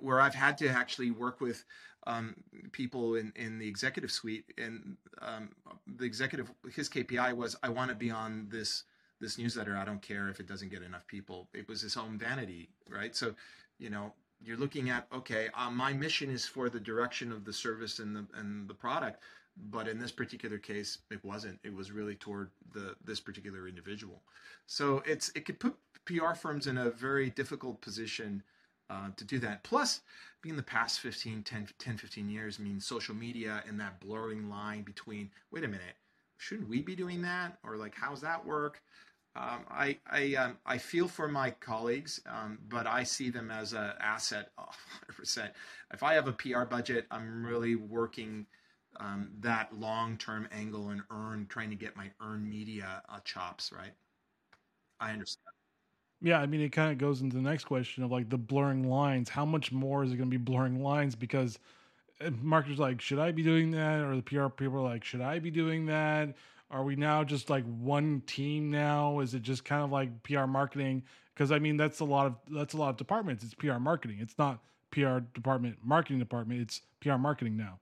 where 0.00 0.20
I've 0.20 0.34
had 0.34 0.58
to 0.58 0.68
actually 0.68 1.10
work 1.10 1.40
with 1.40 1.64
um, 2.06 2.34
people 2.72 3.16
in, 3.16 3.32
in 3.36 3.58
the 3.58 3.66
executive 3.66 4.10
suite, 4.10 4.52
and 4.58 4.96
um, 5.20 5.50
the 5.98 6.04
executive 6.04 6.50
his 6.72 6.88
KPI 6.88 7.36
was 7.36 7.56
I 7.62 7.68
want 7.68 7.90
to 7.90 7.96
be 7.96 8.10
on 8.10 8.46
this 8.50 8.84
this 9.20 9.38
newsletter. 9.38 9.76
I 9.76 9.84
don't 9.84 10.02
care 10.02 10.28
if 10.28 10.40
it 10.40 10.46
doesn't 10.46 10.70
get 10.70 10.82
enough 10.82 11.06
people. 11.06 11.48
It 11.54 11.68
was 11.68 11.80
his 11.80 11.96
own 11.96 12.18
vanity, 12.18 12.68
right? 12.88 13.16
So, 13.16 13.34
you 13.78 13.90
know, 13.90 14.12
you're 14.44 14.56
looking 14.56 14.90
at 14.90 15.06
okay, 15.12 15.48
uh, 15.54 15.70
my 15.70 15.92
mission 15.92 16.30
is 16.30 16.46
for 16.46 16.68
the 16.68 16.80
direction 16.80 17.32
of 17.32 17.44
the 17.44 17.52
service 17.52 17.98
and 17.98 18.14
the 18.14 18.26
and 18.34 18.68
the 18.68 18.74
product, 18.74 19.22
but 19.70 19.88
in 19.88 19.98
this 19.98 20.12
particular 20.12 20.58
case, 20.58 20.98
it 21.10 21.24
wasn't. 21.24 21.58
It 21.64 21.74
was 21.74 21.90
really 21.90 22.14
toward 22.14 22.50
the 22.72 22.94
this 23.04 23.20
particular 23.20 23.66
individual. 23.66 24.22
So 24.66 25.02
it's 25.06 25.30
it 25.34 25.44
could 25.44 25.58
put 25.58 25.76
PR 26.04 26.34
firms 26.34 26.68
in 26.68 26.78
a 26.78 26.90
very 26.90 27.30
difficult 27.30 27.80
position 27.80 28.42
uh, 28.90 29.10
to 29.16 29.24
do 29.24 29.38
that. 29.40 29.64
Plus, 29.64 30.00
being 30.42 30.56
the 30.56 30.62
past 30.62 31.00
15, 31.00 31.42
10, 31.42 31.68
10, 31.78 31.96
15 31.98 32.28
years, 32.28 32.58
I 32.60 32.62
mean, 32.64 32.80
social 32.80 33.14
media 33.14 33.62
and 33.68 33.80
that 33.80 34.00
blurring 34.00 34.48
line 34.48 34.82
between, 34.82 35.30
wait 35.50 35.64
a 35.64 35.68
minute, 35.68 35.96
shouldn't 36.38 36.68
we 36.68 36.82
be 36.82 36.96
doing 36.96 37.22
that? 37.22 37.58
Or 37.64 37.76
like, 37.76 37.94
how's 37.94 38.20
that 38.22 38.44
work? 38.44 38.82
Um, 39.34 39.66
I 39.70 39.98
I, 40.10 40.34
um, 40.36 40.58
I 40.64 40.78
feel 40.78 41.08
for 41.08 41.28
my 41.28 41.50
colleagues, 41.50 42.20
um, 42.26 42.58
but 42.68 42.86
I 42.86 43.02
see 43.02 43.28
them 43.30 43.50
as 43.50 43.74
an 43.74 43.92
asset 44.00 44.50
100%. 44.58 45.54
If 45.92 46.02
I 46.02 46.14
have 46.14 46.26
a 46.28 46.32
PR 46.32 46.64
budget, 46.64 47.06
I'm 47.10 47.44
really 47.44 47.76
working 47.76 48.46
um, 48.98 49.30
that 49.40 49.78
long-term 49.78 50.48
angle 50.52 50.88
and 50.88 51.02
earn, 51.10 51.46
trying 51.48 51.68
to 51.70 51.76
get 51.76 51.96
my 51.96 52.10
earned 52.22 52.48
media 52.48 53.02
uh, 53.10 53.20
chops, 53.24 53.72
right? 53.72 53.92
I 55.00 55.12
understand. 55.12 55.55
Yeah, 56.22 56.40
I 56.40 56.46
mean, 56.46 56.60
it 56.60 56.70
kind 56.70 56.92
of 56.92 56.98
goes 56.98 57.20
into 57.20 57.36
the 57.36 57.42
next 57.42 57.64
question 57.64 58.02
of 58.02 58.10
like 58.10 58.30
the 58.30 58.38
blurring 58.38 58.88
lines. 58.88 59.28
How 59.28 59.44
much 59.44 59.70
more 59.70 60.02
is 60.02 60.12
it 60.12 60.16
going 60.16 60.30
to 60.30 60.38
be 60.38 60.42
blurring 60.42 60.82
lines? 60.82 61.14
Because 61.14 61.58
uh, 62.24 62.30
marketers 62.42 62.78
like, 62.78 63.00
should 63.00 63.18
I 63.18 63.32
be 63.32 63.42
doing 63.42 63.70
that? 63.72 64.00
Or 64.00 64.16
the 64.16 64.22
PR 64.22 64.48
people 64.48 64.78
are 64.78 64.88
like, 64.88 65.04
should 65.04 65.20
I 65.20 65.38
be 65.38 65.50
doing 65.50 65.86
that? 65.86 66.34
Are 66.70 66.82
we 66.82 66.96
now 66.96 67.22
just 67.22 67.48
like 67.50 67.64
one 67.64 68.22
team 68.26 68.70
now? 68.70 69.20
Is 69.20 69.34
it 69.34 69.42
just 69.42 69.64
kind 69.64 69.82
of 69.82 69.92
like 69.92 70.22
PR 70.22 70.46
marketing? 70.46 71.04
Because 71.34 71.52
I 71.52 71.58
mean, 71.58 71.76
that's 71.76 72.00
a 72.00 72.04
lot 72.04 72.26
of 72.26 72.34
that's 72.50 72.74
a 72.74 72.76
lot 72.76 72.90
of 72.90 72.96
departments. 72.96 73.44
It's 73.44 73.54
PR 73.54 73.78
marketing. 73.78 74.18
It's 74.20 74.38
not 74.38 74.60
PR 74.90 75.18
department, 75.18 75.76
marketing 75.84 76.18
department. 76.18 76.60
It's 76.60 76.80
PR 77.00 77.16
marketing 77.16 77.56
now. 77.56 77.78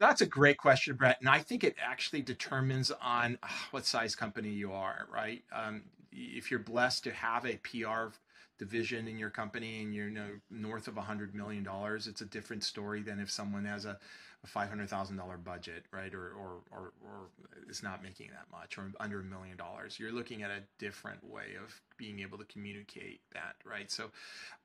That's 0.00 0.20
a 0.20 0.26
great 0.26 0.58
question, 0.58 0.96
Brett. 0.96 1.18
And 1.20 1.28
I 1.28 1.38
think 1.38 1.64
it 1.64 1.76
actually 1.80 2.20
determines 2.20 2.90
on 3.00 3.38
uh, 3.42 3.48
what 3.70 3.86
size 3.86 4.14
company 4.14 4.50
you 4.50 4.72
are, 4.72 5.06
right? 5.10 5.42
Um, 5.54 5.82
if 6.14 6.50
you're 6.50 6.60
blessed 6.60 7.04
to 7.04 7.12
have 7.12 7.44
a 7.44 7.58
PR 7.58 8.14
division 8.58 9.08
in 9.08 9.18
your 9.18 9.30
company 9.30 9.82
and 9.82 9.94
you're 9.94 10.08
you 10.08 10.14
know, 10.14 10.30
north 10.50 10.86
of 10.86 10.96
a 10.96 11.02
hundred 11.02 11.34
million 11.34 11.64
dollars, 11.64 12.06
it's 12.06 12.20
a 12.20 12.26
different 12.26 12.62
story 12.62 13.02
than 13.02 13.18
if 13.18 13.30
someone 13.30 13.64
has 13.64 13.84
a, 13.84 13.98
a 14.42 14.46
five 14.46 14.68
hundred 14.68 14.88
thousand 14.88 15.16
dollar 15.16 15.36
budget, 15.36 15.84
right? 15.92 16.14
Or, 16.14 16.32
or 16.32 16.60
or 16.70 16.92
or 17.04 17.28
is 17.68 17.82
not 17.82 18.02
making 18.02 18.28
that 18.28 18.46
much, 18.52 18.78
or 18.78 18.92
under 19.00 19.20
a 19.20 19.24
million 19.24 19.56
dollars. 19.56 19.98
You're 19.98 20.12
looking 20.12 20.42
at 20.42 20.50
a 20.50 20.62
different 20.78 21.28
way 21.28 21.56
of 21.62 21.80
being 21.96 22.20
able 22.20 22.38
to 22.38 22.44
communicate 22.44 23.20
that, 23.32 23.56
right? 23.64 23.90
So, 23.90 24.10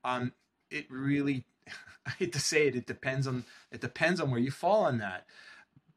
um, 0.03 0.33
it 0.69 0.85
really, 0.89 1.45
I 2.05 2.12
hate 2.12 2.33
to 2.33 2.39
say 2.39 2.67
it, 2.67 2.75
it 2.75 2.85
depends 2.85 3.25
on 3.25 3.45
it 3.71 3.81
depends 3.81 4.21
on 4.21 4.29
where 4.29 4.39
you 4.39 4.51
fall 4.51 4.85
on 4.85 4.99
that, 4.99 5.25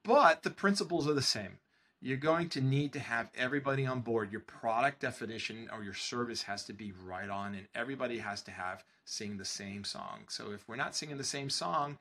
but 0.03 0.43
the 0.43 0.51
principles 0.51 1.07
are 1.07 1.15
the 1.15 1.23
same 1.23 1.59
you're 2.03 2.17
going 2.17 2.49
to 2.49 2.61
need 2.61 2.93
to 2.93 2.99
have 2.99 3.31
everybody 3.37 3.87
on 3.87 4.01
board. 4.01 4.33
Your 4.33 4.41
product 4.41 5.01
definition 5.01 5.69
or 5.73 5.85
your 5.85 5.95
service 5.95 6.43
has 6.43 6.65
to 6.65 6.73
be 6.73 6.93
right 7.05 7.31
on, 7.31 7.55
and 7.55 7.69
everybody 7.77 8.19
has 8.19 8.43
to 8.43 8.51
have 8.51 8.85
sing 9.05 9.37
the 9.37 9.45
same 9.45 9.85
song. 9.85 10.25
So 10.29 10.51
if 10.51 10.69
we're 10.69 10.77
not 10.77 10.97
singing 10.97 11.17
the 11.17 11.25
same 11.25 11.49
song, 11.49 11.99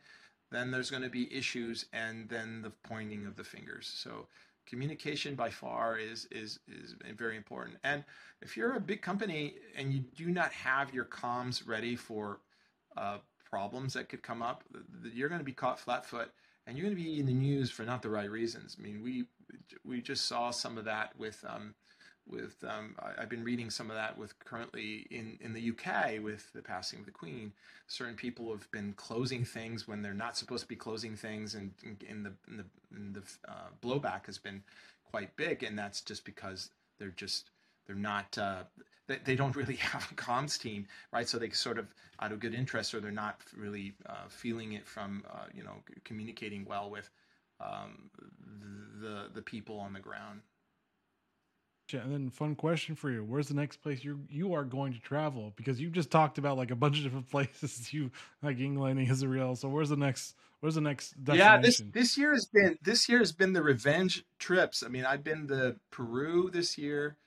then 0.51 0.71
there's 0.71 0.89
going 0.89 1.03
to 1.03 1.09
be 1.09 1.33
issues, 1.33 1.85
and 1.93 2.27
then 2.29 2.63
the 2.63 2.71
pointing 2.83 3.27
of 3.27 3.35
the 3.35 3.43
fingers. 3.43 3.91
So 3.95 4.25
communication 4.67 5.35
by 5.35 5.51
far 5.51 5.97
is 5.97 6.27
is 6.31 6.59
is 6.67 6.95
very 7.15 7.37
important. 7.37 7.77
And 7.83 8.03
if 8.41 8.57
you're 8.57 8.75
a 8.75 8.81
big 8.81 9.03
company 9.03 9.55
and 9.77 9.93
you 9.93 9.99
do 10.15 10.31
not 10.31 10.51
have 10.51 10.93
your 10.93 11.05
comms 11.05 11.67
ready 11.67 11.95
for 11.95 12.39
uh, 12.97 13.17
problems 13.47 13.93
that 13.93 14.09
could 14.09 14.23
come 14.23 14.41
up, 14.41 14.63
you're 15.13 15.29
going 15.29 15.39
to 15.39 15.45
be 15.45 15.53
caught 15.53 15.79
flat-foot 15.79 16.31
and 16.65 16.77
you're 16.77 16.85
going 16.85 16.95
to 16.95 17.03
be 17.03 17.19
in 17.19 17.25
the 17.25 17.33
news 17.33 17.69
for 17.69 17.83
not 17.83 18.01
the 18.01 18.09
right 18.09 18.29
reasons. 18.29 18.77
I 18.79 18.83
mean, 18.83 19.01
we 19.03 19.25
we 19.85 20.01
just 20.01 20.25
saw 20.25 20.51
some 20.51 20.77
of 20.77 20.85
that 20.85 21.17
with 21.17 21.43
um, 21.47 21.73
with 22.27 22.63
um, 22.67 22.95
I, 22.99 23.21
have 23.21 23.29
been 23.29 23.43
reading 23.43 23.69
some 23.69 23.89
of 23.89 23.95
that 23.95 24.17
with 24.17 24.37
currently 24.39 25.07
in 25.09 25.37
in 25.41 25.53
the 25.53 25.71
UK 25.71 26.21
with 26.21 26.51
the 26.53 26.61
passing 26.61 26.99
of 26.99 27.05
the 27.05 27.11
Queen. 27.11 27.51
Certain 27.87 28.15
people 28.15 28.51
have 28.51 28.69
been 28.71 28.93
closing 28.93 29.43
things 29.43 29.87
when 29.87 30.01
they're 30.01 30.13
not 30.13 30.37
supposed 30.37 30.63
to 30.63 30.67
be 30.67 30.75
closing 30.75 31.15
things, 31.15 31.55
and 31.55 31.71
in 31.83 32.23
the 32.23 32.33
in 32.47 32.57
the, 32.57 32.65
in 32.95 33.13
the 33.13 33.23
uh, 33.47 33.69
blowback 33.81 34.25
has 34.25 34.37
been 34.37 34.63
quite 35.03 35.35
big, 35.35 35.63
and 35.63 35.77
that's 35.77 36.01
just 36.01 36.23
because 36.25 36.69
they're 36.99 37.09
just 37.09 37.49
they're 37.85 37.95
not 37.95 38.37
uh, 38.37 38.63
they, 39.07 39.17
they 39.23 39.35
don't 39.35 39.55
really 39.55 39.75
have 39.91 40.07
a 40.11 40.15
comms 40.15 40.59
team, 40.59 40.87
right? 41.11 41.27
So 41.27 41.37
they 41.37 41.49
sort 41.49 41.77
of 41.77 41.93
out 42.19 42.31
of 42.31 42.39
good 42.39 42.53
interest, 42.53 42.93
or 42.93 42.99
they're 42.99 43.11
not 43.11 43.41
really 43.55 43.93
uh, 44.07 44.27
feeling 44.29 44.73
it 44.73 44.87
from 44.87 45.23
uh, 45.29 45.45
you 45.53 45.63
know 45.63 45.75
communicating 46.03 46.65
well 46.65 46.89
with 46.89 47.09
um, 47.61 48.09
the 49.01 49.29
the 49.33 49.41
people 49.41 49.79
on 49.79 49.93
the 49.93 49.99
ground. 49.99 50.41
Yeah, 51.93 52.01
And 52.01 52.13
then, 52.13 52.29
fun 52.29 52.55
question 52.55 52.95
for 52.95 53.09
you: 53.09 53.23
Where's 53.23 53.47
the 53.47 53.53
next 53.53 53.77
place 53.77 54.03
you 54.03 54.21
you 54.29 54.53
are 54.53 54.63
going 54.63 54.93
to 54.93 54.99
travel? 54.99 55.53
Because 55.55 55.81
you 55.81 55.89
just 55.89 56.09
talked 56.09 56.37
about 56.37 56.57
like 56.57 56.71
a 56.71 56.75
bunch 56.75 56.97
of 56.97 57.03
different 57.03 57.29
places, 57.31 57.91
you 57.93 58.11
like 58.41 58.59
England, 58.59 58.99
Israel. 59.01 59.55
So 59.55 59.67
where's 59.69 59.89
the 59.89 59.97
next? 59.97 60.35
Where's 60.61 60.75
the 60.75 60.81
next 60.81 61.13
Yeah, 61.31 61.57
this 61.57 61.81
this 61.91 62.17
year 62.17 62.33
has 62.33 62.45
been 62.45 62.77
this 62.81 63.09
year 63.09 63.19
has 63.19 63.31
been 63.31 63.53
the 63.53 63.63
revenge 63.63 64.23
trips. 64.39 64.83
I 64.83 64.87
mean, 64.89 65.05
I've 65.05 65.23
been 65.23 65.47
to 65.49 65.75
Peru 65.89 66.49
this 66.51 66.77
year. 66.77 67.17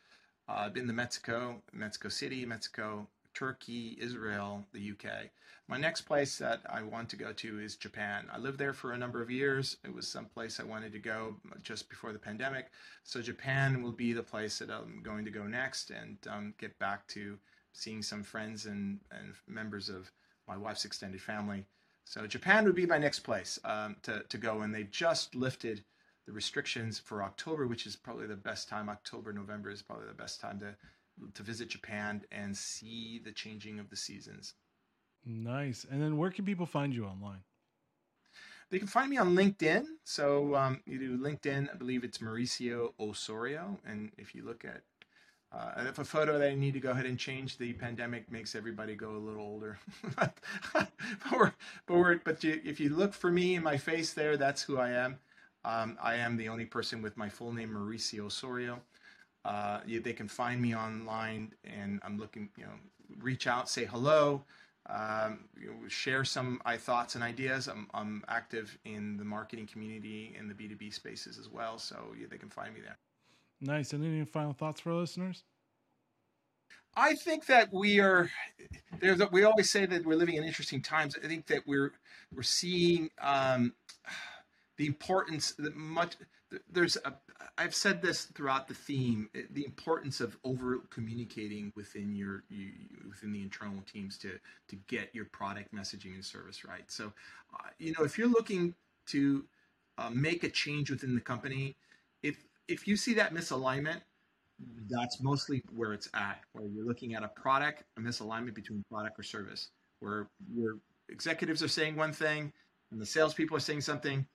Uh, 0.48 0.64
I've 0.66 0.74
been 0.74 0.86
to 0.86 0.92
Mexico, 0.92 1.62
Mexico 1.72 2.08
City, 2.08 2.44
Mexico, 2.46 3.08
Turkey, 3.34 3.96
Israel, 4.00 4.64
the 4.72 4.92
UK. 4.92 5.30
My 5.66 5.78
next 5.78 6.02
place 6.02 6.36
that 6.38 6.60
I 6.68 6.82
want 6.82 7.08
to 7.10 7.16
go 7.16 7.32
to 7.32 7.60
is 7.60 7.76
Japan. 7.76 8.26
I 8.32 8.38
lived 8.38 8.58
there 8.58 8.74
for 8.74 8.92
a 8.92 8.98
number 8.98 9.22
of 9.22 9.30
years. 9.30 9.78
It 9.84 9.94
was 9.94 10.06
some 10.06 10.26
place 10.26 10.60
I 10.60 10.64
wanted 10.64 10.92
to 10.92 10.98
go 10.98 11.36
just 11.62 11.88
before 11.88 12.12
the 12.12 12.18
pandemic. 12.18 12.66
So 13.02 13.22
Japan 13.22 13.82
will 13.82 13.92
be 13.92 14.12
the 14.12 14.22
place 14.22 14.58
that 14.58 14.70
I'm 14.70 15.00
going 15.02 15.24
to 15.24 15.30
go 15.30 15.44
next 15.44 15.90
and 15.90 16.18
um, 16.28 16.54
get 16.58 16.78
back 16.78 17.06
to 17.08 17.38
seeing 17.72 18.02
some 18.02 18.22
friends 18.22 18.66
and, 18.66 19.00
and 19.10 19.34
members 19.48 19.88
of 19.88 20.10
my 20.46 20.56
wife's 20.56 20.84
extended 20.84 21.20
family. 21.20 21.64
So 22.04 22.26
Japan 22.26 22.64
would 22.64 22.74
be 22.74 22.86
my 22.86 22.98
next 22.98 23.20
place 23.20 23.58
um, 23.64 23.96
to, 24.02 24.22
to 24.28 24.38
go. 24.38 24.60
And 24.60 24.74
they've 24.74 24.90
just 24.90 25.34
lifted 25.34 25.82
the 26.26 26.32
restrictions 26.32 26.98
for 26.98 27.22
October, 27.22 27.66
which 27.66 27.86
is 27.86 27.96
probably 27.96 28.26
the 28.26 28.36
best 28.36 28.68
time. 28.68 28.88
October, 28.88 29.32
November 29.32 29.70
is 29.70 29.82
probably 29.82 30.06
the 30.06 30.14
best 30.14 30.40
time 30.40 30.58
to 30.60 30.74
to 31.34 31.42
visit 31.42 31.68
Japan 31.68 32.22
and 32.32 32.56
see 32.56 33.20
the 33.24 33.32
changing 33.32 33.78
of 33.78 33.90
the 33.90 33.96
seasons. 33.96 34.54
Nice. 35.24 35.86
And 35.90 36.02
then 36.02 36.16
where 36.16 36.30
can 36.30 36.44
people 36.44 36.66
find 36.66 36.94
you 36.94 37.04
online? 37.04 37.40
They 38.70 38.78
can 38.78 38.88
find 38.88 39.10
me 39.10 39.18
on 39.18 39.34
LinkedIn. 39.34 39.84
So 40.04 40.54
um, 40.54 40.80
you 40.86 40.98
do 40.98 41.18
LinkedIn, 41.18 41.72
I 41.72 41.76
believe 41.76 42.04
it's 42.04 42.18
Mauricio 42.18 42.92
Osorio. 42.98 43.78
And 43.86 44.10
if 44.18 44.34
you 44.34 44.44
look 44.44 44.64
at 44.64 44.82
uh, 45.52 45.84
if 45.86 45.98
a 45.98 46.04
photo 46.04 46.38
that 46.38 46.50
I 46.50 46.54
need 46.54 46.74
to 46.74 46.80
go 46.80 46.90
ahead 46.90 47.06
and 47.06 47.18
change, 47.18 47.58
the 47.58 47.72
pandemic 47.74 48.30
makes 48.30 48.56
everybody 48.56 48.96
go 48.96 49.10
a 49.10 49.18
little 49.18 49.42
older. 49.42 49.78
but, 50.16 50.38
we're, 51.32 51.52
but, 51.86 51.96
we're, 51.96 52.18
but 52.24 52.42
you, 52.42 52.60
if 52.64 52.80
you 52.80 52.88
look 52.88 53.14
for 53.14 53.30
me 53.30 53.54
in 53.54 53.62
my 53.62 53.76
face 53.76 54.12
there, 54.12 54.36
that's 54.36 54.62
who 54.62 54.78
I 54.78 54.90
am. 54.90 55.18
Um, 55.64 55.96
I 56.02 56.16
am 56.16 56.36
the 56.36 56.48
only 56.48 56.64
person 56.64 57.02
with 57.02 57.16
my 57.16 57.28
full 57.28 57.52
name, 57.52 57.70
Mauricio 57.70 58.26
Osorio. 58.26 58.80
Uh, 59.44 59.80
you, 59.86 60.00
they 60.00 60.12
can 60.12 60.28
find 60.28 60.60
me 60.60 60.74
online, 60.74 61.52
and 61.64 62.00
I'm 62.02 62.18
looking, 62.18 62.48
you 62.56 62.64
know, 62.64 62.72
reach 63.18 63.46
out, 63.46 63.68
say 63.68 63.84
hello, 63.84 64.42
um, 64.88 65.40
you 65.60 65.68
know, 65.68 65.88
share 65.88 66.24
some 66.24 66.60
I 66.64 66.76
thoughts 66.76 67.14
and 67.14 67.24
ideas. 67.24 67.68
I'm, 67.68 67.88
I'm 67.94 68.24
active 68.28 68.76
in 68.84 69.16
the 69.16 69.24
marketing 69.24 69.66
community 69.66 70.34
and 70.38 70.50
the 70.50 70.54
B2B 70.54 70.92
spaces 70.92 71.38
as 71.38 71.48
well, 71.48 71.78
so 71.78 72.14
yeah, 72.18 72.26
they 72.30 72.38
can 72.38 72.50
find 72.50 72.74
me 72.74 72.80
there. 72.80 72.98
Nice. 73.60 73.92
And 73.92 74.04
any 74.04 74.24
final 74.24 74.52
thoughts 74.52 74.80
for 74.80 74.92
our 74.92 74.96
listeners? 74.96 75.44
I 76.96 77.14
think 77.14 77.46
that 77.46 77.72
we 77.72 77.98
are. 78.00 78.30
There's. 79.00 79.20
A, 79.20 79.26
we 79.26 79.44
always 79.44 79.70
say 79.70 79.86
that 79.86 80.04
we're 80.04 80.14
living 80.14 80.36
in 80.36 80.44
interesting 80.44 80.80
times. 80.80 81.16
I 81.22 81.26
think 81.26 81.46
that 81.46 81.66
we're 81.66 81.92
we're 82.32 82.42
seeing 82.42 83.10
um, 83.20 83.72
the 84.76 84.86
importance 84.86 85.54
that 85.58 85.74
much 85.74 86.14
there's 86.70 86.96
a 87.04 87.12
i've 87.58 87.74
said 87.74 88.02
this 88.02 88.24
throughout 88.26 88.68
the 88.68 88.74
theme 88.74 89.28
the 89.52 89.64
importance 89.64 90.20
of 90.20 90.36
over 90.44 90.78
communicating 90.90 91.72
within 91.76 92.14
your 92.14 92.44
you, 92.48 92.70
within 93.08 93.32
the 93.32 93.42
internal 93.42 93.82
teams 93.90 94.18
to 94.18 94.38
to 94.68 94.76
get 94.88 95.14
your 95.14 95.26
product 95.26 95.72
messaging 95.74 96.14
and 96.14 96.24
service 96.24 96.64
right. 96.64 96.84
So 96.90 97.12
uh, 97.54 97.68
you 97.78 97.92
know 97.96 98.04
if 98.04 98.18
you're 98.18 98.28
looking 98.28 98.74
to 99.06 99.44
uh, 99.98 100.10
make 100.10 100.44
a 100.44 100.48
change 100.48 100.90
within 100.90 101.14
the 101.14 101.20
company 101.20 101.76
if 102.22 102.36
if 102.68 102.88
you 102.88 102.96
see 102.96 103.14
that 103.14 103.34
misalignment 103.34 104.00
that's 104.88 105.20
mostly 105.20 105.62
where 105.74 105.92
it's 105.92 106.08
at 106.14 106.40
where 106.52 106.66
you're 106.66 106.86
looking 106.86 107.14
at 107.14 107.22
a 107.22 107.28
product 107.28 107.84
a 107.96 108.00
misalignment 108.00 108.54
between 108.54 108.84
product 108.90 109.18
or 109.18 109.22
service 109.22 109.70
where 110.00 110.28
your 110.52 110.78
executives 111.08 111.62
are 111.62 111.68
saying 111.68 111.96
one 111.96 112.12
thing 112.12 112.52
and 112.90 113.00
the 113.00 113.06
salespeople 113.06 113.56
are 113.56 113.60
saying 113.60 113.80
something 113.80 114.26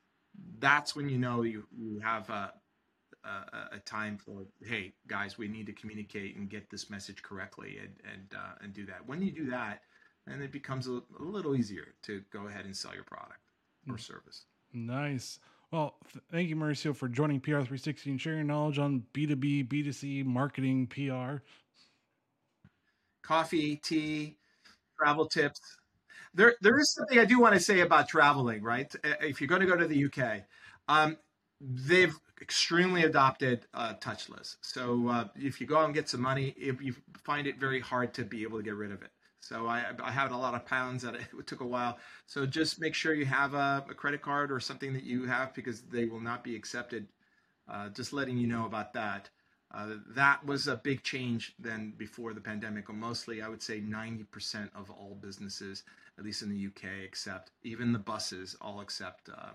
that's 0.60 0.96
when 0.96 1.10
you 1.10 1.18
know 1.18 1.42
you, 1.44 1.66
you 1.78 2.00
have 2.00 2.30
a, 2.30 2.54
a, 3.24 3.76
a, 3.76 3.80
time 3.80 4.18
for 4.18 4.46
hey 4.66 4.94
guys 5.08 5.38
we 5.38 5.48
need 5.48 5.66
to 5.66 5.74
communicate 5.74 6.36
and 6.36 6.50
get 6.50 6.70
this 6.70 6.90
message 6.90 7.22
correctly 7.22 7.78
and 7.80 7.94
and, 8.12 8.34
uh, 8.36 8.56
and 8.62 8.74
do 8.74 8.86
that. 8.86 9.06
When 9.06 9.22
you 9.22 9.32
do 9.32 9.50
that 9.50 9.82
then 10.26 10.42
it 10.42 10.52
becomes 10.52 10.88
a, 10.88 11.02
a, 11.20 11.24
little 11.24 11.56
easier 11.56 11.96
to 12.04 12.22
go 12.32 12.48
ahead 12.48 12.66
and 12.66 12.76
sell 12.76 12.94
your 12.94 13.04
product 13.04 13.40
or 13.88 13.96
mm. 13.96 14.00
service. 14.00 14.46
Nice. 14.74 15.40
Well 15.72 15.96
th- 16.12 16.24
thank 16.32 16.50
you 16.50 16.56
mauricio 16.56 16.96
for 16.96 17.08
joining 17.08 17.42
pr360 17.42 18.06
and 18.08 18.22
sharing 18.22 18.40
your 18.40 18.48
knowledge 18.48 18.80
on 18.80 19.04
b2b 19.14 19.68
b2c 19.68 20.26
marketing 20.26 20.88
pr 20.88 21.44
coffee 23.22 23.76
tea 23.76 24.38
travel 24.98 25.26
tips 25.26 25.60
there 26.34 26.56
there 26.62 26.80
is 26.80 26.94
something 26.94 27.20
I 27.20 27.26
do 27.26 27.40
want 27.40 27.54
to 27.56 27.60
say 27.60 27.82
about 27.82 28.10
traveling. 28.10 28.64
Right, 28.64 28.94
if 29.22 29.42
you're 29.42 29.48
going 29.48 29.62
to 29.62 29.68
go 29.68 29.76
to 29.76 29.88
the 29.88 30.06
UK, 30.06 30.44
um, 30.88 31.18
they've 31.62 32.16
extremely 32.42 33.04
adopted 33.04 33.66
uh, 33.74 33.94
touchless. 33.96 34.56
So 34.62 35.08
uh, 35.10 35.28
if 35.36 35.60
you 35.60 35.68
go 35.68 35.84
and 35.84 35.94
get 35.94 36.10
some 36.10 36.22
money, 36.22 36.54
if 36.58 36.82
you 36.82 36.96
find 37.24 37.48
it 37.48 37.60
very 37.60 37.80
hard 37.80 38.14
to 38.16 38.24
be 38.24 38.44
able 38.44 38.58
to 38.58 38.64
get 38.64 38.76
rid 38.76 38.92
of 38.92 39.02
it. 39.02 39.10
So 39.42 39.68
I, 39.68 39.86
I 40.04 40.12
had 40.12 40.32
a 40.32 40.38
lot 40.38 40.54
of 40.54 40.66
pounds 40.66 41.04
that 41.04 41.16
it 41.40 41.48
took 41.48 41.62
a 41.62 41.66
while. 41.66 41.98
So 42.28 42.46
just 42.46 42.80
make 42.80 42.94
sure 42.94 43.14
you 43.14 43.26
have 43.26 43.54
a, 43.54 43.86
a 43.90 43.94
credit 43.94 44.22
card 44.22 44.52
or 44.52 44.60
something 44.60 44.94
that 44.94 45.04
you 45.04 45.26
have 45.26 45.54
because 45.54 45.82
they 45.82 46.06
will 46.06 46.20
not 46.20 46.44
be 46.44 46.56
accepted. 46.56 47.08
Uh, 47.68 47.90
just 47.90 48.14
letting 48.14 48.38
you 48.38 48.48
know 48.48 48.66
about 48.66 48.94
that. 48.94 49.30
Uh, 49.72 49.96
that 50.08 50.44
was 50.46 50.68
a 50.68 50.76
big 50.76 51.04
change 51.04 51.54
than 51.60 51.94
before 51.98 52.34
the 52.34 52.42
pandemic. 52.42 52.92
Mostly, 52.92 53.42
I 53.42 53.50
would 53.50 53.62
say 53.62 53.80
90% 53.80 54.70
of 54.76 54.90
all 54.90 55.18
businesses 55.22 55.84
at 56.20 56.26
least 56.26 56.42
in 56.42 56.50
the 56.50 56.68
UK, 56.68 57.06
accept 57.06 57.52
even 57.64 57.94
the 57.94 58.00
buses 58.00 58.56
all 58.62 58.82
accept 58.82 59.30
uh, 59.30 59.52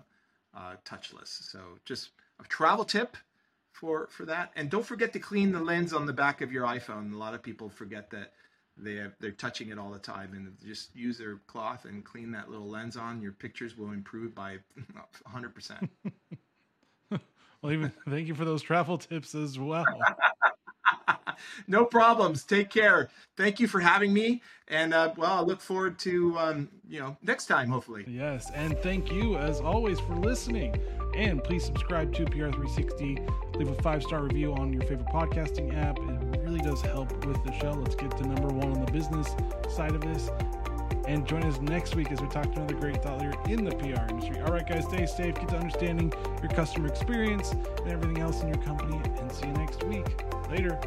uh, 0.57 0.75
touchless. 0.83 1.27
So 1.27 1.59
just 1.85 2.09
a 2.43 2.47
travel 2.47 2.83
tip 2.83 3.15
for 3.71 4.07
for 4.09 4.25
that, 4.25 4.51
and 4.55 4.69
don't 4.69 4.85
forget 4.85 5.13
to 5.13 5.19
clean 5.19 5.51
the 5.51 5.59
lens 5.59 5.93
on 5.93 6.05
the 6.07 6.13
back 6.13 6.41
of 6.41 6.51
your 6.51 6.65
iPhone. 6.65 7.13
A 7.13 7.17
lot 7.17 7.35
of 7.35 7.43
people 7.43 7.69
forget 7.69 8.09
that 8.09 8.33
they 8.77 8.95
have, 8.95 9.13
they're 9.19 9.31
touching 9.31 9.69
it 9.69 9.77
all 9.77 9.91
the 9.91 9.99
time, 9.99 10.33
and 10.33 10.57
just 10.65 10.95
use 10.95 11.17
their 11.17 11.37
cloth 11.47 11.85
and 11.85 12.03
clean 12.03 12.31
that 12.31 12.49
little 12.49 12.67
lens 12.67 12.97
on. 12.97 13.21
Your 13.21 13.31
pictures 13.33 13.77
will 13.77 13.91
improve 13.91 14.33
by 14.33 14.57
100 15.23 15.53
percent. 15.53 15.89
Well, 17.61 17.71
even 17.71 17.91
thank 18.09 18.27
you 18.27 18.35
for 18.35 18.45
those 18.45 18.61
travel 18.61 18.97
tips 18.97 19.35
as 19.35 19.57
well. 19.59 19.85
no 21.67 21.85
problems. 21.85 22.43
Take 22.43 22.69
care. 22.69 23.09
Thank 23.37 23.59
you 23.59 23.67
for 23.67 23.79
having 23.79 24.13
me. 24.13 24.41
And 24.67 24.93
uh, 24.93 25.13
well, 25.17 25.33
I 25.33 25.41
look 25.41 25.61
forward 25.61 25.99
to 25.99 26.37
um, 26.37 26.69
you 26.87 26.99
know 26.99 27.17
next 27.21 27.45
time, 27.45 27.69
hopefully. 27.69 28.05
Yes, 28.07 28.49
and 28.51 28.77
thank 28.79 29.11
you 29.11 29.37
as 29.37 29.61
always 29.61 29.99
for 29.99 30.15
listening. 30.15 30.79
And 31.15 31.43
please 31.43 31.63
subscribe 31.63 32.13
to 32.15 32.25
PR360. 32.25 33.55
Leave 33.55 33.69
a 33.69 33.81
five 33.81 34.03
star 34.03 34.23
review 34.23 34.53
on 34.53 34.73
your 34.73 34.81
favorite 34.81 35.07
podcasting 35.07 35.75
app. 35.77 35.97
It 35.97 36.41
really 36.41 36.59
does 36.59 36.81
help 36.81 37.25
with 37.25 37.41
the 37.45 37.53
show. 37.59 37.71
Let's 37.71 37.95
get 37.95 38.15
to 38.17 38.27
number 38.27 38.47
one 38.47 38.71
on 38.71 38.85
the 38.85 38.91
business 38.91 39.33
side 39.69 39.95
of 39.95 40.01
this. 40.01 40.29
And 41.07 41.27
join 41.27 41.43
us 41.43 41.59
next 41.61 41.95
week 41.95 42.11
as 42.11 42.21
we 42.21 42.27
talk 42.29 42.51
to 42.53 42.59
another 42.59 42.73
great 42.73 43.01
thought 43.03 43.19
leader 43.19 43.33
in 43.47 43.63
the 43.63 43.75
PR 43.75 44.09
industry. 44.09 44.41
All 44.41 44.51
right, 44.51 44.67
guys, 44.67 44.85
stay 44.85 45.05
safe, 45.05 45.35
get 45.35 45.49
to 45.49 45.57
understanding 45.57 46.11
your 46.41 46.51
customer 46.51 46.87
experience 46.87 47.51
and 47.51 47.89
everything 47.89 48.19
else 48.19 48.41
in 48.41 48.47
your 48.47 48.61
company, 48.63 48.99
and 49.19 49.31
see 49.31 49.45
you 49.45 49.53
next 49.53 49.83
week. 49.83 50.05
Later. 50.49 50.79